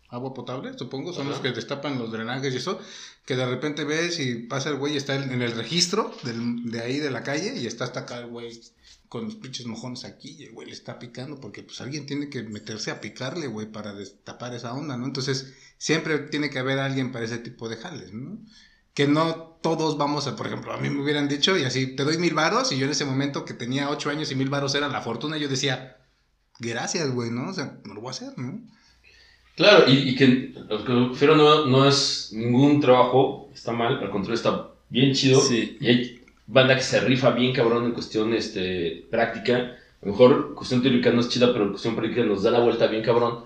agua 0.08 0.34
potable, 0.34 0.76
supongo, 0.76 1.12
son 1.12 1.28
Ajá. 1.28 1.30
los 1.30 1.40
que 1.40 1.52
destapan 1.52 2.00
los 2.00 2.10
drenajes 2.10 2.52
y 2.52 2.56
eso, 2.56 2.80
que 3.24 3.36
de 3.36 3.46
repente 3.46 3.84
ves 3.84 4.18
y 4.18 4.34
pasa 4.34 4.70
el 4.70 4.76
güey, 4.76 4.96
está 4.96 5.14
en 5.14 5.40
el 5.40 5.52
registro 5.52 6.12
del, 6.24 6.68
de 6.68 6.80
ahí 6.80 6.98
de 6.98 7.12
la 7.12 7.22
calle 7.22 7.54
y 7.56 7.68
está 7.68 7.84
hasta 7.84 8.00
acá 8.00 8.18
el 8.18 8.26
güey 8.26 8.50
con 9.14 9.26
los 9.26 9.36
pinches 9.36 9.66
mojones 9.66 10.04
aquí 10.04 10.34
y 10.36 10.42
el 10.42 10.50
güey 10.50 10.66
le 10.66 10.72
está 10.72 10.98
picando 10.98 11.38
porque 11.38 11.62
pues 11.62 11.80
alguien 11.80 12.04
tiene 12.04 12.28
que 12.30 12.42
meterse 12.42 12.90
a 12.90 13.00
picarle, 13.00 13.46
güey, 13.46 13.70
para 13.70 13.94
destapar 13.94 14.52
esa 14.56 14.74
onda, 14.74 14.96
¿no? 14.96 15.06
Entonces, 15.06 15.54
siempre 15.78 16.18
tiene 16.18 16.50
que 16.50 16.58
haber 16.58 16.80
alguien 16.80 17.12
para 17.12 17.24
ese 17.24 17.38
tipo 17.38 17.68
de 17.68 17.76
jales, 17.76 18.12
¿no? 18.12 18.38
Que 18.92 19.06
no 19.06 19.56
todos 19.62 19.98
vamos 19.98 20.26
a, 20.26 20.34
por 20.34 20.48
ejemplo, 20.48 20.72
a 20.72 20.78
mí 20.78 20.90
me 20.90 21.00
hubieran 21.00 21.28
dicho 21.28 21.56
y 21.56 21.62
así, 21.62 21.94
te 21.94 22.02
doy 22.02 22.18
mil 22.18 22.34
varos 22.34 22.72
y 22.72 22.76
yo 22.76 22.86
en 22.86 22.90
ese 22.90 23.04
momento 23.04 23.44
que 23.44 23.54
tenía 23.54 23.88
ocho 23.88 24.10
años 24.10 24.32
y 24.32 24.34
mil 24.34 24.48
varos 24.48 24.74
era 24.74 24.88
la 24.88 25.00
fortuna, 25.00 25.36
yo 25.36 25.46
decía, 25.46 25.96
gracias, 26.58 27.08
güey, 27.12 27.30
¿no? 27.30 27.50
O 27.50 27.54
sea, 27.54 27.78
no 27.84 27.94
lo 27.94 28.00
voy 28.00 28.08
a 28.08 28.10
hacer, 28.10 28.36
¿no? 28.36 28.62
Claro, 29.54 29.88
y, 29.88 30.08
y 30.08 30.16
que 30.16 30.54
lo 30.68 30.84
que 30.84 30.92
refiero 30.92 31.36
no, 31.36 31.66
no 31.66 31.88
es 31.88 32.30
ningún 32.32 32.80
trabajo, 32.80 33.48
está 33.54 33.70
mal, 33.70 33.96
al 33.98 34.10
contrario, 34.10 34.34
está 34.34 34.70
bien 34.88 35.14
chido. 35.14 35.40
Sí. 35.40 35.78
Y 35.80 35.86
hay 35.86 36.23
banda 36.46 36.76
que 36.76 36.82
se 36.82 37.00
rifa 37.00 37.30
bien 37.30 37.52
cabrón 37.52 37.86
en 37.86 37.92
cuestión 37.92 38.34
este, 38.34 39.06
práctica. 39.10 39.76
A 40.02 40.06
lo 40.06 40.12
mejor 40.12 40.54
cuestión 40.54 40.82
teórica 40.82 41.10
no 41.10 41.20
es 41.20 41.28
chida, 41.28 41.52
pero 41.52 41.70
cuestión 41.70 41.96
práctica 41.96 42.24
nos 42.24 42.42
da 42.42 42.50
la 42.50 42.60
vuelta 42.60 42.86
bien 42.86 43.02
cabrón. 43.02 43.44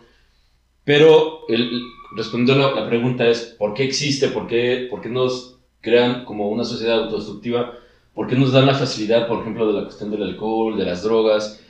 Pero 0.85 1.47
el, 1.49 1.83
respondiendo 2.17 2.75
la, 2.75 2.89
pregunta 2.89 3.27
es, 3.29 3.55
¿por 3.59 3.75
qué 3.75 3.85
existe? 3.85 4.29
¿Por 4.29 4.47
qué, 4.47 4.89
¿Por 4.91 5.01
qué 5.01 5.09
nos 5.09 5.59
crean 5.81 6.25
como 6.25 6.49
una 6.49 6.65
sociedad 6.65 7.05
autodestructiva? 7.05 7.75
¿Por 8.15 8.27
qué 8.27 8.37
nos 8.37 8.53
dan 8.53 8.67
la 8.67 8.75
facilidad, 8.75 9.29
por 9.29 9.41
ejemplo, 9.41 9.67
de 9.69 9.79
la 9.79 9.85
cuestión 9.85 10.11
del 10.11 10.23
alcohol, 10.23 10.77
de 10.77 10.85
las 10.85 11.03
drogas? 11.03 11.61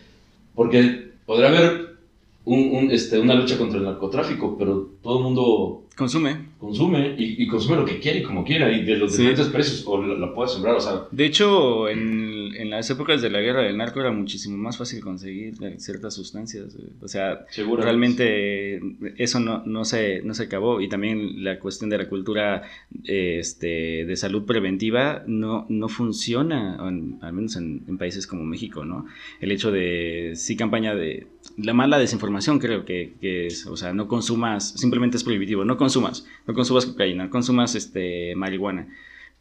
Porque 0.55 1.13
podrá 1.27 1.49
haber 1.49 1.97
un, 2.45 2.71
un, 2.75 2.91
este, 2.91 3.19
una 3.19 3.35
lucha 3.35 3.59
contra 3.59 3.79
el 3.79 3.85
narcotráfico, 3.85 4.57
pero 4.57 4.89
todo 5.03 5.19
el 5.19 5.25
mundo 5.25 5.89
consume. 5.99 6.37
Consume 6.59 7.17
y, 7.19 7.43
y, 7.43 7.47
consume 7.49 7.77
lo 7.77 7.85
que 7.85 7.99
quiere 7.99 8.21
y 8.21 8.23
como 8.23 8.45
quiera 8.45 8.71
y 8.73 8.85
de 8.85 8.97
los 8.97 9.13
sí. 9.13 9.19
diferentes 9.19 9.49
precios 9.49 9.85
o 9.87 10.01
la, 10.01 10.15
la 10.15 10.33
puede 10.33 10.49
sembrar, 10.49 10.77
o 10.77 10.81
sea. 10.81 11.09
De 11.11 11.27
hecho, 11.27 11.89
en, 11.89 12.55
en, 12.55 12.71
las 12.71 12.89
épocas 12.89 13.21
de 13.21 13.31
la 13.31 13.41
guerra 13.41 13.63
del 13.63 13.77
narco 13.77 14.01
era 14.01 14.13
muchísimo 14.13 14.57
más 14.57 14.79
fácil 14.79 15.01
conseguir 15.03 15.55
ciertas 15.79 16.15
sustancias. 16.15 16.77
O 17.03 17.09
sea, 17.09 17.47
Seguro. 17.51 17.83
realmente 17.83 18.81
eso 19.17 19.41
no, 19.41 19.65
no, 19.67 19.85
se, 19.85 20.23
no 20.23 20.35
se 20.35 20.45
acabó 20.45 20.81
y 20.81 20.89
también 20.89 21.43
la 21.43 21.59
cuestión 21.59 21.91
de 21.91 21.99
la 21.99 22.09
cultura 22.09 22.63
este, 23.05 24.05
de 24.05 24.17
salud 24.17 24.45
preventiva 24.45 25.25
no, 25.27 25.67
no 25.69 25.89
funciona, 25.89 26.79
en, 26.89 27.19
al 27.23 27.33
menos 27.33 27.57
en, 27.57 27.83
en, 27.89 27.99
países 27.99 28.29
como 28.29 28.45
México, 28.45 28.85
¿no? 28.85 29.07
El 29.41 29.51
hecho 29.51 29.73
de, 29.73 30.33
sí, 30.37 30.57
campaña 30.57 30.95
de, 30.95 31.27
la 31.57 31.75
mala 31.75 31.99
desinformación 31.99 32.59
creo 32.59 32.85
que, 32.85 33.15
que 33.21 33.47
es, 33.47 33.67
o 33.67 33.77
sea, 33.77 33.93
no 33.93 34.07
consumas, 34.07 34.75
simplemente 34.89 35.19
es 35.19 35.25
prohibitivo, 35.25 35.65
no 35.67 35.77
consumas, 35.77 36.25
no 36.47 36.55
consumas 36.55 36.87
cocaína, 36.87 37.25
no 37.25 37.31
consumas 37.31 37.75
este, 37.75 38.35
marihuana. 38.37 38.89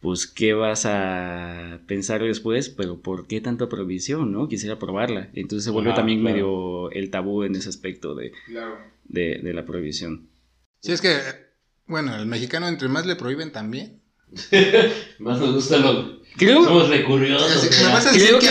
Pues, 0.00 0.26
¿qué 0.28 0.52
vas 0.52 0.84
a 0.86 1.80
pensar 1.88 2.22
después? 2.22 2.68
Pero, 2.68 3.00
¿por 3.00 3.26
qué 3.26 3.40
tanta 3.40 3.68
prohibición, 3.68 4.30
no? 4.30 4.46
Quisiera 4.46 4.78
probarla. 4.78 5.28
Entonces 5.34 5.64
se 5.64 5.70
vuelve 5.70 5.90
Ajá, 5.90 5.96
también 6.00 6.20
claro. 6.20 6.34
medio 6.36 6.90
el 6.92 7.10
tabú 7.10 7.42
en 7.42 7.56
ese 7.56 7.68
aspecto 7.68 8.14
de, 8.14 8.30
Claro. 8.46 8.76
de, 9.06 9.40
de 9.42 9.52
la 9.54 9.64
prohibición. 9.64 10.28
Sí, 10.80 10.92
es 10.92 11.00
que, 11.00 11.16
bueno, 11.86 12.14
el 12.14 12.26
mexicano 12.26 12.68
entre 12.68 12.86
más 12.88 13.06
le 13.06 13.16
prohíben 13.16 13.50
también. 13.50 14.00
Más 15.18 15.40
nos 15.40 15.54
gusta 15.54 15.78
lo. 15.78 16.20
Creo- 16.36 16.62
Somos 16.64 16.90
decir 17.54 17.70
Creo 18.22 18.38
que 18.38 18.48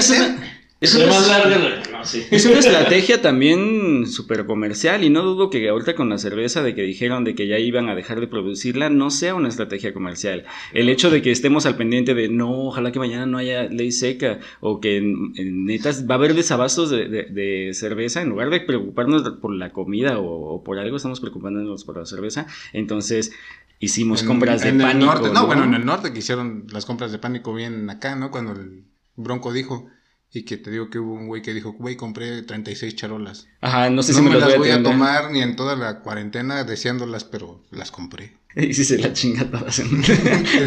una, 0.95 1.05
una-. 1.45 2.01
Es 2.31 2.45
una 2.45 2.59
estrategia 2.59 3.21
también 3.21 3.76
súper 4.07 4.45
comercial 4.45 5.03
y 5.03 5.09
no 5.09 5.21
dudo 5.23 5.49
que 5.49 5.69
ahorita 5.69 5.95
con 5.95 6.09
la 6.09 6.17
cerveza 6.17 6.63
de 6.63 6.73
que 6.75 6.81
dijeron 6.83 7.23
de 7.23 7.35
que 7.35 7.47
ya 7.47 7.59
iban 7.59 7.89
a 7.89 7.95
dejar 7.95 8.19
de 8.19 8.27
producirla 8.27 8.89
no 8.89 9.09
sea 9.11 9.35
una 9.35 9.47
estrategia 9.49 9.93
comercial. 9.93 10.45
El 10.73 10.89
hecho 10.89 11.09
de 11.09 11.21
que 11.21 11.31
estemos 11.31 11.65
al 11.65 11.77
pendiente 11.77 12.13
de 12.13 12.29
no, 12.29 12.51
ojalá 12.67 12.91
que 12.91 12.99
mañana 12.99 13.25
no 13.25 13.37
haya 13.37 13.63
ley 13.65 13.91
seca 13.91 14.39
o 14.59 14.79
que 14.81 14.97
en, 14.97 15.33
en 15.35 15.65
netas 15.65 16.05
va 16.09 16.15
a 16.15 16.17
haber 16.17 16.33
desabastos 16.33 16.89
de, 16.89 17.07
de- 17.07 17.23
de 17.25 17.73
cerveza 17.73 18.21
en 18.21 18.29
lugar 18.29 18.49
de 18.49 18.61
preocuparnos 18.61 19.23
por 19.41 19.53
la 19.53 19.71
comida 19.71 20.19
o, 20.19 20.55
o 20.55 20.63
por 20.63 20.79
algo 20.79 20.97
estamos 20.97 21.19
preocupándonos 21.19 21.83
por 21.83 21.97
la 21.97 22.05
cerveza. 22.05 22.47
Entonces 22.73 23.31
hicimos 23.79 24.21
En- 24.21 24.27
compras 24.27 24.61
de 24.61 24.69
en 24.69 24.81
el 24.81 24.87
pánico. 24.87 25.05
norte- 25.13 25.29
no, 25.33 25.45
bueno, 25.45 25.63
en 25.63 25.73
el 25.73 25.85
norte 25.85 26.11
que 26.13 26.19
hicieron 26.19 26.65
las 26.71 26.85
compras 26.85 27.11
de 27.11 27.19
pánico 27.19 27.53
bien 27.53 27.89
acá, 27.89 28.15
¿no? 28.15 28.31
Cuando 28.31 28.53
el 28.53 28.85
Bronco 29.15 29.51
dijo, 29.53 29.87
y 30.33 30.43
que 30.43 30.57
te 30.57 30.71
digo 30.71 30.89
que 30.89 30.99
hubo 30.99 31.13
un 31.13 31.27
güey 31.27 31.41
que 31.41 31.53
dijo, 31.53 31.73
güey, 31.73 31.95
compré 31.95 32.41
36 32.41 32.95
charolas. 32.95 33.47
Ajá, 33.61 33.89
no 33.89 34.03
sé 34.03 34.11
no 34.11 34.17
si 34.17 34.23
me, 34.23 34.29
me 34.31 34.39
las 34.39 34.49
voy 34.49 34.55
a 34.55 34.57
voy 34.57 34.69
a 34.69 34.75
tener. 34.75 34.91
tomar 34.91 35.31
ni 35.31 35.41
en 35.41 35.55
toda 35.55 35.75
la 35.75 36.01
cuarentena 36.01 36.63
deseándolas, 36.63 37.23
pero 37.23 37.63
las 37.71 37.91
compré. 37.91 38.37
y 38.55 38.73
si 38.73 38.83
se 38.83 38.97
la 38.97 39.13
chinga 39.13 39.45
todas 39.49 39.79
en, 39.79 39.87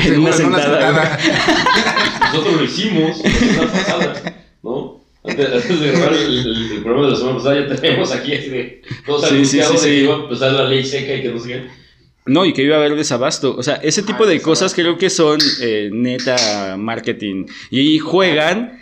en, 0.01 0.21
una, 0.21 0.33
sentada. 0.33 1.19
Nosotros 2.33 2.57
lo 2.57 2.65
hicimos 2.65 3.19
la 3.23 3.31
semana 3.31 3.73
pasada, 3.73 4.45
¿no? 4.63 5.01
Antes, 5.23 5.81
de 5.81 5.91
grabar 5.91 6.15
el, 6.15 6.73
el, 6.73 6.83
programa 6.83 7.07
de 7.07 7.13
la 7.13 7.19
semana 7.19 7.37
pasada 7.37 7.61
ya 7.61 7.77
tenemos 7.77 8.11
aquí 8.13 8.33
este, 8.33 8.83
todos 9.05 9.29
sí, 9.29 9.45
sí, 9.45 9.61
sí, 9.61 9.75
de 9.75 9.81
que 9.81 10.03
iba 10.05 10.15
a 10.15 10.19
empezar 10.21 10.53
la 10.53 10.65
ley 10.65 10.83
seca 10.83 11.15
y 11.15 11.23
que 11.23 11.29
no 11.29 11.39
sé 11.39 11.49
qué. 11.49 11.81
No, 12.25 12.47
y 12.47 12.53
que 12.55 12.63
iba 12.63 12.77
a 12.77 12.79
haber 12.79 12.97
desabasto. 12.97 13.55
O 13.57 13.63
sea, 13.63 13.75
ese 13.77 14.03
tipo 14.03 14.27
de 14.27 14.41
cosas 14.41 14.75
creo 14.75 14.97
que 14.97 15.11
son 15.11 15.39
eh, 15.61 15.91
neta 15.93 16.77
marketing. 16.79 17.47
Y 17.71 17.99
juegan 17.99 18.79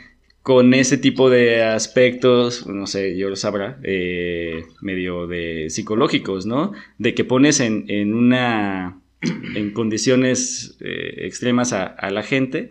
con 0.49 0.73
ese 0.73 0.97
tipo 0.97 1.29
de 1.29 1.63
aspectos, 1.63 2.67
no 2.67 2.87
sé, 2.87 3.19
yo 3.19 3.29
lo 3.29 3.37
sabrá, 3.37 3.79
eh, 3.83 4.65
medio 4.81 5.27
de 5.27 5.69
psicológicos, 5.69 6.47
¿no? 6.47 6.73
De 6.97 7.13
que 7.13 7.23
pones 7.23 7.61
en, 7.61 7.85
en 7.89 8.15
una, 8.15 8.99
en 9.21 9.75
condiciones 9.75 10.79
eh, 10.81 11.27
extremas 11.27 11.75
a, 11.75 11.85
a, 11.85 12.11
la 12.11 12.23
gente 12.23 12.71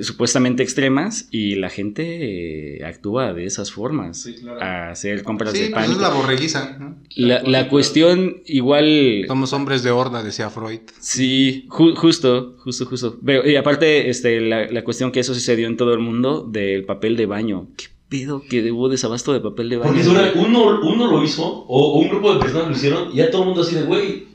supuestamente 0.00 0.62
extremas 0.62 1.28
y 1.30 1.54
la 1.56 1.70
gente 1.70 2.78
eh, 2.78 2.84
actúa 2.84 3.32
de 3.32 3.46
esas 3.46 3.72
formas 3.72 4.28
a 4.60 4.90
hacer 4.90 5.22
compras 5.22 5.52
de 5.52 5.70
pánico. 5.70 5.74
Pues 5.74 5.90
es 5.90 5.98
la 5.98 6.08
borreguiza. 6.10 6.78
La, 7.14 7.42
la, 7.42 7.68
cuestión 7.68 8.42
igual... 8.46 9.24
Somos 9.26 9.52
hombres 9.52 9.82
de 9.82 9.90
horda, 9.90 10.22
decía 10.22 10.50
Freud. 10.50 10.80
Sí, 11.00 11.66
justo, 11.68 12.56
justo, 12.58 12.86
justo. 12.86 13.18
Pero, 13.24 13.48
y 13.48 13.56
aparte, 13.56 14.10
este, 14.10 14.40
la, 14.40 14.66
la, 14.66 14.84
cuestión 14.84 15.12
que 15.12 15.20
eso 15.20 15.34
sucedió 15.34 15.66
en 15.66 15.76
todo 15.76 15.92
el 15.94 16.00
mundo 16.00 16.46
del 16.48 16.84
papel 16.84 17.16
de 17.16 17.26
baño. 17.26 17.68
¿Qué 17.76 17.86
pedo 18.08 18.42
que 18.42 18.70
hubo 18.70 18.88
desabasto 18.88 19.32
de 19.32 19.40
papel 19.40 19.68
de 19.68 19.76
baño? 19.78 19.92
Porque 19.92 20.38
uno, 20.38 20.80
uno 20.82 21.10
lo 21.10 21.22
hizo, 21.24 21.44
o, 21.44 21.92
o, 21.92 21.98
un 22.00 22.08
grupo 22.08 22.34
de 22.34 22.40
personas 22.40 22.68
lo 22.68 22.76
hicieron, 22.76 23.12
y 23.12 23.16
ya 23.16 23.30
todo 23.30 23.42
el 23.42 23.48
mundo 23.48 23.62
así 23.62 23.74
de, 23.74 23.82
güey, 23.82 24.26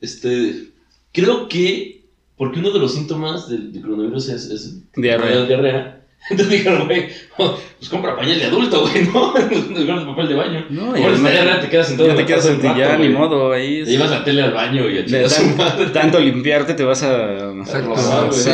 este, 0.00 0.72
creo 1.12 1.48
que 1.48 2.01
porque 2.36 2.60
uno 2.60 2.70
de 2.70 2.78
los 2.78 2.94
síntomas 2.94 3.48
del, 3.48 3.72
del 3.72 3.82
coronavirus 3.82 4.28
es, 4.30 4.50
es 4.50 4.82
diarrea. 4.96 5.44
diarrea. 5.44 5.98
Entonces 6.30 6.58
dijeron, 6.58 6.86
güey, 6.86 7.08
pues 7.36 7.88
compra 7.90 8.14
pañal 8.16 8.38
de 8.38 8.44
adulto, 8.44 8.82
güey, 8.82 9.04
¿no? 9.06 9.32
De 9.42 10.06
papel 10.06 10.28
de 10.28 10.34
baño. 10.34 10.66
No, 10.70 10.96
y 10.96 11.02
además, 11.02 11.60
te 11.60 11.68
quedas 11.68 11.88
sentado 11.88 12.10
ya 12.10 12.16
te 12.16 12.26
quedas 12.26 12.44
sentado, 12.44 12.78
ya 12.78 12.96
ni 12.96 13.08
modo, 13.08 13.52
ahí. 13.52 13.82
Te 13.82 13.90
llevas 13.90 14.10
la 14.10 14.22
tele 14.22 14.42
al 14.42 14.52
baño 14.52 14.88
y 14.88 14.98
a 14.98 15.04
tan, 15.04 15.92
Tanto 15.92 16.20
limpiarte 16.20 16.74
te 16.74 16.84
vas 16.84 17.02
a... 17.02 17.50
Exacto. 17.50 18.32
Sí, 18.32 18.50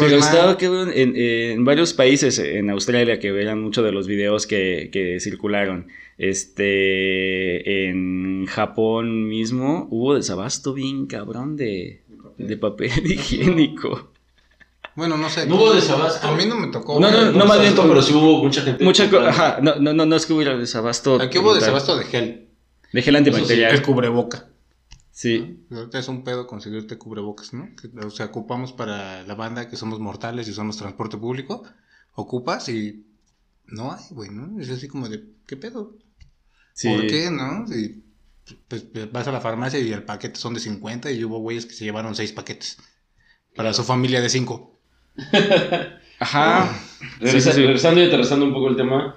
Pero 0.00 0.16
estaba 0.16 0.56
que 0.56 0.66
en, 0.66 1.14
en 1.14 1.64
varios 1.64 1.92
países, 1.92 2.38
en 2.38 2.70
Australia, 2.70 3.18
que 3.18 3.32
vean 3.32 3.62
mucho 3.62 3.82
de 3.82 3.92
los 3.92 4.06
videos 4.06 4.46
que, 4.46 4.88
que 4.90 5.20
circularon, 5.20 5.88
este, 6.16 7.88
en 7.88 8.46
Japón 8.46 9.28
mismo, 9.28 9.88
hubo 9.90 10.14
desabasto 10.14 10.72
bien 10.72 11.06
cabrón 11.06 11.56
de 11.56 12.00
de 12.38 12.56
papel 12.56 12.90
higiénico. 13.04 14.12
Bueno, 14.94 15.16
no 15.16 15.28
sé. 15.28 15.46
No 15.46 15.56
hubo 15.56 15.74
desabasto. 15.74 16.26
A 16.26 16.34
mí 16.34 16.44
no 16.46 16.56
me 16.56 16.68
tocó. 16.68 16.98
No, 16.98 17.10
no, 17.10 17.30
no, 17.30 17.44
más 17.44 17.60
bien. 17.60 17.74
Pero 17.76 18.02
sí 18.02 18.12
hubo 18.14 18.42
mucha 18.42 18.62
gente. 18.62 18.82
Mucha 18.82 19.04
Ajá, 19.28 19.58
no, 19.62 19.76
no, 19.76 19.92
no, 19.92 20.06
no 20.06 20.16
es 20.16 20.26
que 20.26 20.32
hubiera 20.32 20.56
desabasto. 20.56 21.20
Aquí 21.20 21.38
hubo 21.38 21.54
desabasto 21.54 21.96
de 21.96 22.04
gel. 22.04 22.48
De 22.92 23.02
gel 23.02 23.16
antibacterial. 23.16 23.74
El 23.74 23.82
cubreboca. 23.82 24.48
Sí. 25.12 25.66
Ahorita 25.70 25.98
es 25.98 26.08
un 26.08 26.22
pedo 26.24 26.46
conseguirte 26.46 26.96
cubrebocas, 26.96 27.52
¿no? 27.52 27.68
O 28.04 28.10
sea, 28.10 28.26
ocupamos 28.26 28.72
para 28.72 29.24
la 29.24 29.34
banda 29.34 29.68
que 29.68 29.76
somos 29.76 29.98
mortales 29.98 30.46
y 30.46 30.52
usamos 30.52 30.76
transporte 30.76 31.16
público. 31.16 31.64
Ocupas 32.14 32.68
y 32.68 33.04
no 33.66 33.92
hay, 33.92 34.02
güey, 34.10 34.30
¿no? 34.30 34.60
Es 34.60 34.70
así 34.70 34.88
como 34.88 35.08
de, 35.08 35.24
¿qué 35.46 35.56
pedo? 35.56 35.96
Sí. 36.72 36.88
¿Por 36.88 37.06
qué, 37.06 37.30
no? 37.30 37.64
Y 37.72 38.04
pues, 38.68 38.82
pues, 38.92 39.10
vas 39.12 39.28
a 39.28 39.32
la 39.32 39.40
farmacia 39.40 39.80
y 39.80 39.92
el 39.92 40.02
paquete 40.02 40.38
son 40.38 40.54
de 40.54 40.60
50 40.60 41.10
y 41.10 41.24
hubo 41.24 41.38
güeyes 41.38 41.66
que 41.66 41.74
se 41.74 41.84
llevaron 41.84 42.14
6 42.14 42.32
paquetes 42.32 42.78
para 43.54 43.72
su 43.72 43.84
familia 43.84 44.20
de 44.20 44.28
5. 44.28 44.78
Ajá. 46.20 46.80
Regresando 47.20 48.00
y 48.00 48.06
aterrizando 48.06 48.44
un 48.44 48.52
poco 48.52 48.68
el 48.68 48.76
tema 48.76 49.16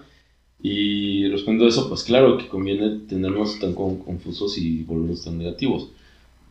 y 0.62 1.28
respondiendo 1.30 1.66
a 1.66 1.70
eso, 1.70 1.90
pues 1.90 2.04
claro 2.04 2.38
que 2.38 2.48
conviene 2.48 3.00
tenernos 3.08 3.60
tan 3.60 3.74
confusos 3.74 4.58
y 4.58 4.84
volvernos 4.84 5.24
tan 5.24 5.38
negativos. 5.38 5.90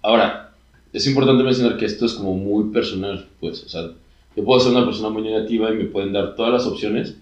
Ahora, 0.02 0.52
es 0.92 1.06
importante 1.06 1.44
mencionar 1.44 1.76
que 1.76 1.84
esto 1.84 2.06
es 2.06 2.14
como 2.14 2.34
muy 2.34 2.72
personal, 2.72 3.28
pues, 3.38 3.62
o 3.62 3.68
sea, 3.68 3.92
yo 4.36 4.44
puedo 4.44 4.60
ser 4.60 4.72
una 4.72 4.84
persona 4.84 5.10
muy 5.10 5.22
negativa 5.22 5.70
y 5.70 5.76
me 5.76 5.84
pueden 5.84 6.12
dar 6.12 6.34
todas 6.34 6.52
las 6.52 6.66
opciones, 6.66 7.16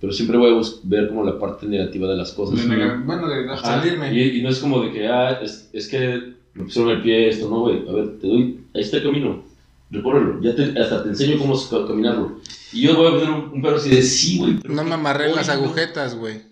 pero 0.00 0.12
siempre 0.12 0.36
voy 0.36 0.52
a 0.52 0.62
ver 0.84 1.08
como 1.08 1.24
la 1.24 1.38
parte 1.38 1.66
negativa 1.66 2.08
de 2.08 2.16
las 2.16 2.32
cosas. 2.32 2.66
bueno, 3.04 3.28
de 3.28 3.56
salirme. 3.58 4.12
Y, 4.12 4.42
no 4.42 4.50
es 4.50 4.58
como 4.58 4.82
de 4.82 4.92
que, 4.92 5.08
ah, 5.08 5.40
es, 5.42 5.70
es 5.72 5.88
que 5.88 6.34
me 6.54 6.64
pusieron 6.64 6.92
el 6.92 7.02
pie 7.02 7.28
esto, 7.28 7.48
no, 7.48 7.60
güey, 7.60 7.88
a 7.88 7.92
ver, 7.92 8.18
te 8.18 8.26
doy, 8.26 8.60
ahí 8.74 8.82
está 8.82 8.98
el 8.98 9.04
camino, 9.04 9.44
recórrelo, 9.90 10.40
ya 10.42 10.54
te, 10.54 10.78
hasta 10.78 11.02
te 11.02 11.10
enseño 11.10 11.38
cómo 11.38 11.58
caminarlo. 11.86 12.40
Y 12.72 12.82
yo 12.82 12.96
voy 12.96 13.06
a 13.06 13.10
poner 13.12 13.30
un, 13.30 13.50
un 13.54 13.62
perro 13.62 13.76
así 13.76 13.90
de, 13.90 14.02
sí, 14.02 14.38
güey. 14.38 14.58
No 14.68 14.84
me 14.84 14.94
amarré 14.94 15.34
las 15.34 15.48
agujetas, 15.48 16.16
güey. 16.16 16.42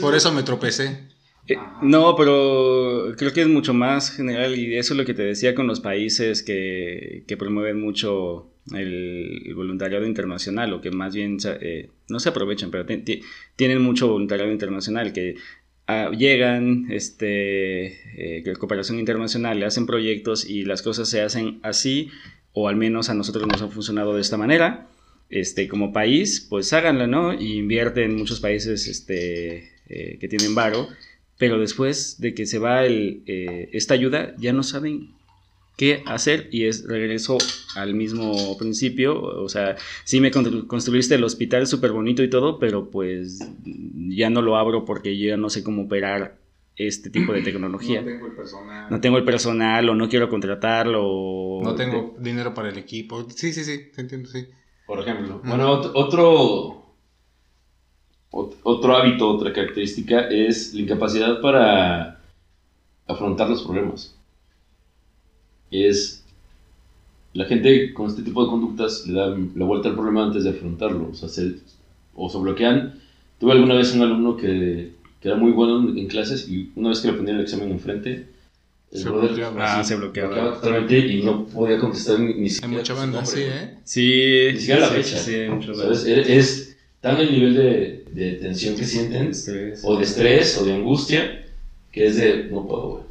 Por 0.00 0.14
eso 0.14 0.32
me 0.32 0.42
tropecé. 0.42 1.08
Eh, 1.48 1.56
no, 1.82 2.14
pero 2.14 3.14
creo 3.16 3.32
que 3.32 3.42
es 3.42 3.48
mucho 3.48 3.74
más 3.74 4.10
general 4.10 4.56
y 4.56 4.76
eso 4.76 4.94
es 4.94 4.98
lo 4.98 5.04
que 5.04 5.14
te 5.14 5.22
decía 5.22 5.54
con 5.54 5.66
los 5.66 5.80
países 5.80 6.42
que, 6.42 7.24
que 7.26 7.36
promueven 7.36 7.80
mucho 7.80 8.51
el, 8.74 9.52
voluntariado 9.54 10.06
internacional 10.06 10.72
o 10.72 10.80
que 10.80 10.90
más 10.90 11.14
bien 11.14 11.38
eh, 11.60 11.90
no 12.08 12.20
se 12.20 12.28
aprovechan, 12.28 12.70
pero 12.70 12.86
tienen 13.56 13.82
mucho 13.82 14.08
voluntariado 14.08 14.52
internacional 14.52 15.12
que 15.12 15.36
ah, 15.86 16.10
llegan, 16.16 16.86
este, 16.90 18.40
eh, 18.40 18.52
cooperación 18.58 18.98
internacional, 18.98 19.58
le 19.58 19.66
hacen 19.66 19.86
proyectos 19.86 20.48
y 20.48 20.64
las 20.64 20.82
cosas 20.82 21.08
se 21.08 21.20
hacen 21.20 21.58
así 21.62 22.10
o 22.52 22.68
al 22.68 22.76
menos 22.76 23.08
a 23.08 23.14
nosotros 23.14 23.46
nos 23.46 23.62
ha 23.62 23.68
funcionado 23.68 24.14
de 24.14 24.20
esta 24.20 24.36
manera. 24.36 24.88
Este, 25.30 25.66
como 25.66 25.94
país, 25.94 26.46
pues 26.48 26.72
háganlo, 26.74 27.06
¿no? 27.06 27.32
Y 27.32 27.54
invierten 27.54 28.10
en 28.10 28.16
muchos 28.18 28.40
países 28.40 28.86
este, 28.86 29.72
eh, 29.88 30.18
que 30.20 30.28
tienen 30.28 30.54
varo, 30.54 30.88
pero 31.38 31.58
después 31.58 32.20
de 32.20 32.34
que 32.34 32.44
se 32.44 32.58
va 32.58 32.84
eh, 32.86 33.70
esta 33.72 33.94
ayuda, 33.94 34.34
ya 34.36 34.52
no 34.52 34.62
saben 34.62 35.14
qué 35.76 36.02
hacer 36.06 36.48
y 36.52 36.66
es 36.66 36.84
regreso 36.86 37.38
al 37.74 37.94
mismo 37.94 38.56
principio, 38.58 39.20
o 39.20 39.48
sea, 39.48 39.76
sí 40.04 40.20
me 40.20 40.30
construiste 40.30 41.14
el 41.14 41.24
hospital 41.24 41.66
súper 41.66 41.92
bonito 41.92 42.22
y 42.22 42.30
todo, 42.30 42.58
pero 42.58 42.90
pues 42.90 43.38
ya 43.64 44.30
no 44.30 44.42
lo 44.42 44.56
abro 44.56 44.84
porque 44.84 45.16
yo 45.18 45.28
ya 45.28 45.36
no 45.36 45.50
sé 45.50 45.64
cómo 45.64 45.82
operar 45.82 46.36
este 46.76 47.10
tipo 47.10 47.32
de 47.32 47.42
tecnología. 47.44 48.00
No 48.00 48.06
tengo 48.06 48.26
el 48.26 48.32
personal. 48.32 48.90
No 48.90 49.00
tengo 49.00 49.18
el 49.18 49.24
personal 49.24 49.88
o 49.88 49.94
no 49.94 50.08
quiero 50.08 50.28
contratarlo. 50.28 51.60
No 51.62 51.74
tengo 51.74 52.14
dinero 52.18 52.54
para 52.54 52.68
el 52.68 52.78
equipo. 52.78 53.26
Sí, 53.30 53.52
sí, 53.52 53.64
sí, 53.64 53.90
te 53.94 54.02
entiendo, 54.02 54.28
sí. 54.28 54.46
Por 54.86 55.00
ejemplo. 55.00 55.40
Bueno, 55.44 55.70
otro 55.94 56.82
otro 58.30 58.96
hábito, 58.96 59.28
otra 59.28 59.52
característica 59.52 60.28
es 60.28 60.72
la 60.72 60.80
incapacidad 60.80 61.40
para 61.42 62.20
afrontar 63.06 63.50
los 63.50 63.62
problemas 63.62 64.16
es 65.72 66.24
la 67.34 67.46
gente 67.46 67.92
con 67.94 68.08
este 68.08 68.22
tipo 68.22 68.44
de 68.44 68.50
conductas 68.50 69.06
le 69.06 69.14
da 69.14 69.36
la 69.54 69.64
vuelta 69.64 69.88
al 69.88 69.94
problema 69.94 70.24
antes 70.24 70.44
de 70.44 70.50
afrontarlo, 70.50 71.10
o 71.10 71.14
sea, 71.14 71.28
se, 71.28 71.54
o 72.14 72.28
se 72.28 72.38
bloquean. 72.38 73.00
Tuve 73.38 73.52
alguna 73.52 73.74
vez 73.74 73.94
un 73.94 74.02
alumno 74.02 74.36
que, 74.36 74.92
que, 75.20 75.28
era 75.28 75.36
muy 75.36 75.50
bueno 75.52 75.88
en 75.88 76.06
clases 76.06 76.48
y 76.48 76.70
una 76.76 76.90
vez 76.90 77.00
que 77.00 77.08
le 77.08 77.14
ponían 77.14 77.36
el 77.36 77.42
examen 77.42 77.70
enfrente, 77.70 78.26
se 78.92 79.08
bloqueaba. 79.08 79.78
Ah, 79.78 79.82
se 79.82 79.96
bloqueaba. 79.96 80.54
totalmente 80.54 80.98
y 80.98 81.22
no 81.22 81.46
podía 81.46 81.78
contestar 81.78 82.20
ni, 82.20 82.34
ni 82.34 82.50
siquiera. 82.50 82.74
Hay 82.74 82.78
mucha 82.78 82.94
banda 82.94 83.20
así, 83.20 83.40
¿eh? 83.40 83.78
Sí. 83.84 84.48
Ni 84.52 84.60
siquiera 84.60 84.80
la 84.80 84.88
fecha. 84.88 85.16
Sí, 85.16 85.46
¿sabes? 85.74 86.04
Es, 86.04 86.28
es, 86.28 86.76
tan 87.00 87.16
el 87.16 87.32
nivel 87.32 87.54
de, 87.54 88.04
de 88.12 88.32
tensión 88.34 88.76
que 88.76 88.84
sienten, 88.84 89.32
o 89.82 89.96
de 89.96 90.04
estrés, 90.04 90.58
o 90.58 90.64
de 90.64 90.74
angustia, 90.74 91.46
que 91.90 92.06
es 92.06 92.16
de, 92.16 92.44
no 92.44 92.66
puedo, 92.66 92.88
güey. 92.90 93.02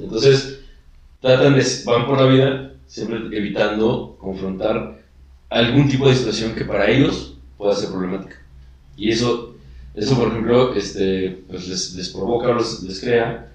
Entonces, 0.00 0.55
tratan 1.26 1.54
de, 1.54 1.66
van 1.84 2.06
por 2.06 2.20
la 2.20 2.26
vida 2.26 2.72
siempre 2.86 3.18
evitando 3.36 4.16
confrontar 4.20 5.02
algún 5.50 5.88
tipo 5.88 6.08
de 6.08 6.14
situación 6.14 6.54
que 6.54 6.64
para 6.64 6.88
ellos 6.88 7.36
pueda 7.58 7.74
ser 7.74 7.90
problemática. 7.90 8.40
Y 8.96 9.10
eso, 9.10 9.56
eso 9.94 10.16
por 10.16 10.28
ejemplo, 10.28 10.74
este, 10.74 11.42
pues 11.48 11.68
les, 11.68 11.94
les 11.94 12.08
provoca, 12.10 12.54
les, 12.54 12.82
les 12.82 13.00
crea 13.00 13.52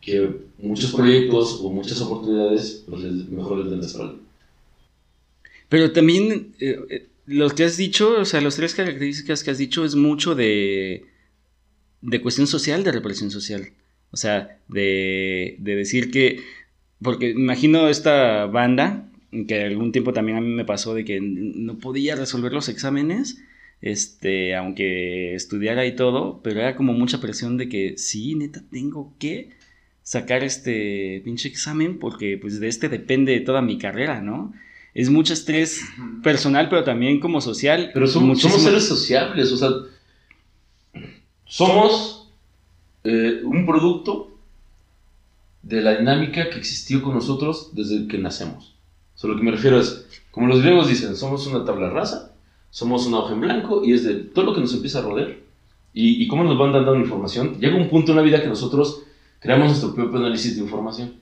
que 0.00 0.30
muchos 0.58 0.92
proyectos 0.92 1.60
o 1.62 1.70
muchas 1.70 2.00
oportunidades 2.00 2.84
pues 2.88 3.02
mejor 3.02 3.58
les 3.58 3.70
den 3.70 3.80
la 3.80 3.86
espalda. 3.86 4.14
Pero 5.68 5.92
también 5.92 6.54
eh, 6.60 6.78
eh, 6.90 7.06
lo 7.26 7.48
que 7.50 7.64
has 7.64 7.76
dicho, 7.76 8.20
o 8.20 8.24
sea, 8.24 8.40
las 8.40 8.56
tres 8.56 8.74
características 8.74 9.42
que 9.42 9.50
has 9.50 9.58
dicho 9.58 9.84
es 9.84 9.94
mucho 9.94 10.34
de, 10.34 11.06
de 12.02 12.20
cuestión 12.20 12.46
social, 12.46 12.84
de 12.84 12.92
represión 12.92 13.30
social. 13.30 13.68
O 14.12 14.16
sea, 14.16 14.58
de, 14.68 15.56
de 15.58 15.74
decir 15.74 16.10
que 16.10 16.40
porque 17.02 17.30
imagino 17.30 17.88
esta 17.88 18.46
banda, 18.46 19.08
que 19.46 19.64
algún 19.64 19.92
tiempo 19.92 20.12
también 20.12 20.38
a 20.38 20.40
mí 20.40 20.48
me 20.48 20.64
pasó 20.64 20.94
de 20.94 21.04
que 21.04 21.20
no 21.20 21.78
podía 21.78 22.16
resolver 22.16 22.52
los 22.52 22.68
exámenes, 22.68 23.42
este, 23.82 24.54
aunque 24.56 25.34
estudiara 25.34 25.86
y 25.86 25.94
todo, 25.94 26.40
pero 26.42 26.60
era 26.60 26.76
como 26.76 26.92
mucha 26.94 27.20
presión 27.20 27.56
de 27.56 27.68
que 27.68 27.98
sí, 27.98 28.34
neta, 28.34 28.62
tengo 28.70 29.12
que 29.18 29.50
sacar 30.02 30.44
este 30.44 31.20
pinche 31.24 31.48
examen 31.48 31.98
porque 31.98 32.38
pues 32.40 32.60
de 32.60 32.68
este 32.68 32.88
depende 32.88 33.40
toda 33.40 33.60
mi 33.60 33.76
carrera, 33.76 34.22
¿no? 34.22 34.54
Es 34.94 35.10
mucho 35.10 35.34
estrés 35.34 35.82
personal, 36.22 36.70
pero 36.70 36.84
también 36.84 37.20
como 37.20 37.42
social. 37.42 37.90
Pero 37.92 38.06
somos, 38.06 38.40
seres 38.40 38.84
sociables, 38.86 39.52
o 39.52 39.56
sea, 39.58 39.68
somos 41.44 42.32
eh, 43.04 43.42
un 43.44 43.66
producto 43.66 44.35
de 45.66 45.82
la 45.82 45.96
dinámica 45.96 46.48
que 46.48 46.58
existió 46.58 47.02
con 47.02 47.14
nosotros 47.14 47.70
desde 47.72 48.06
que 48.06 48.18
nacemos. 48.18 48.76
O 49.16 49.18
sea, 49.18 49.30
lo 49.30 49.36
que 49.36 49.42
me 49.42 49.50
refiero 49.50 49.80
es, 49.80 50.06
como 50.30 50.46
los 50.46 50.62
griegos 50.62 50.88
dicen, 50.88 51.16
somos 51.16 51.46
una 51.48 51.64
tabla 51.64 51.90
rasa, 51.90 52.32
somos 52.70 53.06
una 53.06 53.18
hoja 53.18 53.34
en 53.34 53.40
blanco 53.40 53.82
y 53.84 53.92
es 53.92 54.04
de 54.04 54.14
todo 54.14 54.44
lo 54.44 54.54
que 54.54 54.60
nos 54.60 54.72
empieza 54.74 55.00
a 55.00 55.02
rodear 55.02 55.36
y, 55.92 56.22
y 56.22 56.28
cómo 56.28 56.44
nos 56.44 56.56
van 56.56 56.72
dando 56.72 56.94
información. 56.94 57.58
Llega 57.58 57.76
un 57.76 57.88
punto 57.88 58.12
en 58.12 58.16
la 58.16 58.22
vida 58.22 58.40
que 58.40 58.48
nosotros 58.48 59.02
creamos 59.40 59.66
nuestro 59.68 59.92
propio 59.92 60.18
análisis 60.18 60.54
de 60.54 60.62
información. 60.62 61.14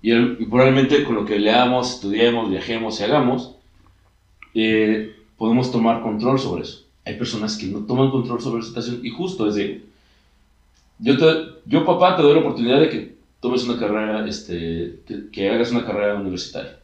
Y, 0.00 0.12
probablemente 0.46 1.02
con 1.02 1.16
lo 1.16 1.24
que 1.24 1.40
leamos, 1.40 1.94
estudiemos, 1.94 2.50
viajemos 2.50 3.00
y 3.00 3.02
hagamos, 3.02 3.56
eh, 4.54 5.16
podemos 5.36 5.72
tomar 5.72 6.02
control 6.02 6.38
sobre 6.38 6.62
eso. 6.62 6.84
Hay 7.04 7.16
personas 7.16 7.56
que 7.56 7.66
no 7.66 7.80
toman 7.80 8.12
control 8.12 8.40
sobre 8.40 8.60
la 8.60 8.66
situación 8.68 9.00
y 9.02 9.10
justo 9.10 9.48
es 9.48 9.56
de, 9.56 9.88
yo, 10.98 11.14
yo 11.66 11.84
papá 11.84 12.16
te 12.16 12.22
doy 12.22 12.34
la 12.34 12.40
oportunidad 12.40 12.80
de 12.80 12.88
que 12.88 13.18
tomes 13.40 13.64
una 13.64 13.78
carrera, 13.78 14.26
este, 14.26 15.00
que, 15.32 15.50
hagas 15.50 15.70
una 15.70 15.86
carrera 15.86 16.16
universitaria. 16.16 16.78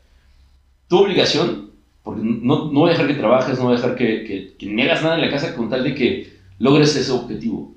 Tu 0.89 0.97
obligación, 0.97 1.71
porque 2.03 2.23
no, 2.23 2.71
no 2.71 2.81
voy 2.81 2.91
a 2.91 2.93
dejar 2.93 3.09
que 3.09 3.15
trabajes, 3.15 3.59
no 3.59 3.65
voy 3.65 3.75
a 3.75 3.77
dejar 3.77 3.97
que, 3.97 4.25
que, 4.25 4.55
que 4.57 4.67
negas 4.67 5.03
nada 5.03 5.17
en 5.17 5.23
la 5.23 5.31
casa 5.31 5.55
con 5.55 5.69
tal 5.69 5.83
de 5.83 5.95
que 5.95 6.33
logres 6.59 6.95
ese 6.97 7.11
objetivo. 7.11 7.75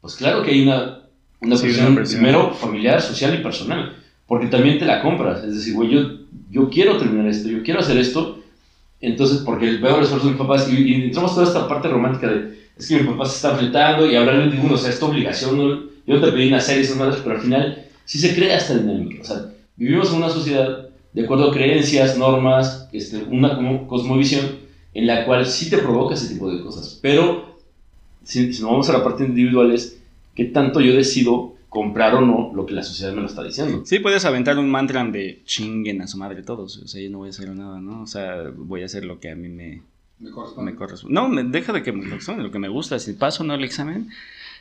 Pues 0.00 0.16
claro 0.16 0.42
que 0.42 0.50
hay 0.50 0.62
una, 0.62 1.00
una, 1.40 1.56
presión, 1.56 1.94
primero 1.94 2.52
familiar, 2.52 3.00
social 3.00 3.34
y 3.34 3.42
personal, 3.42 3.96
porque 4.26 4.46
también 4.48 4.78
te 4.78 4.84
la 4.84 5.02
compras. 5.02 5.42
Es 5.44 5.54
decir, 5.54 5.74
güey, 5.74 5.90
yo, 5.90 6.00
yo 6.50 6.68
quiero 6.68 6.98
terminar 6.98 7.26
esto, 7.28 7.48
yo 7.48 7.62
quiero 7.62 7.80
hacer 7.80 7.96
esto, 7.98 8.40
entonces, 9.00 9.38
porque 9.38 9.76
veo 9.76 9.96
el 9.96 10.02
esfuerzo 10.02 10.26
de 10.26 10.32
mis 10.32 10.40
papás 10.40 10.68
y, 10.70 10.76
y 10.76 11.04
entramos 11.04 11.34
toda 11.34 11.46
esta 11.46 11.68
parte 11.68 11.88
romántica 11.88 12.28
de, 12.28 12.67
es 12.78 12.88
que 12.88 13.00
mi 13.00 13.08
papá 13.08 13.26
se 13.26 13.36
está 13.36 13.56
fletando 13.56 14.10
y 14.10 14.14
hablarle 14.14 14.54
de 14.54 14.60
uno, 14.60 14.74
o 14.74 14.78
sea, 14.78 14.90
es 14.90 15.00
tu 15.00 15.06
obligación, 15.06 15.56
yo 16.06 16.14
no 16.14 16.20
te 16.20 16.32
pedí 16.32 16.50
nacer 16.50 16.78
esas 16.78 16.96
madres, 16.96 17.20
pero 17.22 17.36
al 17.36 17.42
final 17.42 17.84
sí 18.04 18.18
se 18.18 18.34
crea 18.34 18.56
esta 18.56 18.76
dinámica. 18.76 19.22
O 19.22 19.24
sea, 19.24 19.52
vivimos 19.76 20.10
en 20.10 20.16
una 20.16 20.30
sociedad 20.30 20.88
de 21.12 21.24
acuerdo 21.24 21.50
a 21.50 21.52
creencias, 21.52 22.16
normas, 22.16 22.88
este, 22.92 23.24
una 23.24 23.58
cosmovisión 23.86 24.58
en 24.94 25.06
la 25.06 25.24
cual 25.24 25.46
sí 25.46 25.68
te 25.68 25.78
provoca 25.78 26.14
ese 26.14 26.32
tipo 26.32 26.50
de 26.50 26.62
cosas, 26.62 26.98
pero 27.02 27.58
si, 28.22 28.52
si 28.52 28.62
nos 28.62 28.70
vamos 28.70 28.88
a 28.88 28.92
la 28.92 29.04
parte 29.04 29.24
individual 29.24 29.72
es 29.72 29.98
qué 30.34 30.44
tanto 30.44 30.80
yo 30.80 30.94
decido 30.94 31.54
comprar 31.68 32.14
o 32.14 32.20
no 32.20 32.52
lo 32.54 32.64
que 32.64 32.74
la 32.74 32.82
sociedad 32.82 33.12
me 33.12 33.20
lo 33.20 33.26
está 33.26 33.42
diciendo. 33.42 33.82
Sí, 33.84 33.98
puedes 33.98 34.24
aventar 34.24 34.58
un 34.58 34.70
mantra 34.70 35.04
de 35.04 35.42
chinguen 35.44 36.00
a 36.00 36.06
su 36.06 36.16
madre 36.16 36.42
todos. 36.42 36.78
O 36.78 36.88
sea, 36.88 37.02
yo 37.02 37.10
no 37.10 37.18
voy 37.18 37.28
a 37.28 37.30
hacer 37.30 37.50
nada, 37.54 37.80
¿no? 37.80 38.02
O 38.02 38.06
sea, 38.06 38.50
voy 38.56 38.82
a 38.82 38.86
hacer 38.86 39.04
lo 39.04 39.20
que 39.20 39.30
a 39.30 39.36
mí 39.36 39.48
me, 39.48 39.82
me 40.20 40.30
corresponde. 40.74 41.14
No, 41.14 41.30
deja 41.44 41.72
de 41.72 41.82
que 41.82 41.92
me 41.92 42.08
corresponde, 42.08 42.42
lo 42.42 42.50
que 42.50 42.58
me 42.58 42.68
gusta. 42.68 42.98
Si 42.98 43.12
paso 43.12 43.42
o 43.42 43.46
no 43.46 43.54
el 43.54 43.64
examen, 43.64 44.08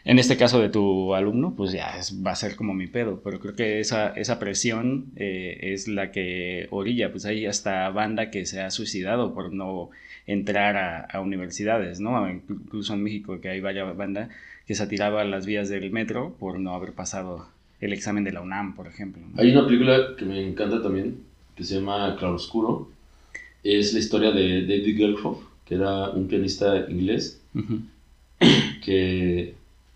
en 0.05 0.19
este 0.19 0.37
caso 0.37 0.59
de 0.59 0.69
tu 0.69 1.15
alumno, 1.15 1.53
pues 1.55 1.71
ya 1.71 1.93
va 2.25 2.31
a 2.31 2.35
ser 2.35 2.55
como 2.55 2.73
mi 2.73 2.87
pedo. 2.87 3.21
Pero 3.23 3.39
creo 3.39 3.55
que 3.55 3.79
esa, 3.79 4.09
esa 4.09 4.39
presión 4.39 5.05
eh, 5.15 5.57
es 5.61 5.87
la 5.87 6.11
que 6.11 6.67
orilla. 6.71 7.11
Pues 7.11 7.25
hay 7.25 7.45
hasta 7.45 7.89
banda 7.89 8.29
que 8.29 8.45
se 8.45 8.61
ha 8.61 8.71
suicidado 8.71 9.33
por 9.33 9.53
no 9.53 9.89
entrar 10.27 10.75
a, 10.77 10.99
a 11.01 11.21
universidades, 11.21 11.99
¿no? 11.99 12.29
Incluso 12.29 12.93
en 12.93 13.03
México, 13.03 13.39
que 13.41 13.49
hay 13.49 13.61
varias 13.61 13.95
banda 13.95 14.29
que 14.67 14.75
se 14.75 14.85
tiraba 14.87 15.21
a 15.21 15.25
las 15.25 15.45
vías 15.45 15.69
del 15.69 15.91
metro 15.91 16.35
por 16.39 16.59
no 16.59 16.73
haber 16.75 16.91
pasado 16.91 17.47
el 17.79 17.93
examen 17.93 18.23
de 18.23 18.31
la 18.31 18.41
UNAM, 18.41 18.75
por 18.75 18.87
ejemplo. 18.87 19.23
Hay 19.37 19.51
una 19.51 19.65
película 19.65 20.15
que 20.17 20.25
me 20.25 20.45
encanta 20.45 20.81
también, 20.81 21.21
que 21.55 21.63
se 21.63 21.75
llama 21.75 22.15
Claroscuro. 22.17 22.89
Es 23.63 23.93
la 23.93 23.99
historia 23.99 24.31
de 24.31 24.61
David 24.61 24.97
Gelhoff, 24.97 25.43
que 25.67 25.75
era 25.75 26.09
un 26.11 26.27
pianista 26.27 26.89
inglés, 26.89 27.41
que 28.85 29.53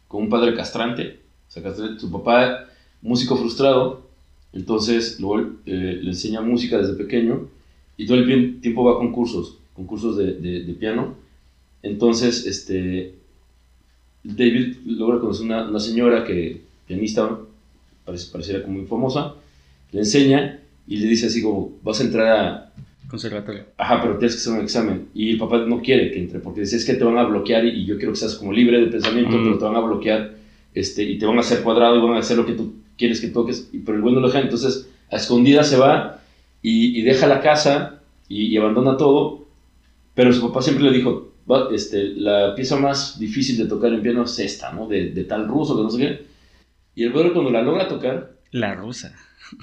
con 0.08 0.24
un 0.24 0.30
padre 0.30 0.54
castrante, 0.54 1.20
o 1.48 1.52
sea, 1.52 1.74
su 1.98 2.12
papá 2.12 2.66
músico 3.02 3.38
frustrado, 3.38 4.02
entonces 4.52 5.20
luego 5.20 5.52
eh, 5.66 6.00
le 6.02 6.10
enseña 6.10 6.42
música 6.42 6.78
desde 6.78 6.96
pequeño 6.96 7.48
y 7.96 8.06
todo 8.06 8.18
el 8.18 8.60
tiempo 8.60 8.84
va 8.84 8.94
a 8.94 8.98
concursos, 8.98 9.60
concursos 9.74 10.18
de, 10.18 10.34
de, 10.34 10.64
de 10.64 10.74
piano. 10.74 11.16
Entonces, 11.84 12.46
este, 12.46 13.16
David 14.24 14.78
logra 14.86 15.20
conocer 15.20 15.46
una, 15.46 15.70
una 15.70 15.80
señora 15.80 16.26
que, 16.26 16.62
pianista, 16.86 17.40
parece, 18.06 18.30
pareciera 18.32 18.62
como 18.62 18.80
muy 18.80 18.88
famosa, 18.88 19.36
le 19.92 20.00
enseña 20.00 20.60
y 20.86 20.98
le 20.98 21.08
dice 21.08 21.28
así 21.28 21.42
como, 21.42 21.72
vas 21.82 22.02
a 22.02 22.04
entrar 22.04 22.28
a... 22.28 22.74
Conservatorio. 23.12 23.66
Ajá, 23.78 24.02
pero 24.02 24.18
tienes 24.18 24.36
que 24.36 24.40
hacer 24.40 24.54
un 24.54 24.62
examen. 24.62 25.10
Y 25.14 25.32
el 25.32 25.38
papá 25.38 25.58
no 25.58 25.82
quiere 25.82 26.12
que 26.12 26.20
entre, 26.20 26.40
porque 26.40 26.62
dice, 26.62 26.78
es 26.78 26.86
que 26.86 26.94
te 26.94 27.04
van 27.04 27.18
a 27.18 27.26
bloquear 27.26 27.66
y, 27.66 27.86
yo 27.86 27.98
quiero 27.98 28.14
que 28.14 28.20
seas 28.20 28.36
como 28.36 28.54
libre 28.54 28.80
de 28.80 28.88
pensamiento, 28.88 29.32
pero 29.44 29.58
te 29.58 29.66
van 29.66 29.76
a 29.76 29.82
bloquear 29.82 30.36
este, 30.74 31.04
y 31.04 31.20
te 31.20 31.26
van 31.26 31.36
a 31.36 31.42
hacer 31.42 31.62
cuadrado 31.62 31.98
y 31.98 32.02
van 32.02 32.16
a 32.16 32.20
hacer 32.20 32.38
lo 32.38 32.46
que 32.46 32.54
tú 32.54 32.76
quieres 32.98 33.20
que 33.20 33.28
toques, 33.28 33.70
y, 33.74 33.80
pero 33.80 33.98
el 33.98 34.02
güey 34.02 34.16
no 34.16 34.22
lo 34.22 34.28
deja. 34.28 34.40
Entonces, 34.40 34.90
a 35.12 35.18
escondida 35.18 35.66
se 35.66 35.76
va 35.76 36.22
y, 36.62 37.02
deja 37.02 37.28
la 37.28 37.42
casa 37.42 38.00
y, 38.30 38.46
y 38.46 38.58
abandona 38.58 38.96
todo, 38.96 39.46
pero 40.16 40.32
su 40.32 40.48
papá 40.48 40.62
siempre 40.62 40.86
le 40.86 40.96
dijo, 40.96 41.34
este, 41.74 42.14
la 42.16 42.56
pieza 42.56 42.78
más 42.78 43.20
difícil 43.20 43.58
de 43.58 43.66
tocar 43.66 43.92
en 43.92 44.02
piano 44.02 44.24
es 44.24 44.40
esta, 44.40 44.72
¿no? 44.72 44.88
De, 44.88 45.10
de 45.10 45.24
tal 45.26 45.50
ruso 45.50 45.76
que 45.76 45.84
no 45.84 45.90
sé 45.90 45.98
qué. 45.98 46.26
Y 46.96 47.04
el 47.04 47.12
brother 47.12 47.34
cuando 47.34 47.52
la 47.52 47.62
logra 47.62 47.90
tocar... 47.90 48.32
La 48.52 48.74
rusa. 48.74 49.14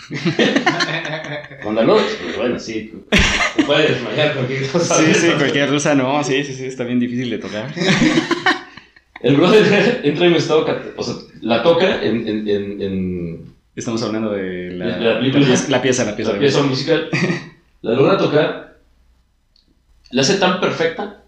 cuando 1.62 1.80
la 1.80 1.86
logra... 1.86 2.05
Pues, 2.22 2.36
bueno, 2.36 2.59
sí, 2.59 2.93
puede 3.66 3.93
desmayar 3.93 4.34
cualquier 4.34 4.68
cosa. 4.68 4.95
Sí, 4.97 5.14
sí, 5.14 5.28
cualquier 5.36 5.70
rusa 5.70 5.95
no, 5.95 6.22
sí, 6.24 6.45
sí, 6.45 6.55
sí, 6.55 6.66
está 6.66 6.84
bien 6.84 7.01
difícil 7.01 7.30
de 7.30 7.39
tocar. 7.39 7.72
el 9.22 9.36
brother 9.36 10.01
entra 10.05 10.26
en 10.26 10.32
un 10.32 10.39
estado... 10.39 10.66
O 10.97 11.03
sea, 11.03 11.14
la 11.41 11.62
toca 11.62 12.03
en... 12.03 12.26
en, 12.28 12.49
en, 12.82 13.59
Estamos 13.74 14.03
hablando 14.03 14.30
de 14.32 14.72
la, 14.72 14.99
la, 14.99 15.20
la, 15.20 15.30
pieza, 15.30 15.68
la 15.68 15.80
pieza, 15.80 16.05
la 16.05 16.16
pieza, 16.16 16.32
la 16.32 16.39
pieza 16.41 16.62
musical. 16.64 17.09
La 17.80 17.93
logra 17.93 18.18
tocar, 18.18 18.80
la 20.11 20.22
hace 20.22 20.34
tan 20.39 20.59
perfecta 20.59 21.22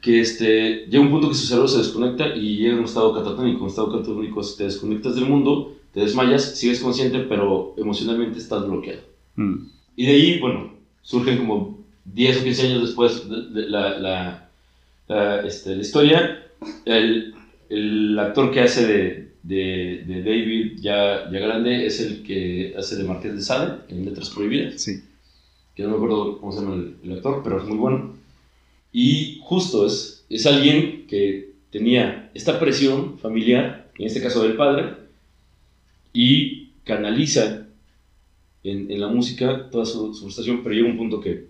que 0.00 0.20
este, 0.20 0.86
llega 0.86 1.02
un 1.02 1.10
punto 1.10 1.28
que 1.28 1.34
su 1.34 1.46
cerebro 1.46 1.66
se 1.66 1.78
desconecta 1.78 2.28
y 2.28 2.56
llega 2.56 2.76
a 2.76 2.78
un 2.78 2.84
estado 2.84 3.14
catatónico. 3.14 3.64
Un 3.64 3.70
estado 3.70 3.90
catatónico 3.90 4.40
te 4.56 4.64
desconectas 4.64 5.16
del 5.16 5.26
mundo, 5.26 5.77
te 5.98 6.04
desmayas, 6.04 6.56
sigues 6.56 6.78
consciente, 6.78 7.18
pero 7.28 7.74
emocionalmente 7.76 8.38
estás 8.38 8.64
bloqueado. 8.64 9.00
Mm. 9.34 9.66
Y 9.96 10.06
de 10.06 10.12
ahí, 10.12 10.38
bueno, 10.38 10.72
surgen 11.02 11.38
como 11.38 11.84
10 12.04 12.40
o 12.40 12.44
15 12.44 12.66
años 12.68 12.82
después 12.82 13.28
de, 13.28 13.68
la, 13.68 13.98
la, 15.08 15.42
este, 15.44 15.74
la, 15.74 15.82
historia. 15.82 16.46
El, 16.84 17.34
el, 17.68 18.16
actor 18.16 18.52
que 18.52 18.60
hace 18.60 18.86
de, 18.86 19.32
de, 19.42 20.04
de, 20.06 20.22
David 20.22 20.78
ya, 20.80 21.28
ya 21.32 21.38
grande 21.40 21.84
es 21.84 22.00
el 22.00 22.22
que 22.22 22.74
hace 22.78 22.94
de 22.94 23.02
Marqués 23.02 23.34
de 23.34 23.42
Sade 23.42 23.78
en 23.88 24.04
Letras 24.04 24.30
Prohibidas. 24.30 24.80
Sí. 24.80 25.02
Que 25.74 25.82
no 25.82 25.90
me 25.90 25.96
acuerdo 25.96 26.38
cómo 26.38 26.52
se 26.52 26.60
llama 26.60 26.76
el, 26.76 26.94
el 27.02 27.16
actor, 27.16 27.40
pero 27.42 27.58
es 27.58 27.64
muy 27.64 27.76
bueno. 27.76 28.14
Y 28.92 29.40
justo 29.42 29.84
es, 29.84 30.24
es 30.30 30.46
alguien 30.46 31.08
que 31.08 31.54
tenía 31.72 32.30
esta 32.34 32.60
presión 32.60 33.18
familiar, 33.18 33.90
en 33.98 34.06
este 34.06 34.22
caso 34.22 34.44
del 34.44 34.54
padre, 34.54 35.07
y 36.20 36.72
canaliza 36.82 37.68
en, 38.64 38.90
en 38.90 39.00
la 39.00 39.06
música 39.06 39.70
toda 39.70 39.86
su, 39.86 40.12
frustración, 40.14 40.64
pero 40.64 40.74
llega 40.74 40.88
un 40.88 40.96
punto 40.96 41.20
que 41.20 41.46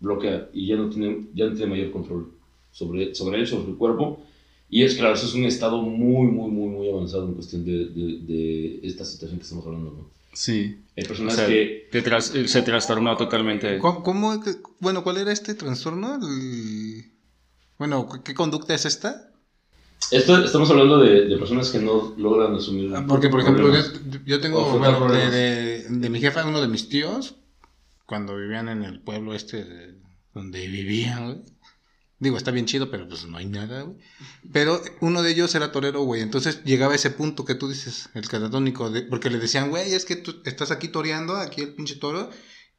bloquea 0.00 0.48
y 0.52 0.66
ya 0.66 0.74
no 0.74 0.90
tiene, 0.90 1.28
ya 1.34 1.46
no 1.46 1.52
tiene 1.54 1.70
mayor 1.70 1.92
control 1.92 2.32
sobre, 2.72 3.14
sobre 3.14 3.38
él, 3.38 3.46
sobre 3.46 3.66
su 3.66 3.78
cuerpo. 3.78 4.20
Y 4.68 4.82
es 4.82 4.96
claro, 4.96 5.14
eso 5.14 5.24
es 5.24 5.34
un 5.34 5.44
estado 5.44 5.82
muy, 5.82 6.26
muy, 6.26 6.50
muy, 6.50 6.68
muy 6.68 6.90
avanzado 6.90 7.28
en 7.28 7.34
cuestión 7.34 7.64
de, 7.64 7.90
de, 7.90 8.80
esta 8.82 9.04
situación 9.04 9.38
que 9.38 9.44
estamos 9.44 9.64
hablando. 9.64 9.92
¿no? 9.92 10.10
Sí. 10.32 10.78
Hay 10.96 11.04
personas 11.04 11.40
que... 11.40 11.88
se 12.46 12.62
trastornó 12.62 13.16
totalmente. 13.16 13.78
¿Cómo, 13.78 14.42
bueno, 14.80 15.04
cuál 15.04 15.18
era 15.18 15.30
este 15.30 15.54
trastorno? 15.54 16.18
Bueno, 17.78 18.08
¿qué 18.24 18.34
conducta 18.34 18.74
es 18.74 18.84
esta? 18.84 19.27
Esto, 20.10 20.44
estamos 20.44 20.70
hablando 20.70 20.98
de, 20.98 21.36
personas 21.36 21.70
que 21.70 21.78
no 21.78 22.14
logran 22.16 22.54
asumir. 22.54 22.94
Ah, 22.94 23.04
porque, 23.06 23.28
por 23.28 23.40
ejemplo, 23.40 23.70
yo, 24.24 24.40
tengo 24.40 24.78
de, 25.10 25.86
de, 25.88 26.10
mi 26.10 26.20
jefa, 26.20 26.46
uno 26.46 26.60
de 26.60 26.68
mis 26.68 26.88
tíos, 26.88 27.36
cuando 28.06 28.36
vivían 28.36 28.68
en 28.68 28.84
el 28.84 29.00
pueblo 29.00 29.34
este 29.34 29.96
donde 30.32 30.66
vivían, 30.66 31.44
Digo, 32.20 32.36
está 32.36 32.50
bien 32.50 32.66
chido, 32.66 32.90
pero 32.90 33.08
pues 33.08 33.26
no 33.26 33.36
hay 33.36 33.46
nada, 33.46 33.82
güey. 33.82 33.96
Pero 34.52 34.82
uno 35.00 35.22
de 35.22 35.30
ellos 35.30 35.54
era 35.54 35.70
torero, 35.70 36.02
güey. 36.02 36.20
Entonces 36.20 36.64
llegaba 36.64 36.92
a 36.92 36.96
ese 36.96 37.10
punto 37.10 37.44
que 37.44 37.54
tú 37.54 37.68
dices, 37.68 38.10
el 38.14 38.28
catatónico, 38.28 38.90
de, 38.90 39.02
porque 39.02 39.30
le 39.30 39.38
decían, 39.38 39.70
güey, 39.70 39.94
es 39.94 40.04
que 40.04 40.16
tú 40.16 40.42
estás 40.44 40.72
aquí 40.72 40.88
toreando, 40.88 41.36
aquí 41.36 41.60
el 41.60 41.74
pinche 41.74 41.94
toro, 41.94 42.30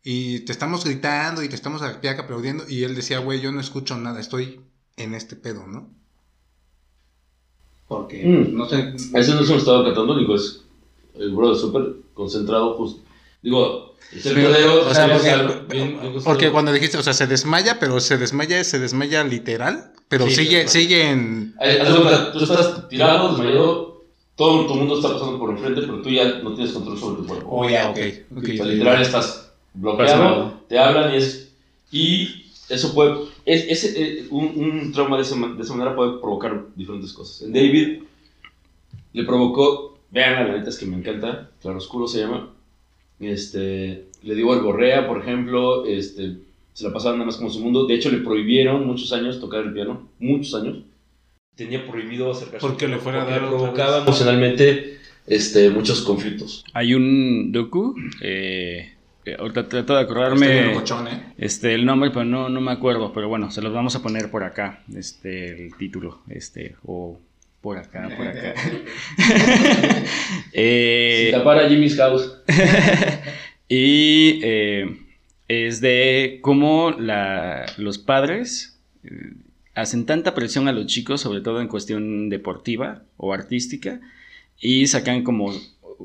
y 0.04 0.42
te 0.42 0.52
estamos 0.52 0.84
gritando 0.84 1.42
y 1.42 1.48
te 1.48 1.56
estamos 1.56 1.82
aplaudiendo. 1.82 2.66
Y 2.68 2.84
él 2.84 2.96
decía, 2.96 3.20
güey, 3.20 3.40
yo 3.40 3.54
no 3.54 3.62
escucho 3.62 3.96
nada, 3.96 4.20
estoy 4.20 4.62
en 4.98 5.16
este 5.16 5.38
pedo, 5.38 5.66
¿no? 5.68 5.96
Porque, 7.90 8.24
mm. 8.24 8.56
no 8.56 8.70
sé. 8.70 8.94
Ese 9.14 9.34
no 9.34 9.42
es 9.42 9.50
un 9.50 9.58
estado 9.58 9.84
catatónico, 9.84 10.36
es 10.36 10.62
el 11.16 11.32
brother 11.32 11.58
súper 11.58 11.96
concentrado, 12.14 12.76
justo. 12.76 13.02
Digo, 13.42 13.90
o 14.12 14.94
sea, 14.94 15.62
porque, 16.24 16.52
cuando 16.52 16.72
dijiste, 16.72 16.98
o 16.98 17.04
sea, 17.04 17.14
se 17.14 17.28
desmaya, 17.28 17.80
pero 17.80 18.00
se 18.00 18.18
desmaya, 18.18 18.64
se 18.64 18.80
desmaya 18.80 19.24
literal, 19.24 19.92
pero 20.08 20.28
sigue, 20.30 20.68
sigue 20.68 21.10
en... 21.10 21.56
tú 22.34 22.44
estás 22.44 22.88
tirado, 22.90 23.30
desmayado, 23.30 24.04
todo 24.36 24.66
tu 24.66 24.76
mundo 24.76 24.96
está 24.96 25.14
pasando 25.14 25.38
por 25.38 25.52
enfrente, 25.52 25.82
pero 25.82 26.02
tú 26.02 26.10
ya 26.10 26.40
no 26.40 26.54
tienes 26.54 26.74
control 26.74 26.98
sobre 26.98 27.22
tu 27.22 27.28
cuerpo. 27.28 27.48
Oh, 27.52 27.70
ya, 27.70 27.90
ok. 27.90 27.98
okay. 28.38 28.60
O 28.60 28.64
sea, 28.64 28.66
literal 28.66 29.02
estás 29.02 29.52
bloqueado, 29.74 30.54
te 30.68 30.78
hablan 30.78 31.14
y 31.14 31.18
es... 31.18 31.52
Y 31.92 32.46
eso 32.70 32.94
puede... 32.94 33.16
Es, 33.46 33.84
eh, 33.84 34.28
un, 34.30 34.54
un, 34.56 34.92
trauma 34.92 35.18
de 35.18 35.24
esa, 35.24 35.36
de 35.36 35.62
esa 35.62 35.74
manera 35.74 35.96
puede 35.96 36.20
provocar 36.20 36.66
diferentes 36.76 37.14
cosas. 37.14 37.42
En 37.42 37.54
David 37.54 38.04
le 39.14 39.24
provocó... 39.24 39.98
Vean 40.12 40.48
la 40.48 40.58
neta 40.58 40.70
es 40.70 40.78
que 40.80 40.88
me 40.88 40.98
encanta, 40.98 41.52
Claro 41.62 41.78
Oscuro 41.78 42.08
se 42.08 42.22
llama 42.22 42.50
este, 43.20 44.06
le 44.24 44.36
dio 44.36 44.52
al 44.54 44.62
Borrea, 44.62 45.08
por 45.08 45.22
ejemplo, 45.22 45.86
este, 45.86 46.38
se 46.74 46.84
la 46.86 46.94
pasaba 46.94 47.16
nada 47.16 47.26
más 47.26 47.38
como 47.38 47.50
su 47.50 47.60
mundo. 47.60 47.86
De 47.86 47.96
hecho, 47.96 48.10
le 48.10 48.20
prohibieron 48.20 48.88
muchos 48.88 49.12
años 49.14 49.40
tocar 49.40 49.66
el 49.66 49.74
piano, 49.74 50.08
muchos 50.20 50.56
años. 50.56 50.80
Tenía 51.56 51.86
prohibido 51.86 52.32
acercarse. 52.32 52.66
Porque 52.66 52.88
le 52.88 52.98
fuera 52.98 53.24
a 53.24 53.26
dar 53.26 53.48
provocaba 53.48 54.04
emocionalmente 54.04 55.00
este, 55.28 55.70
muchos 55.70 56.02
conflictos. 56.02 56.64
Hay 56.74 56.94
un 56.94 57.52
docu, 57.52 57.96
eh, 58.22 58.94
ahorita 59.38 59.68
trato 59.68 59.96
de 59.96 60.02
acordarme 60.02 60.72
¿eh? 60.72 60.84
este, 61.38 61.74
el 61.74 61.86
nombre, 61.86 62.10
pero 62.12 62.26
no, 62.26 62.50
no 62.50 62.62
me 62.62 62.72
acuerdo. 62.72 63.14
Pero 63.14 63.30
bueno, 63.30 63.52
se 63.52 63.62
los 63.62 63.74
vamos 63.74 63.96
a 63.96 64.02
poner 64.02 64.32
por 64.32 64.44
acá, 64.44 64.84
este, 64.96 65.66
el 65.66 65.76
título, 65.76 66.22
este, 66.30 66.76
o 66.86 67.20
por 67.62 67.78
acá, 67.78 68.10
por 68.16 68.28
acá. 68.28 68.54
eh, 70.54 71.40
para 71.44 71.68
Jimmy's 71.68 71.98
House. 71.98 72.38
y 73.68 74.40
eh, 74.44 74.98
es 75.50 75.82
de 75.82 76.40
cómo 76.42 76.92
la, 76.92 77.66
los 77.78 77.98
padres 77.98 78.80
eh, 79.04 79.34
hacen 79.76 80.06
tanta 80.06 80.34
presión 80.34 80.68
a 80.68 80.72
los 80.72 80.86
chicos, 80.86 81.22
sobre 81.22 81.42
todo 81.42 81.60
en 81.60 81.68
cuestión 81.68 82.30
deportiva 82.30 83.04
o 83.18 83.34
artística, 83.34 84.00
y 84.60 84.88
sacan 84.88 85.24
como 85.24 85.54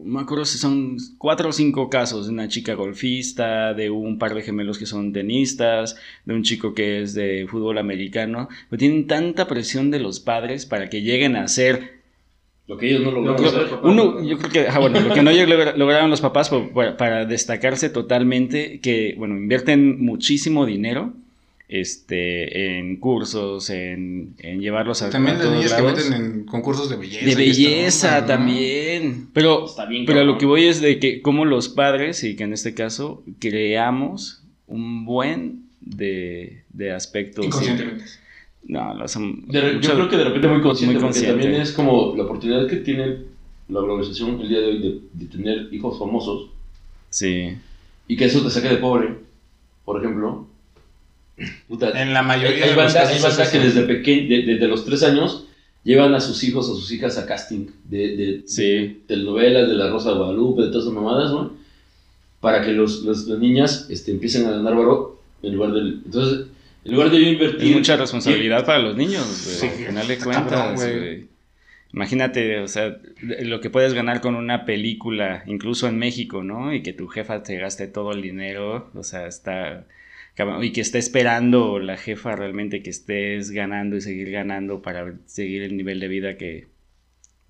me 0.02 0.20
acuerdo 0.20 0.44
si 0.44 0.58
son 0.58 0.96
cuatro 1.18 1.50
o 1.50 1.52
cinco 1.52 1.88
casos 1.88 2.26
de 2.26 2.32
una 2.32 2.48
chica 2.48 2.74
golfista, 2.74 3.74
de 3.74 3.90
un 3.90 4.18
par 4.18 4.34
de 4.34 4.42
gemelos 4.42 4.78
que 4.78 4.86
son 4.86 5.12
tenistas, 5.12 5.96
de 6.24 6.34
un 6.34 6.42
chico 6.42 6.74
que 6.74 7.02
es 7.02 7.14
de 7.14 7.46
fútbol 7.48 7.78
americano, 7.78 8.48
pero 8.68 8.78
tienen 8.78 9.06
tanta 9.06 9.46
presión 9.46 9.90
de 9.90 10.00
los 10.00 10.20
padres 10.20 10.66
para 10.66 10.90
que 10.90 11.02
lleguen 11.02 11.36
a 11.36 11.46
ser 11.48 12.02
lo 12.66 12.78
que 12.78 12.88
ellos 12.88 13.02
no 13.02 13.10
lograron. 13.10 13.80
Uno, 13.82 14.24
yo 14.24 14.38
creo 14.38 14.50
que, 14.50 14.68
ah, 14.68 14.78
bueno, 14.78 14.98
lo 15.00 15.14
que 15.14 15.22
no 15.22 15.30
lograron 15.76 16.10
los 16.10 16.20
papás 16.20 16.50
para 16.98 17.26
destacarse 17.26 17.90
totalmente, 17.90 18.80
que, 18.80 19.14
bueno, 19.18 19.36
invierten 19.36 20.02
muchísimo 20.02 20.64
dinero 20.64 21.12
este, 21.68 22.78
en 22.78 22.96
cursos, 22.96 23.70
en, 23.70 24.34
en 24.38 24.60
llevarlos 24.60 25.02
a 25.02 25.10
También 25.10 25.38
las 25.38 25.50
niñas 25.50 25.72
que 25.72 25.82
meten 25.82 26.12
en 26.12 26.44
concursos 26.44 26.90
de 26.90 26.96
belleza. 26.96 27.24
De 27.24 27.34
belleza 27.34 28.26
también. 28.26 29.28
Pero, 29.32 29.66
pero 30.06 30.24
lo 30.24 30.38
que 30.38 30.46
voy 30.46 30.64
es 30.64 30.80
de 30.80 30.98
que 30.98 31.22
como 31.22 31.44
los 31.44 31.68
padres, 31.68 32.22
y 32.24 32.36
que 32.36 32.44
en 32.44 32.52
este 32.52 32.74
caso 32.74 33.22
creamos 33.38 34.42
un 34.66 35.04
buen 35.04 35.64
de, 35.80 36.64
de 36.70 36.92
aspectos. 36.92 37.46
Inconscientemente. 37.46 38.04
No, 38.66 38.94
lo 38.94 39.04
hacen 39.04 39.44
yo 39.50 39.92
creo 39.92 40.08
que 40.08 40.16
de 40.16 40.24
repente 40.24 40.48
muy 40.48 40.62
consciente, 40.62 40.94
muy 40.94 41.02
consciente. 41.02 41.32
porque 41.32 41.44
también 41.44 41.62
es 41.62 41.72
como 41.72 42.14
la 42.16 42.24
oportunidad 42.24 42.66
que 42.66 42.76
tiene 42.76 43.18
la 43.68 43.80
organización 43.80 44.40
el 44.40 44.48
día 44.48 44.60
de 44.60 44.66
hoy 44.66 44.78
de, 44.80 45.00
de 45.12 45.26
tener 45.26 45.68
hijos 45.70 45.98
famosos. 45.98 46.48
Sí. 47.10 47.58
Y 48.08 48.16
que 48.16 48.24
eso 48.24 48.42
te 48.42 48.50
saque 48.50 48.68
de 48.68 48.76
pobre, 48.76 49.16
por 49.84 50.00
ejemplo 50.00 50.46
en 51.36 52.12
la 52.14 52.22
mayoría 52.22 52.64
hay, 52.64 52.70
de 52.70 52.76
banda, 52.76 53.08
hay 53.08 53.20
banda 53.20 53.50
que 53.50 53.58
desde, 53.58 53.82
pequeño, 53.82 54.28
desde 54.28 54.68
los 54.68 54.84
tres 54.84 55.02
años 55.02 55.46
llevan 55.82 56.14
a 56.14 56.20
sus 56.20 56.42
hijos 56.44 56.68
o 56.68 56.76
sus 56.76 56.90
hijas 56.92 57.18
a 57.18 57.26
casting 57.26 57.66
de, 57.84 58.16
de, 58.16 58.96
telenovelas, 59.06 59.68
de 59.68 59.74
La 59.74 59.90
Rosa 59.90 60.10
de 60.10 60.16
Guadalupe, 60.16 60.62
de 60.62 60.68
todas 60.68 60.84
esas 60.84 60.94
mamadas, 60.94 61.30
¿no? 61.30 61.52
Para 62.40 62.64
que 62.64 62.72
los, 62.72 63.02
las 63.04 63.26
niñas 63.26 63.86
este, 63.90 64.10
empiecen 64.10 64.46
a 64.46 64.52
ganar 64.52 64.74
valor 64.74 65.18
en 65.42 65.54
lugar 65.54 65.72
del... 65.72 66.02
Entonces, 66.04 66.46
en 66.84 66.92
lugar 66.92 67.10
de 67.10 67.20
yo 67.20 67.28
invertir... 67.28 67.68
Es 67.68 67.76
mucha 67.76 67.96
responsabilidad 67.96 68.64
para 68.64 68.78
los 68.78 68.96
niños, 68.96 69.24
sí, 69.26 69.66
al 69.66 69.72
final 69.72 70.08
de 70.08 70.18
cuentas, 70.18 70.88
Imagínate, 71.92 72.58
o 72.58 72.66
sea, 72.66 72.98
lo 73.20 73.60
que 73.60 73.70
puedes 73.70 73.94
ganar 73.94 74.20
con 74.20 74.34
una 74.34 74.64
película, 74.64 75.44
incluso 75.46 75.86
en 75.86 75.96
México, 75.96 76.42
¿no? 76.42 76.74
Y 76.74 76.82
que 76.82 76.92
tu 76.92 77.06
jefa 77.06 77.44
te 77.44 77.56
gaste 77.56 77.86
todo 77.86 78.10
el 78.10 78.20
dinero, 78.20 78.90
o 78.94 79.04
sea, 79.04 79.28
está 79.28 79.84
y 80.62 80.72
que 80.72 80.80
esté 80.80 80.98
esperando 80.98 81.78
la 81.78 81.96
jefa 81.96 82.34
realmente 82.34 82.82
que 82.82 82.90
estés 82.90 83.50
ganando 83.50 83.96
y 83.96 84.00
seguir 84.00 84.30
ganando 84.30 84.82
para 84.82 85.14
seguir 85.26 85.62
el 85.62 85.76
nivel 85.76 86.00
de 86.00 86.08
vida 86.08 86.36
que 86.36 86.66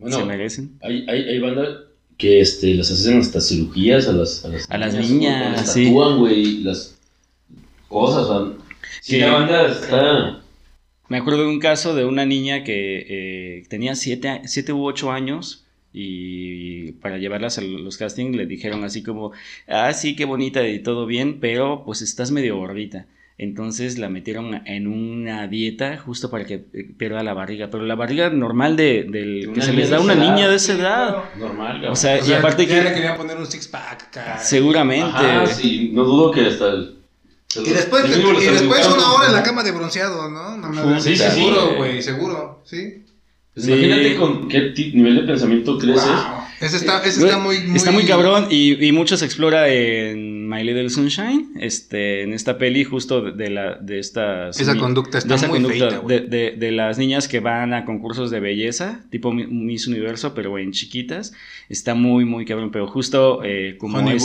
se 0.07 0.25
merecen. 0.25 0.79
Hay, 0.83 1.07
hay, 1.09 1.23
hay 1.23 1.39
bandas 1.39 1.79
que 2.19 2.41
este, 2.41 2.75
las 2.75 2.91
hacen 2.91 3.19
hasta 3.19 3.41
cirugías 3.41 4.09
a 4.09 4.13
las, 4.13 4.45
a 4.45 4.79
las, 4.79 4.95
niñas, 4.95 5.57
las 5.57 5.73
sí. 5.73 5.91
güey, 5.91 6.59
las 6.59 6.99
cosas. 7.89 8.53
Sí, 9.01 9.19
la 9.19 9.33
banda 9.33 9.67
está... 9.71 10.41
Me 11.09 11.19
acuerdo 11.19 11.43
de 11.43 11.49
un 11.49 11.61
caso 11.61 11.95
de 11.95 12.05
una 12.05 12.25
niña 12.25 12.65
que 12.65 13.59
eh, 13.59 13.63
tenía 13.69 13.95
7 13.95 14.43
siete, 14.47 14.73
u 14.73 14.85
8 14.85 15.13
años 15.13 15.64
y 15.97 16.93
para 16.93 17.19
llevarlas 17.19 17.57
a 17.59 17.63
los 17.63 17.97
castings 17.97 18.37
le 18.37 18.47
dijeron 18.47 18.83
así 18.83 19.05
como, 19.05 19.31
ah, 19.69 19.93
sí, 19.93 20.17
qué 20.17 20.25
bonita 20.25 20.67
y 20.67 20.81
todo 20.81 21.07
bien, 21.07 21.39
pero 21.39 21.85
pues 21.85 22.03
estás 22.03 22.33
medio 22.33 22.57
gordita. 22.57 23.07
Entonces 23.37 23.99
la 23.99 24.09
metieron 24.09 24.63
en 24.67 24.87
una 24.87 25.49
dieta 25.49 25.97
justo 25.97 26.31
para 26.31 26.45
que 26.45 26.67
eh, 26.73 26.91
pierda 26.97 27.23
la 27.23 27.35
barriga. 27.35 27.69
Pero 27.69 27.85
la 27.85 27.97
barriga 27.97 28.31
normal 28.31 28.77
de, 28.77 29.07
del 29.09 29.53
que 29.53 29.61
se 29.61 29.73
les 29.73 29.91
da 29.91 29.97
a 29.97 30.01
una 30.01 30.15
niña 30.15 30.49
de 30.49 30.57
esa 30.57 30.75
edad. 30.75 31.25
Normal, 31.37 31.85
O 31.87 31.97
sea, 31.97 32.25
y 32.25 32.33
aparte 32.33 32.67
que. 32.67 32.83
le 32.83 32.93
querían 32.93 33.17
poner 33.17 33.37
un 33.37 33.47
six 33.47 33.67
pack. 33.67 34.39
Seguramente. 34.41 35.11
Ah, 35.13 35.47
sí, 35.47 35.91
no 35.93 36.05
dudo 36.05 36.31
que 36.31 36.47
hasta 36.47 36.69
el. 36.69 36.99
Y 37.57 37.71
después, 37.71 38.05
y 38.07 38.47
después 38.47 38.87
una 38.89 39.13
hora 39.13 39.27
en 39.29 39.33
la 39.33 39.43
cama 39.43 39.63
de 39.63 39.71
bronceado, 39.71 40.29
¿no? 40.29 41.01
sí, 41.01 41.17
seguro, 41.17 41.77
güey, 41.77 42.03
seguro, 42.03 42.61
sí. 42.65 43.04
Pues 43.55 43.69
imagínate 43.69 44.17
con 44.17 44.49
qué 44.49 44.73
nivel 44.95 45.17
de 45.17 45.23
pensamiento 45.23 45.79
creces. 45.79 46.11
Ese 46.61 46.77
está, 46.77 47.05
ese 47.05 47.25
está 47.25 47.39
muy, 47.39 47.57
Está 47.75 47.93
muy 47.93 48.05
cabrón 48.05 48.47
y, 48.51 48.85
y, 48.85 48.93
mucho 48.93 49.17
se 49.17 49.25
explora 49.25 49.69
en 49.69 50.49
My 50.49 50.65
Little 50.65 50.89
Sunshine, 50.89 51.53
este, 51.61 52.23
en 52.23 52.33
esta 52.33 52.59
peli 52.59 52.85
justo 52.85 53.21
de, 53.21 53.51
la, 53.51 53.75
de 53.75 53.99
estas... 53.99 54.59
Esa 54.61 54.77
conducta 54.77 55.19
está 55.19 55.37
muy 55.49 55.63
conducta, 55.63 56.01
de, 56.01 56.21
de, 56.21 56.55
de, 56.57 56.73
las 56.73 56.97
niñas 56.97 57.29
que 57.29 57.41
van 57.41 57.75
a 57.75 57.85
concursos 57.85 58.31
de 58.31 58.41
belleza, 58.41 59.05
tipo 59.11 59.33
Miss 59.33 59.87
Universo, 59.87 60.33
pero 60.35 60.59
en 60.59 60.73
chiquitas. 60.73 61.33
Está 61.69 61.95
muy, 61.95 62.25
muy 62.25 62.45
cabrón, 62.45 62.71
pero 62.71 62.87
justo 62.87 63.43
eh, 63.45 63.77
como 63.79 64.01
es... 64.11 64.25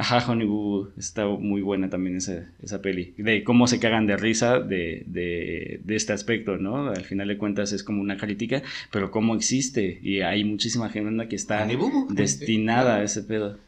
Ajá, 0.00 0.24
Honey 0.26 0.46
Boo 0.46 0.88
está 0.96 1.26
muy 1.26 1.60
buena 1.60 1.90
también 1.90 2.16
esa, 2.16 2.50
esa 2.62 2.80
peli. 2.80 3.12
De 3.18 3.44
cómo 3.44 3.66
se 3.66 3.78
cagan 3.78 4.06
de 4.06 4.16
risa 4.16 4.58
de, 4.58 5.02
de, 5.06 5.82
de, 5.84 5.94
este 5.94 6.14
aspecto, 6.14 6.56
¿no? 6.56 6.88
Al 6.88 7.04
final 7.04 7.28
de 7.28 7.36
cuentas 7.36 7.72
es 7.72 7.84
como 7.84 8.00
una 8.00 8.16
crítica, 8.16 8.62
pero 8.90 9.10
cómo 9.10 9.34
existe. 9.34 10.00
Y 10.02 10.22
hay 10.22 10.42
muchísima 10.42 10.88
gente 10.88 11.28
que 11.28 11.36
está 11.36 11.68
destinada 12.08 12.96
a 12.96 13.02
ese 13.02 13.24
pedo. 13.24 13.58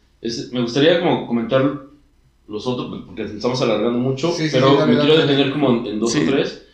me 0.53 0.63
gustaría 0.63 1.01
como 1.01 1.27
comentar 1.27 1.83
los 2.49 2.67
otros, 2.67 3.05
porque 3.05 3.25
estamos 3.25 3.61
alargando 3.61 3.99
mucho, 3.99 4.35
pero 4.51 4.87
me 4.87 4.97
quiero 4.97 5.19
detener 5.19 5.53
como 5.53 5.87
en, 5.87 6.01
dos 6.01 6.17
o 6.17 6.21
tres. 6.25 6.67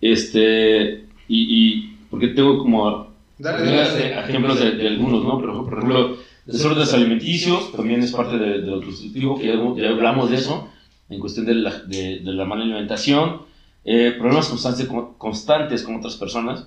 Este, 0.00 1.04
y, 1.28 1.38
y 1.56 1.98
porque 2.10 2.28
tengo 2.28 2.58
como 2.58 3.14
ejemplos 3.38 4.58
de, 4.58 4.88
algunos, 4.88 5.22
¿no? 5.22 5.40
Pero, 5.40 5.64
por 5.64 5.78
ejemplo 5.78 6.16
Desórdenes 6.46 6.92
alimenticios 6.92 7.72
también 7.72 8.02
es 8.02 8.12
parte 8.12 8.36
de, 8.36 8.60
de 8.60 8.66
lo 8.66 8.82
constructivo, 8.82 9.38
que 9.38 9.46
ya, 9.46 9.88
hablamos 9.88 10.30
de 10.30 10.36
eso, 10.36 10.68
en 11.08 11.18
cuestión 11.18 11.46
de 11.46 11.54
la, 11.54 11.78
de, 11.80 12.20
la 12.22 12.44
mala 12.44 12.64
alimentación. 12.64 13.42
Eh, 13.84 14.14
problemas 14.18 14.48
constantes, 14.48 14.88
constantes 15.18 15.82
con 15.82 15.96
otras 15.96 16.16
personas, 16.16 16.66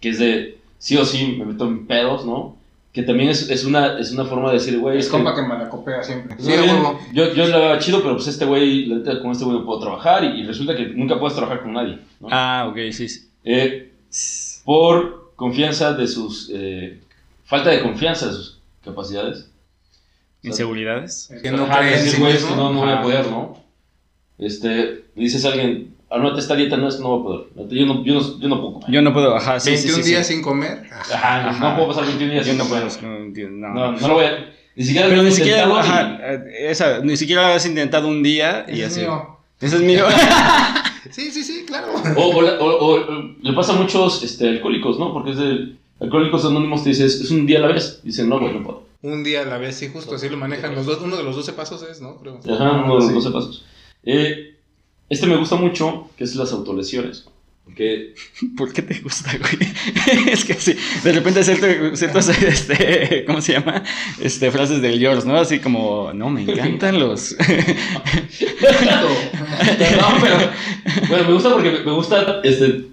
que 0.00 0.10
es 0.10 0.18
de 0.18 0.58
sí 0.78 0.96
o 0.96 1.04
sí 1.04 1.36
me 1.38 1.44
meto 1.44 1.66
en 1.66 1.86
pedos, 1.86 2.24
¿no? 2.24 2.56
Que 2.92 3.02
también 3.02 3.30
es, 3.30 3.48
es, 3.48 3.64
una, 3.64 3.98
es 3.98 4.12
una 4.12 4.24
forma 4.24 4.48
de 4.48 4.54
decir, 4.54 4.78
güey. 4.78 4.98
Es, 4.98 5.08
compa 5.08 5.34
que, 5.34 5.42
me 5.42 5.56
la 5.56 5.68
copea 5.68 6.02
siempre. 6.02 6.36
Sí, 6.38 6.52
yo, 7.14 7.32
yo 7.32 7.46
la 7.46 7.78
chido, 7.78 8.02
pero 8.02 8.16
pues 8.16 8.28
este 8.28 8.44
güey, 8.44 8.88
con 9.22 9.32
este 9.32 9.44
güey 9.44 9.58
no 9.58 9.64
puedo 9.64 9.80
trabajar 9.80 10.24
y, 10.24 10.44
resulta 10.44 10.76
que 10.76 10.88
nunca 10.88 11.18
puedes 11.18 11.34
trabajar 11.34 11.62
con 11.62 11.72
nadie. 11.72 11.98
¿no? 12.20 12.28
Ah, 12.30 12.66
ok, 12.70 12.76
sí. 12.90 13.06
Eh, 13.44 13.92
por 14.64 15.32
confianza 15.36 15.94
de 15.94 16.06
sus. 16.06 16.50
Eh, 16.52 17.00
falta 17.44 17.70
de 17.70 17.82
confianza 17.82 18.26
de 18.26 18.32
sus 18.32 18.51
capacidades. 18.84 19.50
Inseguridades. 20.42 21.30
Que 21.42 21.50
no 21.52 21.68
crees 21.68 22.04
en 22.04 22.10
sí 22.10 22.20
mismo. 22.22 22.56
No, 22.56 22.72
no 22.72 22.80
voy 22.80 22.90
a 22.92 23.02
poder, 23.02 23.26
¿no? 23.28 23.60
Este, 24.38 25.04
dices 25.14 25.44
a 25.44 25.48
alguien, 25.48 25.94
anótate 26.10 26.40
esta 26.40 26.56
dieta, 26.56 26.76
no, 26.76 26.88
esto 26.88 27.02
no 27.02 27.18
voy 27.18 27.20
a 27.20 27.54
poder. 27.54 27.68
Yo 27.78 27.86
no, 27.86 28.04
yo 28.04 28.14
no, 28.14 28.40
yo 28.40 28.48
no 28.48 28.60
puedo 28.60 28.72
comer. 28.74 28.90
Yo 28.90 29.02
no 29.02 29.12
puedo, 29.12 29.36
ajá, 29.36 29.60
sí, 29.60 29.70
21 29.70 29.96
sí, 29.98 30.02
sí, 30.02 30.10
días 30.10 30.26
sí. 30.26 30.32
sin 30.34 30.42
comer. 30.42 30.82
Ajá, 30.90 31.48
Ajá. 31.50 31.68
no 31.70 31.76
puedo 31.76 31.88
pasar 31.88 32.06
21 32.06 32.32
días 32.32 32.46
Yo 32.46 32.52
sin 32.52 32.58
no 32.58 32.68
comer. 32.68 32.88
puedo, 32.88 33.02
no, 33.08 33.16
entiendo, 33.18 33.68
no. 33.68 33.74
No, 33.74 33.92
no 33.92 34.08
lo 34.08 34.14
voy 34.14 34.24
a... 34.24 34.52
Ni 34.74 34.84
siquiera 34.84 35.06
Pero 35.08 35.18
lo 35.22 35.28
ni 35.28 35.34
siquiera, 35.34 35.78
ajá, 35.78 36.18
eh, 36.22 36.70
esa, 36.70 37.00
ni 37.00 37.16
siquiera 37.16 37.54
has 37.54 37.66
intentado 37.66 38.08
un 38.08 38.22
día 38.22 38.64
y 38.68 38.80
Ese 38.80 38.82
es 38.82 38.86
así. 38.92 39.00
mío. 39.02 39.38
Ese 39.60 39.76
es 39.76 39.82
mío. 39.82 40.04
Sí, 41.10 41.32
sí, 41.32 41.42
sí, 41.42 41.64
claro. 41.66 41.88
O, 42.16 42.20
o- 42.30 42.64
o- 42.64 42.94
o 42.94 43.34
le 43.42 43.52
pasa 43.54 43.72
a 43.72 43.76
muchos 43.76 44.22
este, 44.22 44.48
alcohólicos, 44.48 45.00
¿no? 45.00 45.12
Porque 45.12 45.32
es 45.32 45.36
de... 45.36 45.74
Alcohólicos 46.02 46.44
Anónimos 46.44 46.82
te 46.82 46.90
dices, 46.90 47.20
es 47.20 47.30
un 47.30 47.46
día 47.46 47.58
a 47.58 47.62
la 47.62 47.68
vez. 47.68 48.00
Dicen, 48.02 48.28
no, 48.28 48.40
güey, 48.40 48.52
no 48.52 48.64
puedo. 48.64 48.82
Un 49.02 49.22
día 49.22 49.42
a 49.42 49.44
la 49.44 49.58
vez, 49.58 49.76
sí, 49.76 49.88
justo 49.92 50.16
así 50.16 50.28
lo 50.28 50.36
manejan. 50.36 50.74
Los 50.74 50.84
dos, 50.86 51.00
uno 51.00 51.16
de 51.16 51.22
los 51.22 51.36
12 51.36 51.52
pasos 51.52 51.86
es, 51.88 52.00
¿no? 52.00 52.16
Creo. 52.16 52.40
Ajá, 52.52 52.82
uno 52.84 52.94
de 52.94 53.00
los 53.00 53.06
Sí. 53.06 53.14
12 53.14 53.30
pasos. 53.30 53.64
Eh, 54.02 54.56
este 55.08 55.26
me 55.28 55.36
gusta 55.36 55.54
mucho, 55.54 56.08
que 56.16 56.24
es 56.24 56.34
las 56.34 56.52
autolesiones. 56.52 57.26
Porque 57.64 58.14
¿Por 58.56 58.72
qué 58.72 58.82
te 58.82 58.98
gusta, 58.98 59.30
güey? 59.38 59.72
es 60.32 60.44
que 60.44 60.54
sí, 60.54 60.74
de 61.04 61.12
repente 61.12 61.44
cierto, 61.44 61.96
ciertos, 61.96 62.28
este, 62.42 63.24
¿cómo 63.24 63.40
se 63.40 63.52
llama? 63.52 63.84
Este, 64.20 64.50
frases 64.50 64.82
del 64.82 64.98
George, 64.98 65.28
¿no? 65.28 65.36
Así 65.36 65.60
como, 65.60 66.12
no, 66.12 66.30
me 66.30 66.42
encantan 66.42 66.98
los... 66.98 67.36
No, 67.38 67.46
pero 70.20 70.50
bueno, 71.08 71.24
me 71.28 71.32
gusta 71.32 71.52
porque 71.52 71.70
me 71.70 71.84
me 71.84 71.92
gusta 71.92 72.40
este 72.42 72.91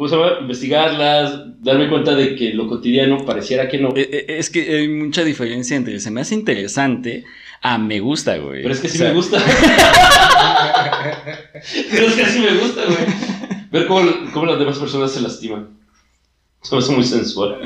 ¿cómo 0.00 0.08
se 0.08 0.16
llama? 0.16 0.38
investigarlas, 0.40 1.60
darme 1.62 1.86
cuenta 1.90 2.14
de 2.14 2.34
que 2.34 2.54
lo 2.54 2.66
cotidiano 2.66 3.18
pareciera 3.26 3.68
que 3.68 3.76
no. 3.76 3.90
Eh, 3.94 4.08
eh, 4.10 4.24
es 4.38 4.48
que 4.48 4.62
hay 4.78 4.88
mucha 4.88 5.22
diferencia 5.24 5.76
entre 5.76 6.00
se 6.00 6.10
me 6.10 6.22
hace 6.22 6.34
interesante 6.34 7.26
a 7.60 7.76
me 7.76 8.00
gusta, 8.00 8.38
güey. 8.38 8.62
Pero 8.62 8.72
es 8.72 8.80
que 8.80 8.88
sí 8.88 8.96
O 8.96 9.00
sea, 9.00 9.08
me 9.10 9.14
gusta. 9.14 9.38
pero 11.92 12.06
es 12.06 12.14
que 12.14 12.24
sí 12.24 12.40
me 12.40 12.54
gusta, 12.60 12.80
güey. 12.86 12.96
Ver 13.70 13.86
cómo, 13.86 14.10
cómo 14.32 14.46
las 14.46 14.58
demás 14.58 14.78
personas 14.78 15.12
se 15.12 15.20
lastiman. 15.20 15.68
Eso 16.62 16.78
es 16.78 16.88
muy 16.88 17.04
sensual. 17.04 17.60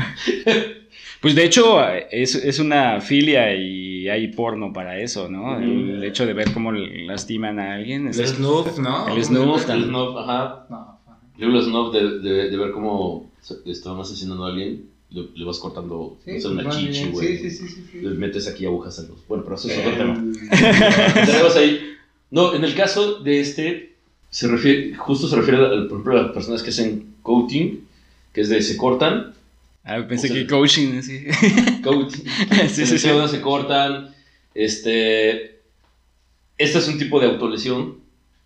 Pues 1.20 1.37
de 1.37 1.45
hecho 1.45 1.89
es, 2.11 2.35
es 2.35 2.59
una 2.59 3.01
filia 3.01 3.55
y 3.55 4.09
hay 4.09 4.26
porno 4.32 4.72
para 4.72 4.99
eso, 4.99 5.28
¿no? 5.28 5.57
El, 5.57 5.99
Ujú. 5.99 6.03
hecho 6.03 6.26
de 6.26 6.32
ver 6.35 6.53
cómo 6.53 6.72
lastiman 6.72 7.61
a 7.61 7.74
alguien. 7.76 8.09
es- 8.09 8.18
El 8.18 8.26
snuff, 8.26 8.76
¿no? 8.78 9.07
El 9.07 9.22
snuff. 9.22 9.70
El 9.70 9.85
snuff, 9.85 10.16
ajá. 10.16 10.66
No. 10.68 10.93
Yo 11.37 11.62
snuff 11.62 11.93
de, 11.93 12.18
de, 12.20 12.51
de 12.51 12.57
ver 12.57 12.70
cómo 12.72 13.30
estaban 13.66 14.01
asesinando 14.01 14.45
a 14.45 14.51
alguien, 14.51 14.85
le, 15.11 15.28
le 15.35 15.45
vas 15.45 15.59
cortando 15.59 16.16
no 16.26 16.41
sé, 16.41 16.49
una 16.49 16.70
chichi, 16.70 17.07
güey. 17.11 17.39
Sí, 17.39 17.51
sí, 17.51 17.68
sí, 17.68 17.85
sí. 17.93 17.99
Le 18.01 18.11
metes 18.11 18.47
aquí 18.49 18.64
agujas 18.66 18.99
a 19.01 19.03
los. 19.03 19.26
Bueno, 19.28 19.43
pero 19.45 19.57
eso 19.57 19.68
es 19.68 19.78
otro 19.78 19.97
tema. 19.97 20.14
Tenemos 21.26 21.57
ahí. 21.57 21.80
No, 22.30 22.55
en 22.55 22.64
el 22.64 22.74
caso 22.74 23.20
de 23.20 23.41
este, 23.41 23.93
se 24.30 24.49
refiere, 24.49 24.95
justo 24.97 25.28
se 25.28 25.37
refiere, 25.37 25.59
al- 25.59 25.87
por 25.89 25.99
ejemplo, 25.99 26.18
a 26.18 26.22
las 26.24 26.32
personas 26.32 26.62
que 26.62 26.70
hacen 26.70 27.14
coating, 27.22 27.87
que 28.32 28.41
es 28.41 28.49
de 28.49 28.62
se 28.62 28.76
cortan. 28.76 29.35
Ah, 29.85 30.05
pensé 30.09 30.28
O 30.28 30.32
sea- 30.35 30.41
que 30.43 30.47
coaching, 30.49 31.01
sí. 31.03 31.24
Coating. 31.82 32.24
sí, 32.68 32.87
sí, 32.87 32.99
sí. 32.99 33.09
se 33.28 33.41
cortan. 33.41 34.14
Este. 34.55 35.59
Este 36.57 36.78
es 36.78 36.87
un 36.89 36.99
tipo 36.99 37.18
de 37.20 37.26
autolesión 37.26 37.97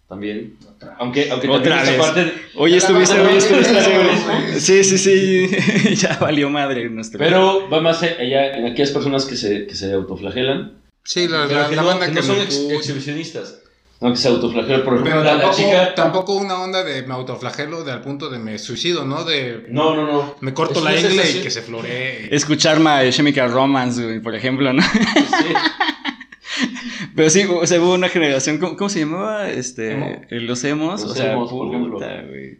también. 0.08 0.56
Aunque, 0.98 1.30
aunque 1.30 1.48
Otra 1.48 1.82
vez. 1.82 1.92
parte. 1.92 2.32
Oye, 2.56 2.76
estuviste, 2.78 3.20
oye, 3.20 3.36
estuviste, 3.38 3.74
Sí, 4.58 4.82
sí, 4.84 4.98
sí. 4.98 5.94
ya 5.96 6.16
valió 6.20 6.48
madre 6.50 6.88
nuestro. 6.88 7.18
Pero 7.18 7.68
va 7.68 7.80
más 7.80 8.02
allá 8.02 8.56
en 8.56 8.66
aquellas 8.66 8.90
personas 8.90 9.24
que 9.26 9.36
se, 9.36 9.66
que 9.66 9.74
se 9.74 9.92
autoflagelan. 9.92 10.72
Sí, 11.04 11.28
la, 11.28 11.46
la, 11.46 11.68
que 11.68 11.76
la 11.76 11.82
no, 11.82 11.88
banda 11.88 12.06
que 12.06 12.12
que 12.12 12.20
no 12.20 12.26
son 12.26 12.40
ex- 12.40 12.58
exhibicionistas. 12.70 13.60
No, 14.00 14.10
que 14.12 14.16
se 14.16 14.28
autoflagelan. 14.28 14.82
Por 14.84 14.94
ejemplo, 14.94 15.12
Pero 15.12 15.24
la, 15.24 15.34
la 15.34 15.40
tampoco, 15.42 15.56
chica. 15.62 15.94
tampoco 15.94 16.34
una 16.36 16.60
onda 16.62 16.84
de 16.84 17.02
me 17.02 17.14
autoflagelo 17.14 17.82
de 17.84 17.92
al 17.92 18.00
punto 18.00 18.30
de 18.30 18.38
me 18.38 18.58
suicido, 18.58 19.04
¿no? 19.04 19.24
De 19.24 19.66
No, 19.70 19.94
no, 19.96 20.06
no. 20.06 20.36
me 20.40 20.54
corto 20.54 20.78
Es 20.78 20.84
la 20.84 20.96
ingle 20.98 21.30
y 21.30 21.42
que 21.42 21.50
se 21.50 21.62
floree. 21.62 22.28
Escuchar 22.34 22.78
My 22.80 23.10
Chemical 23.10 23.50
Romance, 23.52 24.20
por 24.20 24.34
ejemplo, 24.34 24.72
¿no? 24.72 24.82
Sí. 24.82 24.88
Pero 27.16 27.30
sí, 27.30 27.44
o 27.48 27.66
sea, 27.66 27.80
hubo 27.80 27.94
una 27.94 28.08
generación, 28.08 28.58
¿cómo, 28.58 28.76
cómo 28.76 28.88
se 28.90 29.00
llamaba? 29.00 29.48
Este, 29.50 29.92
¿Emo? 29.92 30.20
los 30.30 30.64
emos, 30.64 31.02
Los 31.02 31.12
o 31.12 31.14
sea, 31.14 31.32
emos, 31.32 31.50
por 31.50 31.68
ejemplo. 31.68 31.98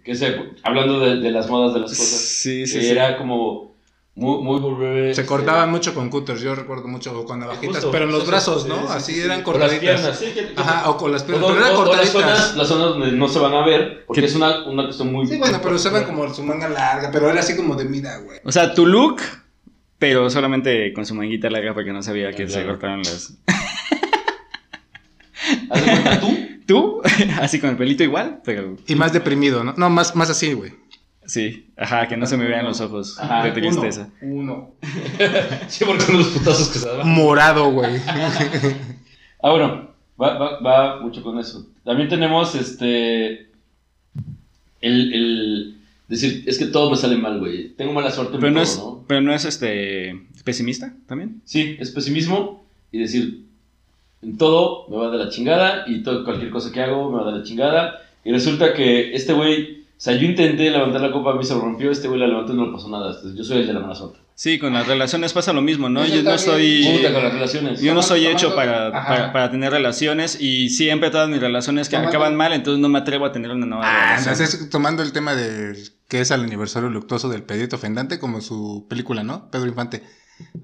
Que 0.05 0.15
se, 0.15 0.35
hablando 0.63 1.01
de, 1.01 1.17
de 1.17 1.31
las 1.31 1.49
modas 1.49 1.75
de 1.75 1.81
las 1.81 1.91
cosas. 1.91 2.07
Sí, 2.07 2.67
sí, 2.67 2.75
que 2.79 2.85
sí. 2.85 2.89
era 2.91 3.17
como 3.19 3.77
muy, 4.15 4.43
muy 4.43 4.61
volver. 4.61 5.15
Se 5.15 5.25
cortaban 5.27 5.71
mucho 5.71 5.95
con 5.95 6.11
cutters, 6.11 6.41
yo 6.41 6.55
recuerdo 6.55 6.89
mucho 6.89 7.25
con 7.25 7.39
navajitas, 7.39 7.77
Justo, 7.77 7.91
pero 7.93 8.05
en 8.07 8.13
los 8.13 8.27
brazos, 8.27 8.65
sí, 8.65 8.69
¿no? 8.69 8.77
sí, 8.79 8.85
Así 8.91 9.13
sí, 9.15 9.21
eran 9.21 9.39
sí. 9.39 9.45
Con 9.45 9.61
las 9.61 9.71
cortaditas. 9.71 10.01
piernas, 10.01 10.19
sí, 10.19 10.27
que- 10.35 10.55
que- 10.55 10.61
Ajá, 10.61 10.91
o 10.91 10.97
con 10.97 11.13
las 11.13 11.23
piernas, 11.23 11.45
o- 11.45 11.53
pero 11.55 11.65
eran 11.65 11.77
o- 11.77 11.81
o 11.81 11.85
las 11.97 12.11
cortaditas. 12.11 12.13
zonas, 12.39 12.57
las 12.57 12.69
zonas 12.69 12.89
donde 12.91 13.13
no 13.13 13.29
se 13.29 13.39
van 13.39 13.55
a 13.55 13.65
ver, 13.65 14.05
porque 14.07 14.21
¿Qué? 14.23 14.27
es 14.27 14.35
una, 14.35 14.67
una 14.67 14.85
cuestión 14.85 15.13
muy. 15.13 15.27
Sí, 15.27 15.39
bueno, 15.39 15.59
pero 15.63 15.77
usaban 15.77 16.05
como 16.05 16.33
su 16.35 16.43
manga 16.43 16.69
larga, 16.69 17.11
pero 17.13 17.31
era 17.31 17.41
así 17.41 17.57
como 17.57 17.75
de 17.77 17.85
mira, 17.85 18.19
güey. 18.19 18.39
O 18.45 18.51
sea, 18.51 18.75
tu 18.75 18.87
look, 18.87 19.21
pero 20.01 20.29
solamente 20.31 20.93
con 20.93 21.07
su 21.07 21.15
manguita 21.15 21.49
larga 21.51 21.73
porque 21.75 21.93
no 21.93 22.03
sabía 22.03 22.33
que 22.33 22.49
se 22.49 22.65
cortaron 22.67 23.03
las... 23.03 23.35
Haz 25.71 25.85
de 25.85 25.91
cuenta 25.91 26.21
tú. 26.21 26.39
¿Tú? 26.67 27.01
Así 27.41 27.61
con 27.61 27.71
el 27.71 27.77
pelito 27.77 28.03
igual, 28.05 28.41
pero 28.45 28.77
Y 28.87 28.95
más 28.95 29.13
deprimido, 29.13 29.65
¿no? 29.65 29.73
No, 29.77 29.89
más, 29.89 30.15
más 30.15 30.29
así, 30.29 30.53
güey. 30.53 30.73
sí. 31.25 31.65
Ajá, 31.79 32.07
que 32.09 32.17
no 32.19 32.27
se 32.27 32.37
me 32.37 32.47
vean 32.47 32.67
los 32.67 32.81
ojos 32.83 33.19
Ajá, 33.19 33.45
de 33.45 33.53
tristeza. 33.53 34.11
Uno. 34.21 34.73
Sí, 35.69 35.85
porque 35.87 36.03
son 36.03 36.19
los 36.19 36.27
putazos 36.29 36.69
que 36.69 36.79
se 36.79 36.87
daban. 36.89 37.09
Morado, 37.09 37.71
güey. 37.71 38.01
Ah, 39.43 39.51
bueno, 39.51 39.91
va, 40.21 40.37
va, 40.39 40.61
va 40.61 41.01
mucho 41.01 41.23
con 41.23 41.39
eso. 41.39 41.67
También 41.85 42.09
tenemos 42.09 42.55
este. 42.55 43.49
El, 44.81 45.13
el 45.15 45.77
decir, 46.09 46.45
es 46.47 46.59
que 46.59 46.67
todo 46.67 46.91
me 46.91 46.97
sale 46.97 47.17
mal, 47.17 47.39
güey. 47.39 47.71
Tengo 47.77 47.93
mala 47.93 48.11
suerte 48.11 48.35
en 48.35 48.41
Pero 48.41 48.53
no 48.53 48.63
todo, 48.63 48.71
es, 48.73 48.79
¿no? 48.79 49.05
pero 49.09 49.21
no 49.21 49.33
es 49.35 49.45
este 49.45 50.21
pesimista 50.45 50.93
también. 51.07 51.41
Sí, 51.45 51.77
es 51.81 51.91
pesimismo 51.93 52.65
y 52.93 52.99
decir, 52.99 53.45
en 54.23 54.37
todo 54.37 54.87
me 54.89 54.97
va 54.97 55.11
de 55.11 55.19
la 55.19 55.29
chingada 55.31 55.85
y 55.87 56.03
todo, 56.03 56.25
cualquier 56.25 56.51
cosa 56.51 56.73
que 56.73 56.81
hago 56.83 57.11
me 57.11 57.23
va 57.23 57.33
de 57.33 57.39
la 57.39 57.45
chingada. 57.45 58.01
Y 58.25 58.33
resulta 58.33 58.75
que 58.75 59.15
este 59.15 59.33
güey, 59.33 59.83
o 59.83 60.01
sea, 60.01 60.15
yo 60.17 60.27
intenté 60.27 60.71
levantar 60.71 61.01
la 61.01 61.13
copa, 61.13 61.31
a 61.33 61.35
mí 61.35 61.45
se 61.45 61.55
rompió, 61.55 61.91
este 61.91 62.09
güey 62.09 62.21
la 62.21 62.27
levantó 62.27 62.53
y 62.53 62.57
no 62.57 62.67
le 62.67 62.73
pasó 62.73 62.89
nada. 62.89 63.09
Entonces, 63.09 63.35
yo 63.37 63.45
soy 63.45 63.59
el 63.59 63.67
de 63.67 63.73
la 63.75 63.81
mala 63.81 63.95
suerte. 63.95 64.19
Sí, 64.35 64.61
con 64.61 64.73
las 64.73 64.87
relaciones 64.87 65.33
pasa 65.33 65.53
lo 65.53 65.63
mismo, 65.63 65.89
¿no? 65.89 66.05
Eso 66.05 66.15
Yo 66.15 66.23
no 66.23 66.39
soy... 66.39 66.85
Puta 66.97 67.13
con 67.13 67.25
las 67.25 67.33
relaciones. 67.33 67.81
Yo 67.81 67.93
no 67.93 68.03
soy 68.03 68.25
hecho 68.29 68.55
para, 68.55 68.93
para, 68.93 69.33
para 69.33 69.51
tener 69.51 69.73
relaciones 69.73 70.41
y 70.41 70.69
siempre 70.69 71.11
todas 71.11 71.29
mis 71.29 71.41
relaciones 71.41 71.89
que 71.89 71.97
Tomando- 71.97 72.09
acaban 72.11 72.37
mal, 72.37 72.53
entonces 72.53 72.81
no 72.81 72.89
me 72.89 73.01
atrevo 73.01 73.25
a 73.25 73.33
tener 73.33 73.51
una 73.51 73.67
nueva 73.67 73.83
Ah, 73.85 74.11
relación. 74.17 74.35
entonces 74.35 74.71
tomando 74.71 75.03
el 75.03 75.13
tema 75.13 75.35
del 75.35 75.77
que 76.09 76.21
es 76.21 76.31
al 76.31 76.45
aniversario 76.45 76.89
luctuoso 76.89 77.29
del 77.29 77.43
Pedrito 77.43 77.79
Fendante, 77.79 78.21
como 78.21 78.41
su 78.41 78.87
película, 78.89 79.25
¿no? 79.25 79.51
Pedro 79.51 79.67
Infante. 79.67 80.05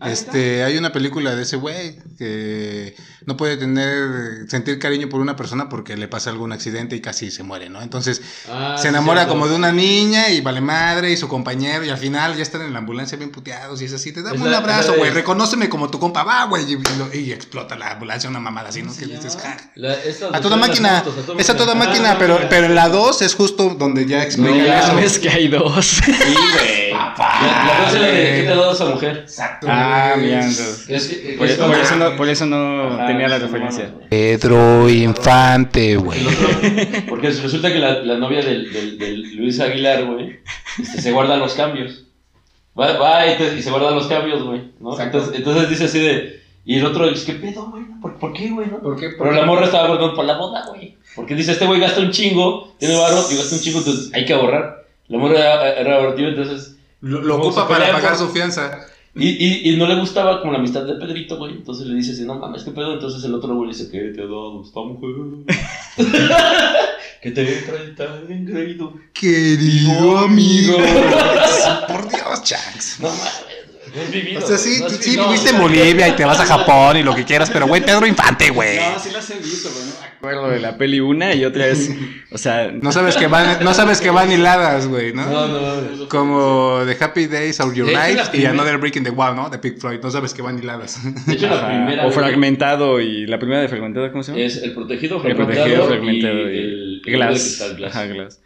Este, 0.04 0.64
hay 0.64 0.76
una 0.76 0.92
película 0.92 1.34
de 1.36 1.42
ese 1.44 1.56
güey 1.56 1.98
que 2.18 2.94
no 3.26 3.36
puede 3.36 3.56
tener, 3.56 4.48
sentir 4.48 4.78
cariño 4.78 5.08
por 5.08 5.20
una 5.20 5.34
persona 5.36 5.68
porque 5.68 5.96
le 5.96 6.08
pasa 6.08 6.30
algún 6.30 6.52
accidente 6.52 6.94
y 6.96 7.00
casi 7.00 7.30
se 7.30 7.42
muere, 7.42 7.70
¿no? 7.70 7.80
Entonces 7.80 8.20
Ah, 8.50 8.76
se 8.78 8.88
enamora 8.88 9.20
cierto. 9.20 9.32
como 9.34 9.48
de 9.48 9.54
una 9.56 9.72
niña 9.72 10.28
y 10.30 10.40
vale 10.40 10.60
madre 10.60 11.10
y 11.12 11.16
su 11.16 11.28
compañero 11.28 11.84
y 11.84 11.90
al 11.90 11.96
final 11.96 12.36
ya 12.36 12.42
están 12.42 12.62
en 12.62 12.72
la 12.72 12.80
ambulancia 12.80 13.16
bien 13.16 13.30
puteados 13.30 13.80
y 13.82 13.86
es 13.86 13.92
así, 13.94 14.12
te 14.12 14.22
dame 14.22 14.36
Es 14.36 14.42
un 14.42 14.50
la- 14.50 14.58
abrazo, 14.58 14.94
güey, 14.98 15.10
reconóceme 15.10 15.68
como 15.68 15.88
tu 15.90 15.98
compa, 15.98 16.22
va, 16.24 16.44
güey, 16.46 16.64
y, 16.64 16.72
y 16.74 16.98
lo- 16.98 17.14
y 17.14 17.32
explota 17.32 17.76
la 17.76 17.92
ambulancia, 17.92 18.28
una 18.28 18.40
mamada 18.40 18.68
así, 18.70 18.82
¿no? 18.82 18.94
Que 18.94 19.06
dices, 19.06 19.38
ja. 19.40 19.56
La- 19.76 19.96
A 20.32 20.40
toda 20.40 20.56
máquina, 20.56 21.00
fotos, 21.02 21.18
a 21.22 21.26
toda 21.26 21.40
es 21.40 21.50
a 21.50 21.56
toda 21.56 21.72
Ah, 21.72 21.76
máquina, 21.76 22.16
pero, 22.18 22.38
pero 22.50 22.66
en 22.66 22.74
la 22.74 22.88
2 22.88 23.22
es 23.22 23.34
justo 23.34 23.74
donde 23.78 24.06
ya 24.06 24.22
explica 24.24 24.50
No, 24.50 24.64
eso. 24.64 24.86
Sabes 24.88 25.18
que 25.18 25.30
hay 25.30 25.48
dos. 25.48 25.86
Sí, 26.04 26.12
güey. 26.12 26.83
La, 27.18 27.64
la 27.78 27.84
cosa 27.84 27.98
de 28.00 28.12
¿qué 28.12 28.42
te 28.44 28.48
ha 28.52 28.56
dado 28.56 28.72
esa 28.72 28.84
mujer? 28.86 29.16
Exacto. 29.18 29.66
Ah, 29.70 30.14
entonces. 30.16 30.84
Es 30.88 31.08
que- 31.08 31.34
Por, 31.38 31.46
es 31.46 31.56
por 31.56 31.74
eso 31.76 31.96
no, 31.96 32.16
por 32.16 32.28
eso 32.28 32.46
no 32.46 32.94
Ajá, 32.94 33.06
tenía 33.06 33.28
la 33.28 33.38
referencia. 33.38 33.92
Pedro 34.10 34.88
Infante, 34.90 35.96
güey. 35.96 36.20
Porque 37.08 37.28
resulta 37.30 37.72
que 37.72 37.78
la, 37.78 38.00
la 38.00 38.16
novia 38.16 38.42
del, 38.42 38.72
del, 38.72 38.98
del 38.98 39.36
Luis 39.36 39.60
Aguilar, 39.60 40.04
güey, 40.06 40.38
este, 40.80 41.00
se 41.00 41.12
guarda 41.12 41.36
los 41.36 41.54
cambios. 41.54 42.04
Va, 42.78 42.96
va 42.98 43.26
y, 43.26 43.36
te- 43.36 43.56
y 43.58 43.62
se 43.62 43.70
guarda 43.70 43.90
los 43.92 44.06
cambios, 44.06 44.42
güey. 44.42 44.62
¿no? 44.80 44.98
Entonces, 44.98 45.34
entonces 45.36 45.68
dice 45.68 45.84
así 45.84 45.98
de. 46.00 46.42
Y 46.66 46.78
el 46.78 46.86
otro 46.86 47.08
dice, 47.10 47.26
¿qué 47.26 47.38
pedo, 47.38 47.66
güey? 47.70 47.84
¿Por, 48.00 48.18
¿Por 48.18 48.32
qué, 48.32 48.48
güey? 48.50 48.68
no? 48.68 48.78
¿Por 48.80 48.98
qué? 48.98 49.10
Pero 49.18 49.32
la 49.32 49.44
morra 49.44 49.66
estaba 49.66 49.86
guardando 49.88 50.14
por 50.16 50.24
la 50.24 50.36
boda, 50.38 50.64
güey. 50.68 50.96
Porque 51.14 51.34
dice, 51.34 51.52
este 51.52 51.66
güey 51.66 51.78
gasta 51.78 52.00
un 52.00 52.10
chingo, 52.10 52.74
tiene 52.78 52.96
barro 52.96 53.22
y 53.30 53.36
gasta 53.36 53.54
un 53.54 53.60
chingo, 53.60 53.78
entonces 53.80 54.10
hay 54.14 54.24
que 54.24 54.32
ahorrar. 54.32 54.82
La 55.08 55.18
morra 55.18 55.38
era, 55.38 55.72
era 55.74 55.96
ahorrativa, 55.96 56.28
entonces. 56.30 56.73
Lo, 57.04 57.36
ocupa 57.36 57.68
para 57.68 57.92
pagar 57.92 58.16
por- 58.16 58.26
su 58.26 58.32
fianza. 58.32 58.86
Y, 59.16 59.28
y, 59.28 59.70
y 59.72 59.76
no 59.76 59.86
le 59.86 59.94
gustaba 60.00 60.40
como 60.40 60.52
la 60.52 60.58
amistad 60.58 60.84
de 60.84 60.94
Pedrito, 60.94 61.36
güey. 61.36 61.52
Entonces 61.52 61.86
le 61.86 61.94
dice 61.94 62.12
así, 62.12 62.24
no 62.24 62.34
mames, 62.34 62.64
¿qué 62.64 62.72
pedo? 62.72 62.94
Entonces 62.94 63.22
el 63.24 63.34
otro 63.34 63.54
güey 63.54 63.70
le 63.70 63.76
dice, 63.76 63.88
¿qué 63.90 63.98
te 64.12 64.22
ha 64.22 64.24
dado 64.24 64.62
esta 64.64 64.80
mujer? 64.80 65.14
que 67.22 67.30
te 67.30 67.44
trae 67.44 67.88
tan 67.96 68.30
engreído. 68.32 68.92
Querido 69.12 70.18
amigo. 70.18 70.76
Por 71.88 72.08
Dios, 72.08 72.42
Chanks. 72.42 72.98
No 73.00 73.08
mames. 73.08 73.53
Es 73.94 74.10
vivido. 74.10 74.44
O 74.44 74.46
sea, 74.46 74.58
sí, 74.58 74.80
no 74.80 74.90
sí 74.90 75.16
no, 75.16 75.28
viviste 75.28 75.50
en 75.50 75.58
Bolivia 75.60 76.08
y 76.08 76.12
te 76.12 76.24
vas 76.24 76.40
a 76.40 76.46
Japón 76.46 76.96
y 76.96 77.02
lo 77.02 77.14
que 77.14 77.24
quieras, 77.24 77.48
pero 77.50 77.66
güey, 77.68 77.84
Pedro 77.84 78.06
Infante, 78.06 78.50
güey. 78.50 78.78
No, 78.78 78.98
sí 78.98 79.10
las 79.12 79.30
he 79.30 79.38
visto, 79.38 79.68
no 79.70 80.00
me 80.00 80.06
acuerdo 80.06 80.48
de 80.48 80.58
la 80.58 80.76
peli 80.76 80.98
una 81.00 81.32
y 81.34 81.44
otra 81.44 81.68
es, 81.68 81.90
o 82.32 82.38
sea, 82.38 82.72
No 82.72 82.90
sabes 82.90 83.16
que 83.16 83.28
van, 83.28 83.62
no 83.62 83.72
sabes 83.72 84.00
que 84.00 84.10
van 84.10 84.32
hiladas, 84.32 84.88
güey, 84.88 85.12
¿no? 85.12 85.26
No, 85.26 85.46
no, 85.46 85.80
no. 85.82 86.08
Como 86.08 86.80
The 86.86 87.04
Happy 87.04 87.26
Days 87.26 87.60
of 87.60 87.74
Your 87.74 87.86
Life 87.88 88.36
y 88.36 88.46
Another 88.46 88.78
Break 88.78 88.96
in 88.96 89.04
the 89.04 89.10
Wall, 89.10 89.36
¿no? 89.36 89.48
De 89.48 89.58
Pink 89.58 89.78
Floyd. 89.78 90.00
No 90.02 90.10
sabes 90.10 90.34
que 90.34 90.42
van 90.42 90.58
hiladas. 90.58 90.98
De 91.26 91.34
hecho, 91.34 91.46
la 91.46 91.66
primera. 91.66 92.06
o 92.06 92.10
fragmentado 92.10 93.00
y 93.00 93.26
la 93.26 93.38
primera 93.38 93.60
de 93.60 93.68
fragmentado, 93.68 94.10
¿cómo 94.10 94.22
se 94.22 94.32
llama? 94.32 94.44
Es 94.44 94.56
el 94.56 94.72
protegido, 94.72 95.16
el 95.16 95.36
fragmentado, 95.36 95.64
protegido 95.64 95.86
fragmentado 95.86 96.50
y 96.50 96.54
y, 96.54 96.58
el, 96.58 97.02
el 97.06 97.12
glass. 97.12 97.74
glass. 97.78 98.40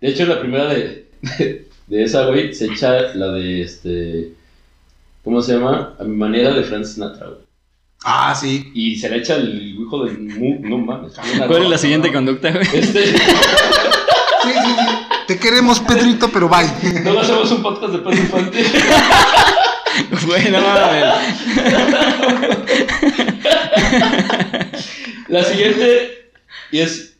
De 0.00 0.08
hecho, 0.08 0.26
la 0.26 0.40
primera 0.40 0.66
de, 0.66 1.06
de 1.86 2.02
esa, 2.02 2.26
güey, 2.26 2.54
se 2.54 2.66
echa 2.66 3.14
la 3.14 3.32
de 3.32 3.62
este. 3.62 4.39
¿Cómo 5.22 5.42
se 5.42 5.54
llama? 5.54 5.94
A 5.98 6.04
mi 6.04 6.16
manera 6.16 6.52
de 6.52 6.62
Frank 6.62 6.84
Sinatra, 6.84 7.26
güey. 7.26 7.40
Ah, 8.04 8.34
sí. 8.34 8.70
Y 8.74 8.96
se 8.96 9.10
la 9.10 9.16
echa 9.16 9.36
el 9.36 9.78
hijo 9.78 10.04
del. 10.04 10.18
Mu, 10.20 10.60
no 10.60 10.78
mames. 10.78 11.12
¿Cuál 11.46 11.64
es 11.64 11.70
la 11.70 11.78
siguiente 11.78 12.10
conducta, 12.12 12.50
güey? 12.50 12.66
Este. 12.74 13.06
Sí, 13.06 13.14
sí, 13.14 14.52
sí. 14.64 14.86
Te 15.26 15.38
queremos, 15.38 15.80
Pedrito, 15.80 16.30
pero 16.32 16.48
bye. 16.48 16.66
No 17.04 17.20
hacemos 17.20 17.52
un 17.52 17.62
podcast 17.62 17.92
de 17.92 17.98
Pedro 17.98 18.16
Infante. 18.16 18.64
Bueno. 20.26 20.58
La 25.28 25.44
siguiente, 25.44 26.30
y 26.70 26.78
es 26.78 27.18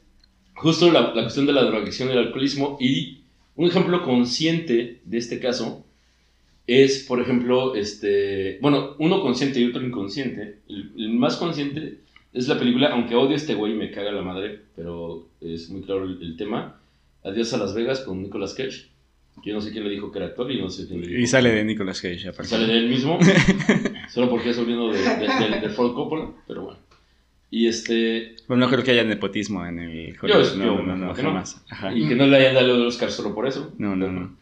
justo 0.55 0.90
la, 0.90 1.12
la 1.14 1.22
cuestión 1.22 1.46
de 1.46 1.53
la 1.53 1.62
drogadicción 1.62 2.09
y 2.09 2.12
el 2.12 2.18
alcoholismo, 2.18 2.76
y 2.80 3.22
un 3.57 3.68
ejemplo 3.68 4.03
consciente 4.03 5.01
de 5.05 5.18
este 5.18 5.40
caso 5.40 5.84
es, 6.70 7.04
por 7.08 7.20
ejemplo, 7.20 7.74
este, 7.74 8.58
bueno, 8.60 8.94
uno 8.98 9.20
consciente 9.20 9.60
y 9.60 9.64
otro 9.66 9.82
inconsciente. 9.84 10.58
El, 10.68 10.92
el 10.96 11.10
más 11.10 11.36
consciente 11.36 11.98
es 12.32 12.46
la 12.48 12.58
película, 12.58 12.88
aunque 12.92 13.14
odio 13.14 13.32
a 13.32 13.36
este 13.36 13.54
güey, 13.54 13.74
me 13.74 13.90
caga 13.90 14.12
la 14.12 14.22
madre, 14.22 14.60
pero 14.76 15.26
es 15.40 15.68
muy 15.70 15.82
claro 15.82 16.04
el, 16.04 16.22
el 16.22 16.36
tema. 16.36 16.80
Adiós 17.24 17.52
a 17.54 17.58
Las 17.58 17.74
Vegas 17.74 18.00
con 18.00 18.22
Nicolas 18.22 18.54
Cage. 18.54 18.88
Yo 19.44 19.54
no 19.54 19.60
sé 19.60 19.70
quién 19.72 19.84
le 19.84 19.90
dijo 19.90 20.10
que 20.12 20.18
era 20.18 20.26
actor 20.28 20.50
y 20.52 20.60
no 20.60 20.68
sé 20.70 20.86
quién 20.86 21.00
le 21.00 21.06
dijo. 21.08 21.20
Y 21.20 21.26
sale 21.26 21.50
de 21.50 21.64
Nicolas 21.64 22.00
Cage, 22.00 22.28
aparte. 22.28 22.48
Sale 22.50 22.66
de 22.66 22.78
él 22.78 22.88
mismo, 22.88 23.18
solo 24.10 24.28
porque 24.30 24.50
es 24.50 24.56
sobrino 24.56 24.92
de, 24.92 24.98
de, 24.98 25.48
de, 25.50 25.60
de 25.60 25.68
Ford 25.70 25.94
Coppola, 25.94 26.30
pero 26.46 26.62
bueno. 26.64 26.78
Y 27.52 27.66
este, 27.66 28.36
Bueno, 28.46 28.66
no 28.66 28.70
creo 28.70 28.84
que 28.84 28.92
haya 28.92 29.02
nepotismo 29.04 29.66
en 29.66 29.78
el 29.80 30.12
Yo- 30.14 30.18
Hollywood. 30.22 30.52
yo 30.52 30.56
No, 30.56 30.76
no, 30.82 30.82
no, 30.82 30.96
no, 30.96 31.06
no. 31.08 31.14
jamás. 31.14 31.64
Ajá. 31.68 31.92
y 31.96 32.06
que 32.08 32.14
no 32.14 32.26
le 32.26 32.36
hayan 32.36 32.54
dado 32.54 32.76
el 32.76 32.86
Oscar 32.86 33.10
solo 33.10 33.34
por 33.34 33.48
eso. 33.48 33.74
No, 33.78 33.96
no, 33.96 34.08
no. 34.10 34.36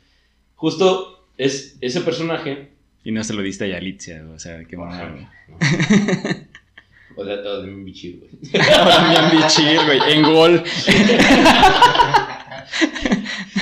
Justo 0.57 1.18
es 1.39 1.79
ese 1.81 2.01
personaje, 2.03 2.69
Y 3.05 3.13
no 3.13 3.25
se 3.25 3.33
lo 3.33 3.43
diste 3.43 3.65
a 3.65 3.69
Yalitza, 3.69 4.25
o 4.35 4.39
sea, 4.39 4.65
qué 4.65 4.77
mamada, 4.77 5.11
güey. 5.13 5.27
o 7.17 7.25
de, 7.25 7.35
o 7.35 7.63
de 7.63 7.75
Bichir, 7.75 8.19
güey. 8.19 8.63
Ahora 8.75 9.31
bien 9.31 9.41
bichir, 9.43 9.81
güey, 9.87 10.01
en 10.13 10.23
gol. 10.23 10.63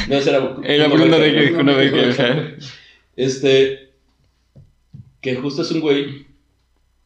No, 0.08 0.14
ese 0.16 0.30
era 0.30 0.56
Era 0.62 0.88
Bruno 0.88 1.18
de 1.18 1.50
Bruno 1.50 1.74
Becker, 1.76 2.10
ajá. 2.10 2.54
Este, 3.16 3.90
que 5.20 5.34
justo 5.36 5.62
es 5.62 5.70
un 5.72 5.80
güey 5.80 6.26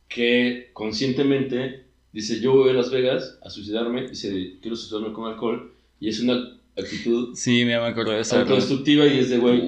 que 0.08 0.70
conscientemente 0.74 1.84
dice, 2.12 2.40
yo 2.40 2.52
voy 2.52 2.70
a 2.70 2.72
Las 2.74 2.90
Vegas 2.90 3.38
a 3.42 3.48
suicidarme, 3.48 4.08
dice, 4.08 4.56
quiero 4.60 4.76
suicidarme 4.76 5.14
con 5.14 5.30
alcohol, 5.32 5.72
y 5.98 6.08
es 6.08 6.20
una 6.20 6.58
actitud 6.76 7.34
Sí, 7.34 7.64
me 7.64 7.74
acuerdo 7.76 8.12
de 8.12 8.20
esa. 8.20 8.40
autodestructiva 8.40 9.06
y 9.06 9.18
es 9.20 9.30
de 9.30 9.38
güey. 9.38 9.62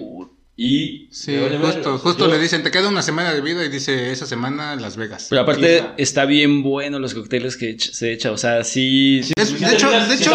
Y 0.55 1.09
Sí, 1.11 1.35
justo, 1.61 1.97
justo 1.99 2.27
yo- 2.27 2.31
le 2.33 2.39
dicen, 2.39 2.63
te 2.63 2.71
queda 2.71 2.89
una 2.89 3.01
semana 3.03 3.33
de 3.33 3.41
vida 3.41 3.65
y 3.65 3.71
dice, 3.71 4.13
esa 4.13 4.27
semana 4.27 4.77
Las 4.77 4.97
Vegas. 4.99 5.29
Pero 5.31 5.43
aparte 5.43 5.77
Esa. 5.79 5.95
está 5.97 6.25
bien 6.27 6.63
bueno 6.63 6.99
los 6.99 7.15
cócteles 7.15 7.57
que 7.57 7.79
se 7.79 8.13
echa, 8.13 8.31
o 8.33 8.37
sea, 8.37 8.63
sí... 8.63 9.23
Sí, 9.23 9.33
Es- 9.37 9.49
sí 9.49 9.65
de 9.65 9.73
hecho- 9.75 9.91
de 9.91 10.17
sí 10.17 10.23
hecho-. 10.25 10.33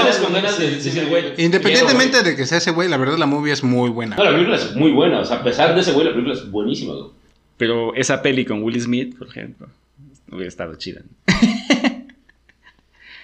Independientemente 1.38 2.24
de 2.24 2.36
que 2.36 2.46
sea 2.46 2.58
ese 2.58 2.72
güey, 2.72 2.90
la 2.90 2.98
verdad 2.98 3.18
la 3.18 3.26
movie 3.28 3.54
es 3.54 3.64
muy 3.64 3.90
buena. 3.90 4.16
No, 4.16 4.24
la 4.24 4.32
película 4.32 4.56
es 4.58 4.76
muy 4.76 4.92
buena. 4.92 5.20
O 5.20 5.26
sea, 5.26 5.38
a 5.38 5.44
pesar 5.44 5.76
de 5.76 5.82
ese 5.82 5.92
güey, 5.92 6.06
la 6.08 6.12
película 6.14 6.34
es 6.36 6.50
buenísima, 6.50 6.94
güey. 6.94 7.12
Pero 7.58 7.94
esa 7.96 8.22
peli 8.22 8.46
con 8.46 8.64
Will 8.64 8.80
Smith, 8.82 9.18
por 9.18 9.28
ejemplo, 9.28 9.68
hubiera 10.32 10.48
estado 10.48 10.76
chida. 10.76 11.02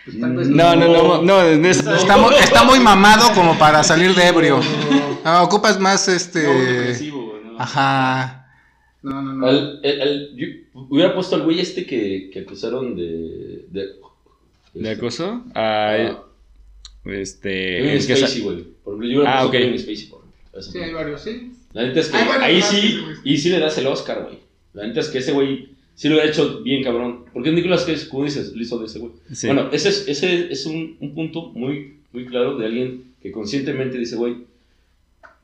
Pues 0.05 0.19
tal 0.19 0.35
vez 0.35 0.47
No, 0.49 0.75
no, 0.75 0.87
no, 0.87 1.21
no, 1.21 1.21
no, 1.23 1.41
es- 1.67 1.79
Está, 1.79 2.17
mu- 2.17 2.31
está 2.31 2.63
muy 2.63 2.79
mamado 2.79 3.33
como 3.33 3.57
para 3.57 3.83
salir 3.83 4.13
de 4.13 4.27
ebrio. 4.27 4.59
Ah, 5.23 5.43
ocupas 5.43 5.79
más 5.79 6.07
este... 6.07 6.45
Ajá. 7.57 8.47
No, 9.01 9.21
no, 9.21 9.33
no. 9.33 9.47
Al- 9.47 9.79
el- 9.83 10.01
el- 10.01 10.35
yo 10.35 10.47
hubiera 10.89 11.13
puesto 11.13 11.35
al 11.35 11.43
güey 11.43 11.59
este 11.59 11.85
que, 11.85 12.29
que 12.33 12.39
acusaron 12.41 12.95
de. 12.95 13.65
¿De, 13.69 13.81
¿De 14.73 14.91
este, 14.91 14.91
acoso? 14.91 15.43
Ah, 15.53 15.95
ah, 15.97 16.23
este... 17.05 17.77
Kevin 17.81 18.01
Spacey, 18.01 18.41
güey. 18.41 18.63
Por 18.83 18.93
ejemplo, 18.93 19.07
yo 19.09 19.17
hubiera 19.19 19.39
Ah, 19.39 19.47
puesto 19.49 19.67
ok. 19.69 19.77
Spacey, 19.79 20.07
por 20.07 20.19
ejemplo. 20.21 20.61
Sí, 20.61 20.77
hay 20.79 20.93
varios, 20.93 21.21
sí. 21.21 21.51
La 21.73 21.83
neta 21.83 21.99
es 21.99 22.07
que 22.09 22.17
ahí 22.17 22.61
sí, 22.61 22.99
y 23.23 23.37
sí 23.37 23.49
le 23.49 23.59
das 23.59 23.77
el 23.77 23.87
Oscar, 23.87 24.23
güey. 24.23 24.39
La 24.73 24.85
neta 24.87 24.99
es 24.99 25.09
que 25.09 25.17
ese 25.19 25.31
güey 25.31 25.69
sí 25.95 26.07
lo 26.09 26.15
hubiera 26.15 26.29
hecho 26.29 26.61
bien 26.61 26.83
cabrón. 26.83 27.22
Porque 27.33 27.51
Nicolas 27.51 27.83
Cage, 27.85 28.07
como 28.09 28.25
dices, 28.25 28.53
lo 28.55 28.61
hizo 28.61 28.77
de 28.79 28.85
ese 28.85 28.99
güey. 28.99 29.11
Sí. 29.33 29.47
Bueno, 29.47 29.69
ese 29.71 29.89
es, 29.89 30.07
ese 30.07 30.51
es 30.51 30.65
un, 30.65 30.97
un 30.99 31.13
punto 31.15 31.49
muy, 31.53 31.95
muy 32.11 32.25
claro 32.25 32.57
de 32.57 32.65
alguien 32.65 33.03
que 33.21 33.31
conscientemente 33.31 33.97
dice, 33.97 34.15
güey, 34.15 34.37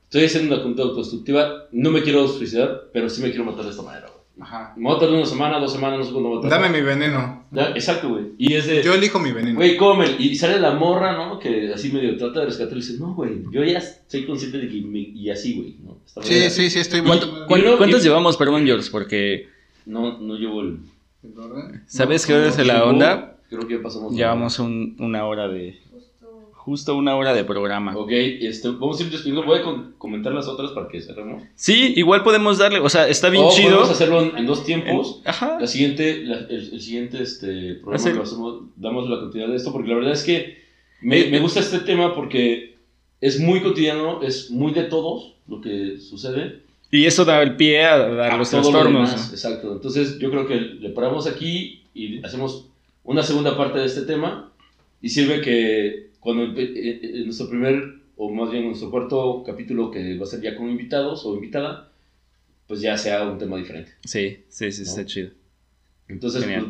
estoy 0.04 0.24
haciendo 0.24 0.54
una 0.54 0.62
conducta 0.62 0.84
autodestructiva, 0.84 1.64
no 1.72 1.90
me 1.90 2.02
quiero 2.02 2.26
suicidar, 2.28 2.88
pero 2.92 3.08
sí 3.08 3.22
me 3.22 3.30
quiero 3.30 3.44
matar 3.44 3.64
de 3.64 3.70
esta 3.70 3.82
manera, 3.82 4.06
güey. 4.06 4.20
Ajá. 4.42 4.72
Me 4.76 4.84
voy 4.84 4.96
a 4.96 4.98
tardar 4.98 5.16
una 5.16 5.26
semana, 5.26 5.58
dos 5.58 5.72
semanas, 5.72 5.98
no 5.98 6.04
sé 6.06 6.12
cuándo 6.12 6.30
voy 6.30 6.38
a 6.38 6.42
tardar. 6.42 6.62
Dame 6.62 6.78
mi 6.78 6.84
veneno. 6.84 7.44
Ya, 7.50 7.70
Exacto, 7.72 8.08
güey. 8.08 8.24
Y 8.38 8.54
es 8.54 8.66
de, 8.66 8.82
Yo 8.82 8.94
elijo 8.94 9.18
mi 9.18 9.32
veneno. 9.32 9.56
güey, 9.56 9.76
come. 9.76 10.06
Y 10.18 10.34
sale 10.34 10.58
la 10.58 10.72
morra, 10.74 11.12
¿no? 11.14 11.38
Que 11.38 11.70
así 11.74 11.92
medio 11.92 12.16
trata 12.16 12.40
de 12.40 12.46
rescatarlo 12.46 12.78
y 12.78 12.82
dice, 12.86 12.98
no, 12.98 13.14
güey, 13.14 13.32
yo 13.52 13.62
ya 13.64 13.82
soy 14.08 14.24
consciente 14.24 14.56
de 14.58 14.68
que 14.68 14.80
me... 14.80 14.98
Y 15.00 15.28
así, 15.28 15.54
güey, 15.56 15.74
¿no? 15.84 15.98
Esta 16.06 16.22
Sí, 16.22 16.30
manera. 16.32 16.50
sí, 16.50 16.70
sí, 16.70 16.78
estoy 16.78 17.02
¿Cuánto- 17.02 17.46
¿Cuántos 17.46 18.00
y- 18.00 18.04
llevamos, 18.04 18.36
perdón, 18.38 18.64
George? 18.64 18.88
Porque, 18.90 19.48
No, 19.84 20.18
no 20.18 20.36
llevo 20.36 20.62
el... 20.62 20.78
¿sabes 21.86 22.26
qué 22.26 22.34
hora 22.34 22.48
es 22.48 22.66
la 22.66 22.84
onda? 22.84 23.36
Creo 23.48 23.66
que 23.66 23.76
ya 23.76 23.82
pasamos. 23.82 24.14
Llevamos 24.14 24.58
un- 24.58 24.96
una 24.98 25.26
hora 25.26 25.48
de... 25.48 25.78
Justo 26.52 26.94
una 26.94 27.16
hora 27.16 27.32
de 27.32 27.42
programa. 27.42 27.96
Ok, 27.96 28.10
este, 28.12 28.68
vamos 28.68 29.00
a 29.00 29.02
ir 29.04 29.10
despidiendo. 29.10 29.44
Voy 29.44 29.58
a 29.60 29.62
con- 29.62 29.94
comentar 29.96 30.32
las 30.32 30.46
otras 30.46 30.70
para 30.72 30.88
que 30.88 31.00
cerremos. 31.00 31.42
Sí, 31.54 31.94
igual 31.96 32.22
podemos 32.22 32.58
darle, 32.58 32.80
o 32.80 32.88
sea, 32.90 33.08
está 33.08 33.30
bien 33.30 33.44
o 33.44 33.50
chido. 33.50 33.70
podemos 33.70 33.90
hacerlo 33.90 34.20
en, 34.20 34.36
en 34.36 34.46
dos 34.46 34.62
tiempos. 34.64 35.22
Ajá. 35.24 35.56
La 35.58 35.66
siguiente, 35.66 36.22
la- 36.22 36.40
el, 36.40 36.70
el 36.74 36.80
siguiente 36.80 37.22
este, 37.22 37.74
programa 37.76 37.96
Hacer- 37.96 38.14
lo 38.14 38.22
hacemos, 38.22 38.62
damos 38.76 39.08
la 39.08 39.20
continuidad 39.20 39.48
de 39.50 39.56
esto, 39.56 39.72
porque 39.72 39.88
la 39.88 39.94
verdad 39.96 40.12
es 40.12 40.22
que 40.22 40.58
me, 41.00 41.24
me 41.30 41.40
gusta 41.40 41.60
este 41.60 41.78
tema 41.80 42.14
porque 42.14 42.76
es 43.22 43.40
muy 43.40 43.62
cotidiano, 43.62 44.22
es 44.22 44.50
muy 44.50 44.72
de 44.72 44.82
todos 44.84 45.34
lo 45.48 45.62
que 45.62 45.98
sucede. 45.98 46.60
Y 46.90 47.06
eso 47.06 47.24
da 47.24 47.42
el 47.42 47.56
pie 47.56 47.84
a 47.84 47.98
dar 47.98 48.32
a 48.32 48.36
los 48.36 48.52
lo 48.52 48.60
trastornos. 48.60 49.10
demás, 49.10 49.30
Exacto. 49.32 49.72
Entonces 49.72 50.18
yo 50.18 50.30
creo 50.30 50.46
que 50.46 50.56
le 50.56 50.90
paramos 50.90 51.26
aquí 51.26 51.84
y 51.94 52.24
hacemos 52.24 52.68
una 53.04 53.22
segunda 53.22 53.56
parte 53.56 53.78
de 53.78 53.86
este 53.86 54.02
tema 54.02 54.52
y 55.00 55.08
sirve 55.08 55.40
que 55.40 56.10
cuando 56.18 56.44
eh, 56.60 57.00
eh, 57.02 57.22
nuestro 57.24 57.48
primer, 57.48 58.00
o 58.16 58.30
más 58.30 58.50
bien 58.50 58.66
nuestro 58.66 58.90
cuarto 58.90 59.42
capítulo 59.46 59.90
que 59.90 60.18
va 60.18 60.24
a 60.24 60.28
ser 60.28 60.40
ya 60.40 60.56
con 60.56 60.68
invitados 60.68 61.24
o 61.24 61.34
invitada, 61.34 61.90
pues 62.66 62.80
ya 62.80 62.98
sea 62.98 63.24
un 63.24 63.38
tema 63.38 63.56
diferente. 63.56 63.92
Sí, 64.04 64.44
sí, 64.48 64.70
sí, 64.72 64.82
¿No? 64.82 64.88
está 64.88 65.04
chido. 65.06 65.30
Entonces, 66.08 66.44
pues, 66.44 66.64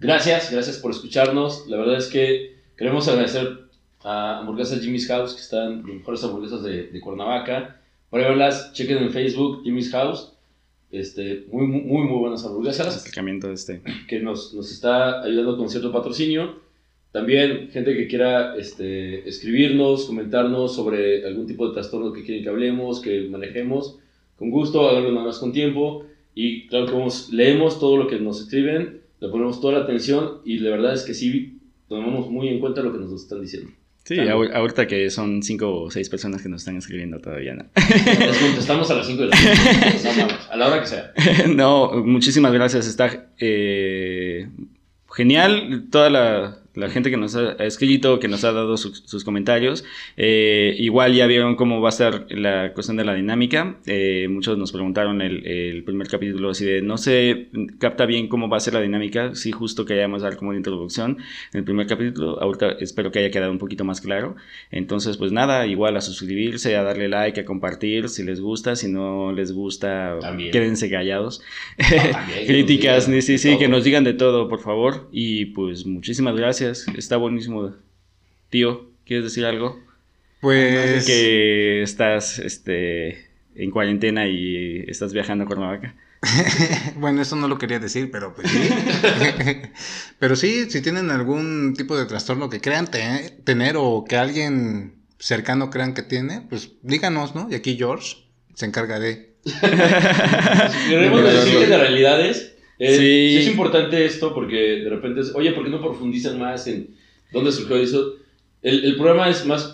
gracias, 0.00 0.50
gracias 0.50 0.78
por 0.78 0.90
escucharnos. 0.90 1.66
La 1.68 1.76
verdad 1.76 1.98
es 1.98 2.06
que 2.06 2.56
queremos 2.76 3.06
agradecer 3.06 3.64
a 4.02 4.38
Hamburguesas 4.40 4.80
Jimmy's 4.80 5.06
House, 5.08 5.34
que 5.34 5.40
están 5.40 5.82
las 5.82 5.94
mejores 5.94 6.24
hamburguesas 6.24 6.62
de, 6.62 6.88
de 6.88 7.00
Cuernavaca. 7.00 7.81
Pruébenlas, 8.12 8.74
chequen 8.74 8.98
en 8.98 9.10
Facebook 9.10 9.62
Jimmy's 9.64 9.90
House. 9.90 10.34
Este, 10.90 11.46
muy, 11.50 11.66
muy, 11.66 11.80
muy, 11.80 12.18
buenas 12.18 12.44
hamburguesas 12.44 12.88
Acercamiento 12.88 13.48
de 13.48 13.54
este. 13.54 13.80
que 14.06 14.20
nos, 14.20 14.52
nos 14.52 14.70
está 14.70 15.22
ayudando 15.22 15.56
con 15.56 15.70
cierto 15.70 15.90
patrocinio. 15.90 16.60
También 17.10 17.70
gente 17.70 17.96
que 17.96 18.08
quiera 18.08 18.54
este, 18.56 19.26
escribirnos, 19.26 20.04
comentarnos 20.04 20.74
sobre 20.74 21.26
algún 21.26 21.46
tipo 21.46 21.66
de 21.66 21.72
trastorno 21.72 22.12
que 22.12 22.22
quieren 22.22 22.42
que 22.42 22.50
hablemos, 22.50 23.00
que 23.00 23.28
manejemos, 23.30 23.98
con 24.36 24.50
gusto, 24.50 24.90
háganlo 24.90 25.12
nada 25.12 25.28
más 25.28 25.38
con 25.38 25.54
tiempo. 25.54 26.04
Y 26.34 26.66
claro 26.66 26.84
que 26.84 26.92
vamos, 26.92 27.32
leemos 27.32 27.80
todo 27.80 27.96
lo 27.96 28.08
que 28.08 28.20
nos 28.20 28.42
escriben, 28.42 29.00
le 29.20 29.28
ponemos 29.28 29.58
toda 29.58 29.78
la 29.78 29.84
atención 29.84 30.42
y 30.44 30.58
la 30.58 30.68
verdad 30.68 30.92
es 30.92 31.04
que 31.04 31.14
sí 31.14 31.60
tomamos 31.88 32.30
muy 32.30 32.48
en 32.48 32.60
cuenta 32.60 32.82
lo 32.82 32.92
que 32.92 32.98
nos 32.98 33.10
están 33.10 33.40
diciendo. 33.40 33.70
Sí, 34.04 34.16
Claro. 34.16 34.42
ahorita 34.52 34.86
que 34.88 35.10
son 35.10 35.42
cinco 35.44 35.82
o 35.82 35.90
seis 35.90 36.08
personas 36.08 36.42
que 36.42 36.48
nos 36.48 36.62
están 36.62 36.76
escribiendo 36.76 37.20
todavía, 37.20 37.54
¿no? 37.54 37.66
Les 37.76 38.36
contestamos 38.38 38.90
a 38.90 38.94
las 38.94 39.06
5 39.06 39.22
de 39.22 39.28
la 39.28 39.36
tarde, 39.36 40.34
a 40.50 40.56
la 40.56 40.66
hora 40.66 40.80
que 40.80 40.86
sea. 40.86 41.12
no, 41.48 41.92
muchísimas 42.04 42.52
gracias. 42.52 42.86
Está 42.88 43.28
eh, 43.38 44.48
genial 45.14 45.84
toda 45.90 46.10
la, 46.10 46.58
la 46.74 46.88
gente 46.88 47.10
que 47.10 47.16
nos 47.16 47.36
ha 47.36 47.52
escrito, 47.64 48.18
que 48.18 48.28
nos 48.28 48.44
ha 48.44 48.52
dado 48.52 48.76
sus 48.76 49.24
comentarios. 49.24 49.84
Eh, 50.16 50.74
igual 50.78 51.14
ya 51.14 51.26
vieron 51.26 51.56
cómo 51.56 51.80
va 51.80 51.90
a 51.90 51.92
ser 51.92 52.26
la 52.30 52.72
cuestión 52.72 52.96
de 52.96 53.04
la 53.04 53.14
dinámica. 53.14 53.76
Eh, 53.86 54.26
muchos 54.30 54.56
nos 54.56 54.72
preguntaron 54.72 55.20
el, 55.20 55.46
el, 55.46 55.84
primer 55.84 56.08
capítulo 56.08 56.50
así 56.50 56.64
de 56.64 56.82
no 56.82 56.96
se 56.96 57.48
capta 57.78 58.06
bien 58.06 58.28
cómo 58.28 58.48
va 58.48 58.56
a 58.56 58.60
ser 58.60 58.74
la 58.74 58.80
dinámica. 58.80 59.34
Sí, 59.34 59.52
justo 59.52 59.84
queríamos 59.84 60.22
dar 60.22 60.36
como 60.36 60.52
de 60.52 60.58
introducción 60.58 61.18
en 61.52 61.58
el 61.58 61.64
primer 61.64 61.86
capítulo. 61.86 62.40
Ahorita 62.40 62.72
espero 62.80 63.10
que 63.10 63.18
haya 63.18 63.30
quedado 63.30 63.52
un 63.52 63.58
poquito 63.58 63.84
más 63.84 64.00
claro. 64.00 64.36
Entonces, 64.70 65.16
pues 65.16 65.32
nada, 65.32 65.66
igual 65.66 65.96
a 65.96 66.00
suscribirse, 66.00 66.76
a 66.76 66.82
darle 66.82 67.08
like, 67.08 67.40
a 67.40 67.44
compartir 67.44 68.08
si 68.08 68.22
les 68.22 68.40
gusta. 68.40 68.76
Si 68.76 68.88
no 68.88 69.32
les 69.32 69.52
gusta, 69.52 70.18
quédense 70.52 70.88
callados. 70.90 71.42
Críticas, 72.46 73.04
sí, 73.04 73.38
sí, 73.38 73.58
que 73.58 73.68
nos 73.68 73.84
digan 73.84 74.04
de 74.04 74.14
todo, 74.14 74.48
por 74.48 74.60
favor. 74.60 75.08
Y 75.12 75.46
pues 75.46 75.84
muchísimas 75.86 76.34
gracias. 76.36 76.61
Está 76.62 77.16
buenísimo. 77.16 77.74
Tío, 78.50 78.90
¿quieres 79.04 79.24
decir 79.24 79.44
algo? 79.44 79.80
Pues. 80.40 81.06
Que 81.06 81.82
estás 81.82 82.38
este, 82.38 83.26
en 83.54 83.70
cuarentena 83.70 84.26
y 84.26 84.84
estás 84.88 85.12
viajando 85.12 85.44
a 85.44 85.46
Cuernavaca. 85.46 85.94
bueno, 86.96 87.22
eso 87.22 87.36
no 87.36 87.48
lo 87.48 87.58
quería 87.58 87.78
decir, 87.78 88.10
pero 88.10 88.34
pues 88.34 88.48
sí. 88.50 88.70
pero 90.18 90.36
sí, 90.36 90.70
si 90.70 90.80
tienen 90.80 91.10
algún 91.10 91.74
tipo 91.76 91.96
de 91.96 92.06
trastorno 92.06 92.48
que 92.48 92.60
crean 92.60 92.88
tener 93.44 93.76
o 93.76 94.04
que 94.08 94.16
alguien 94.16 94.94
cercano 95.18 95.70
crean 95.70 95.94
que 95.94 96.02
tiene, 96.02 96.42
pues 96.48 96.72
díganos, 96.82 97.34
¿no? 97.34 97.48
Y 97.50 97.54
aquí 97.54 97.76
George 97.76 98.16
se 98.54 98.66
encarga 98.66 98.98
de. 98.98 99.34
si 99.44 100.88
queremos 100.88 101.22
decir 101.24 101.58
que 101.58 101.66
la 101.66 101.78
realidad 101.78 102.20
es 102.20 102.51
eh, 102.82 102.96
sí. 102.96 103.36
es 103.38 103.46
importante 103.48 104.04
esto 104.04 104.34
porque 104.34 104.56
de 104.56 104.90
repente 104.90 105.20
es, 105.20 105.32
oye, 105.34 105.52
¿por 105.52 105.64
qué 105.64 105.70
no 105.70 105.80
profundizan 105.80 106.38
más 106.38 106.66
en 106.66 106.88
dónde 107.32 107.52
surgió 107.52 107.76
eso? 107.76 108.14
El, 108.62 108.84
el 108.84 108.96
problema 108.96 109.28
es 109.28 109.46
más 109.46 109.72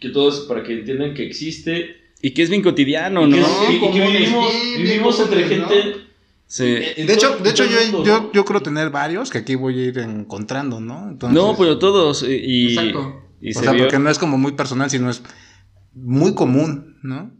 que 0.00 0.08
todos 0.10 0.40
para 0.40 0.62
que 0.62 0.74
entiendan 0.74 1.14
que 1.14 1.24
existe. 1.24 1.96
Y 2.20 2.30
que 2.32 2.42
es 2.42 2.50
bien 2.50 2.62
cotidiano, 2.62 3.26
¿no? 3.26 3.36
y, 3.36 3.92
que 3.92 4.00
vivimos, 4.00 4.52
vivimos 4.76 5.20
entre 5.20 5.44
gente. 5.44 5.74
Sí. 6.46 6.64
de 6.64 7.12
hecho, 7.12 7.36
de 7.36 7.50
hecho 7.50 7.64
yo, 7.64 8.04
yo, 8.04 8.32
yo, 8.32 8.44
creo 8.44 8.62
tener 8.62 8.88
varios 8.90 9.30
que 9.30 9.38
aquí 9.38 9.54
voy 9.54 9.78
a 9.78 9.84
ir 9.84 9.98
encontrando, 9.98 10.80
¿no? 10.80 11.10
Entonces, 11.10 11.34
no, 11.34 11.54
pero 11.56 11.78
todos. 11.78 12.24
Y, 12.26 12.70
Exacto. 12.70 13.22
Y 13.40 13.54
o 13.54 13.60
sea, 13.60 13.76
porque 13.76 13.98
no 13.98 14.10
es 14.10 14.18
como 14.18 14.38
muy 14.38 14.52
personal, 14.52 14.90
sino 14.90 15.10
es 15.10 15.22
muy 15.94 16.34
común, 16.34 16.96
¿no? 17.02 17.30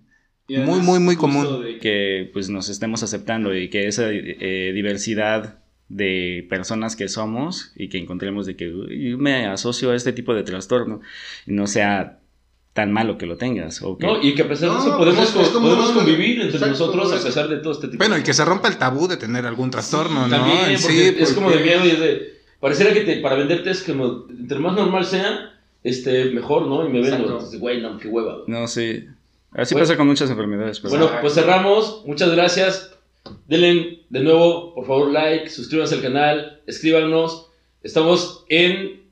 Muy, 0.49 0.81
muy, 0.81 0.99
muy 0.99 1.17
común. 1.17 1.63
De 1.63 1.79
que 1.79 2.31
pues 2.33 2.49
nos 2.49 2.69
estemos 2.69 3.03
aceptando 3.03 3.55
y 3.55 3.69
que 3.69 3.87
esa 3.87 4.11
eh, 4.11 4.73
diversidad 4.75 5.59
de 5.89 6.47
personas 6.49 6.97
que 6.97 7.09
somos 7.09 7.73
y 7.75 7.89
que 7.89 7.99
encontremos 7.99 8.47
de 8.47 8.57
que 8.57 8.67
yo 8.67 9.19
me 9.19 9.47
asocio 9.47 9.91
a 9.91 9.97
este 9.97 10.13
tipo 10.13 10.35
de 10.35 10.43
trastorno 10.43 11.01
y 11.47 11.53
no 11.53 11.67
sea 11.67 12.19
tan 12.75 12.93
malo 12.93 13.19
que 13.19 13.27
lo 13.27 13.37
tengas. 13.37 13.83
O 13.83 13.97
No, 14.01 14.23
y 14.23 14.35
que 14.35 14.43
a 14.43 14.49
pesar 14.49 14.71
de 14.71 14.79
eso 14.79 14.97
podemos, 14.97 15.31
pues 15.33 15.49
podemos 15.49 15.91
convivir 15.91 16.41
entre 16.41 16.61
nosotros 16.61 17.13
a 17.13 17.25
pesar 17.25 17.49
de 17.49 17.57
todo 17.57 17.73
este 17.73 17.89
tipo 17.89 17.99
Bueno, 17.99 18.17
y 18.19 18.23
que 18.23 18.35
se 18.35 18.45
rompa 18.45 18.69
el 18.69 18.77
tabú 18.77 19.09
de 19.09 19.17
tener 19.17 19.47
algún 19.47 19.71
trastorno, 19.71 20.29
¿no? 20.29 20.37
También, 20.37 20.79
sí, 20.79 21.15
es 21.19 21.33
como 21.33 21.51
de 21.51 21.61
miedo 21.61 21.85
y 21.85 21.91
es 21.91 22.01
de... 22.01 22.39
Pareciera 22.61 22.93
que 22.93 23.01
te, 23.01 23.17
para 23.17 23.37
venderte 23.37 23.71
es 23.71 23.83
como, 23.83 24.27
entre 24.31 24.59
más 24.59 24.75
normal 24.75 25.05
sea, 25.05 25.53
este, 25.83 26.27
mejor, 26.27 26.67
¿no? 26.67 26.87
Y 26.87 26.93
me 26.93 27.01
vendo, 27.01 27.41
güey, 27.59 27.81
no, 27.81 27.99
qué 27.99 28.09
hueva. 28.09 28.39
No, 28.47 28.67
sí. 28.67 29.07
Así 29.53 29.75
pasa 29.75 29.97
con 29.97 30.07
muchas 30.07 30.31
enfermedades. 30.31 30.83
Bueno, 30.83 31.11
pues 31.21 31.35
cerramos. 31.35 32.03
Muchas 32.07 32.31
gracias. 32.31 32.95
Denle 33.47 34.01
de 34.09 34.21
nuevo, 34.21 34.75
por 34.75 34.87
favor, 34.87 35.11
like, 35.11 35.51
suscríbanse 35.51 35.97
al 35.97 36.03
canal, 36.03 36.63
escríbanos. 36.67 37.51
Estamos 37.83 38.45
en 38.49 39.03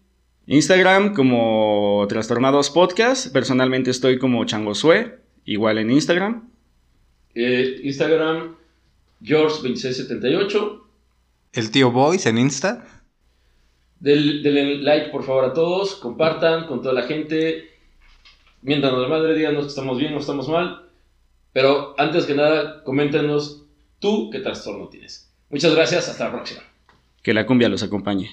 Instagram 0.47 1.14
como 1.14 2.07
Trastornados 2.09 2.70
Podcast. 2.70 3.32
Personalmente 3.32 3.91
estoy 3.91 4.18
como 4.18 4.45
Changosue, 4.45 5.18
igual 5.45 5.78
en 5.78 5.91
Instagram. 5.91 6.51
Eh, 7.34 7.80
Instagram, 7.82 8.57
George2678. 9.22 10.80
El 11.53 11.70
tío 11.70 11.91
Boys 11.91 12.26
en 12.26 12.39
Insta. 12.39 12.87
denle 14.01 14.78
like, 14.78 15.11
por 15.11 15.24
favor, 15.24 15.45
a 15.45 15.53
todos. 15.53 15.97
Compartan 15.97 16.66
con 16.66 16.82
toda 16.82 16.95
la 16.95 17.03
gente 17.03 17.76
mientras 18.67 18.93
la 18.93 19.09
madre, 19.09 19.35
díganos 19.35 19.64
que 19.64 19.69
estamos 19.69 19.99
bien 19.99 20.12
o 20.14 20.19
estamos 20.19 20.49
mal. 20.49 20.83
Pero 21.53 21.95
antes 21.97 22.27
que 22.27 22.35
nada, 22.35 22.83
coméntenos 22.85 23.64
tú 23.99 24.29
qué 24.31 24.41
trastorno 24.41 24.89
tienes. 24.89 25.33
Muchas 25.49 25.75
gracias, 25.75 26.09
hasta 26.09 26.27
la 26.27 26.33
próxima. 26.33 26.61
Que 27.23 27.33
la 27.33 27.47
cumbia 27.47 27.69
los 27.69 27.83
acompañe. 27.83 28.31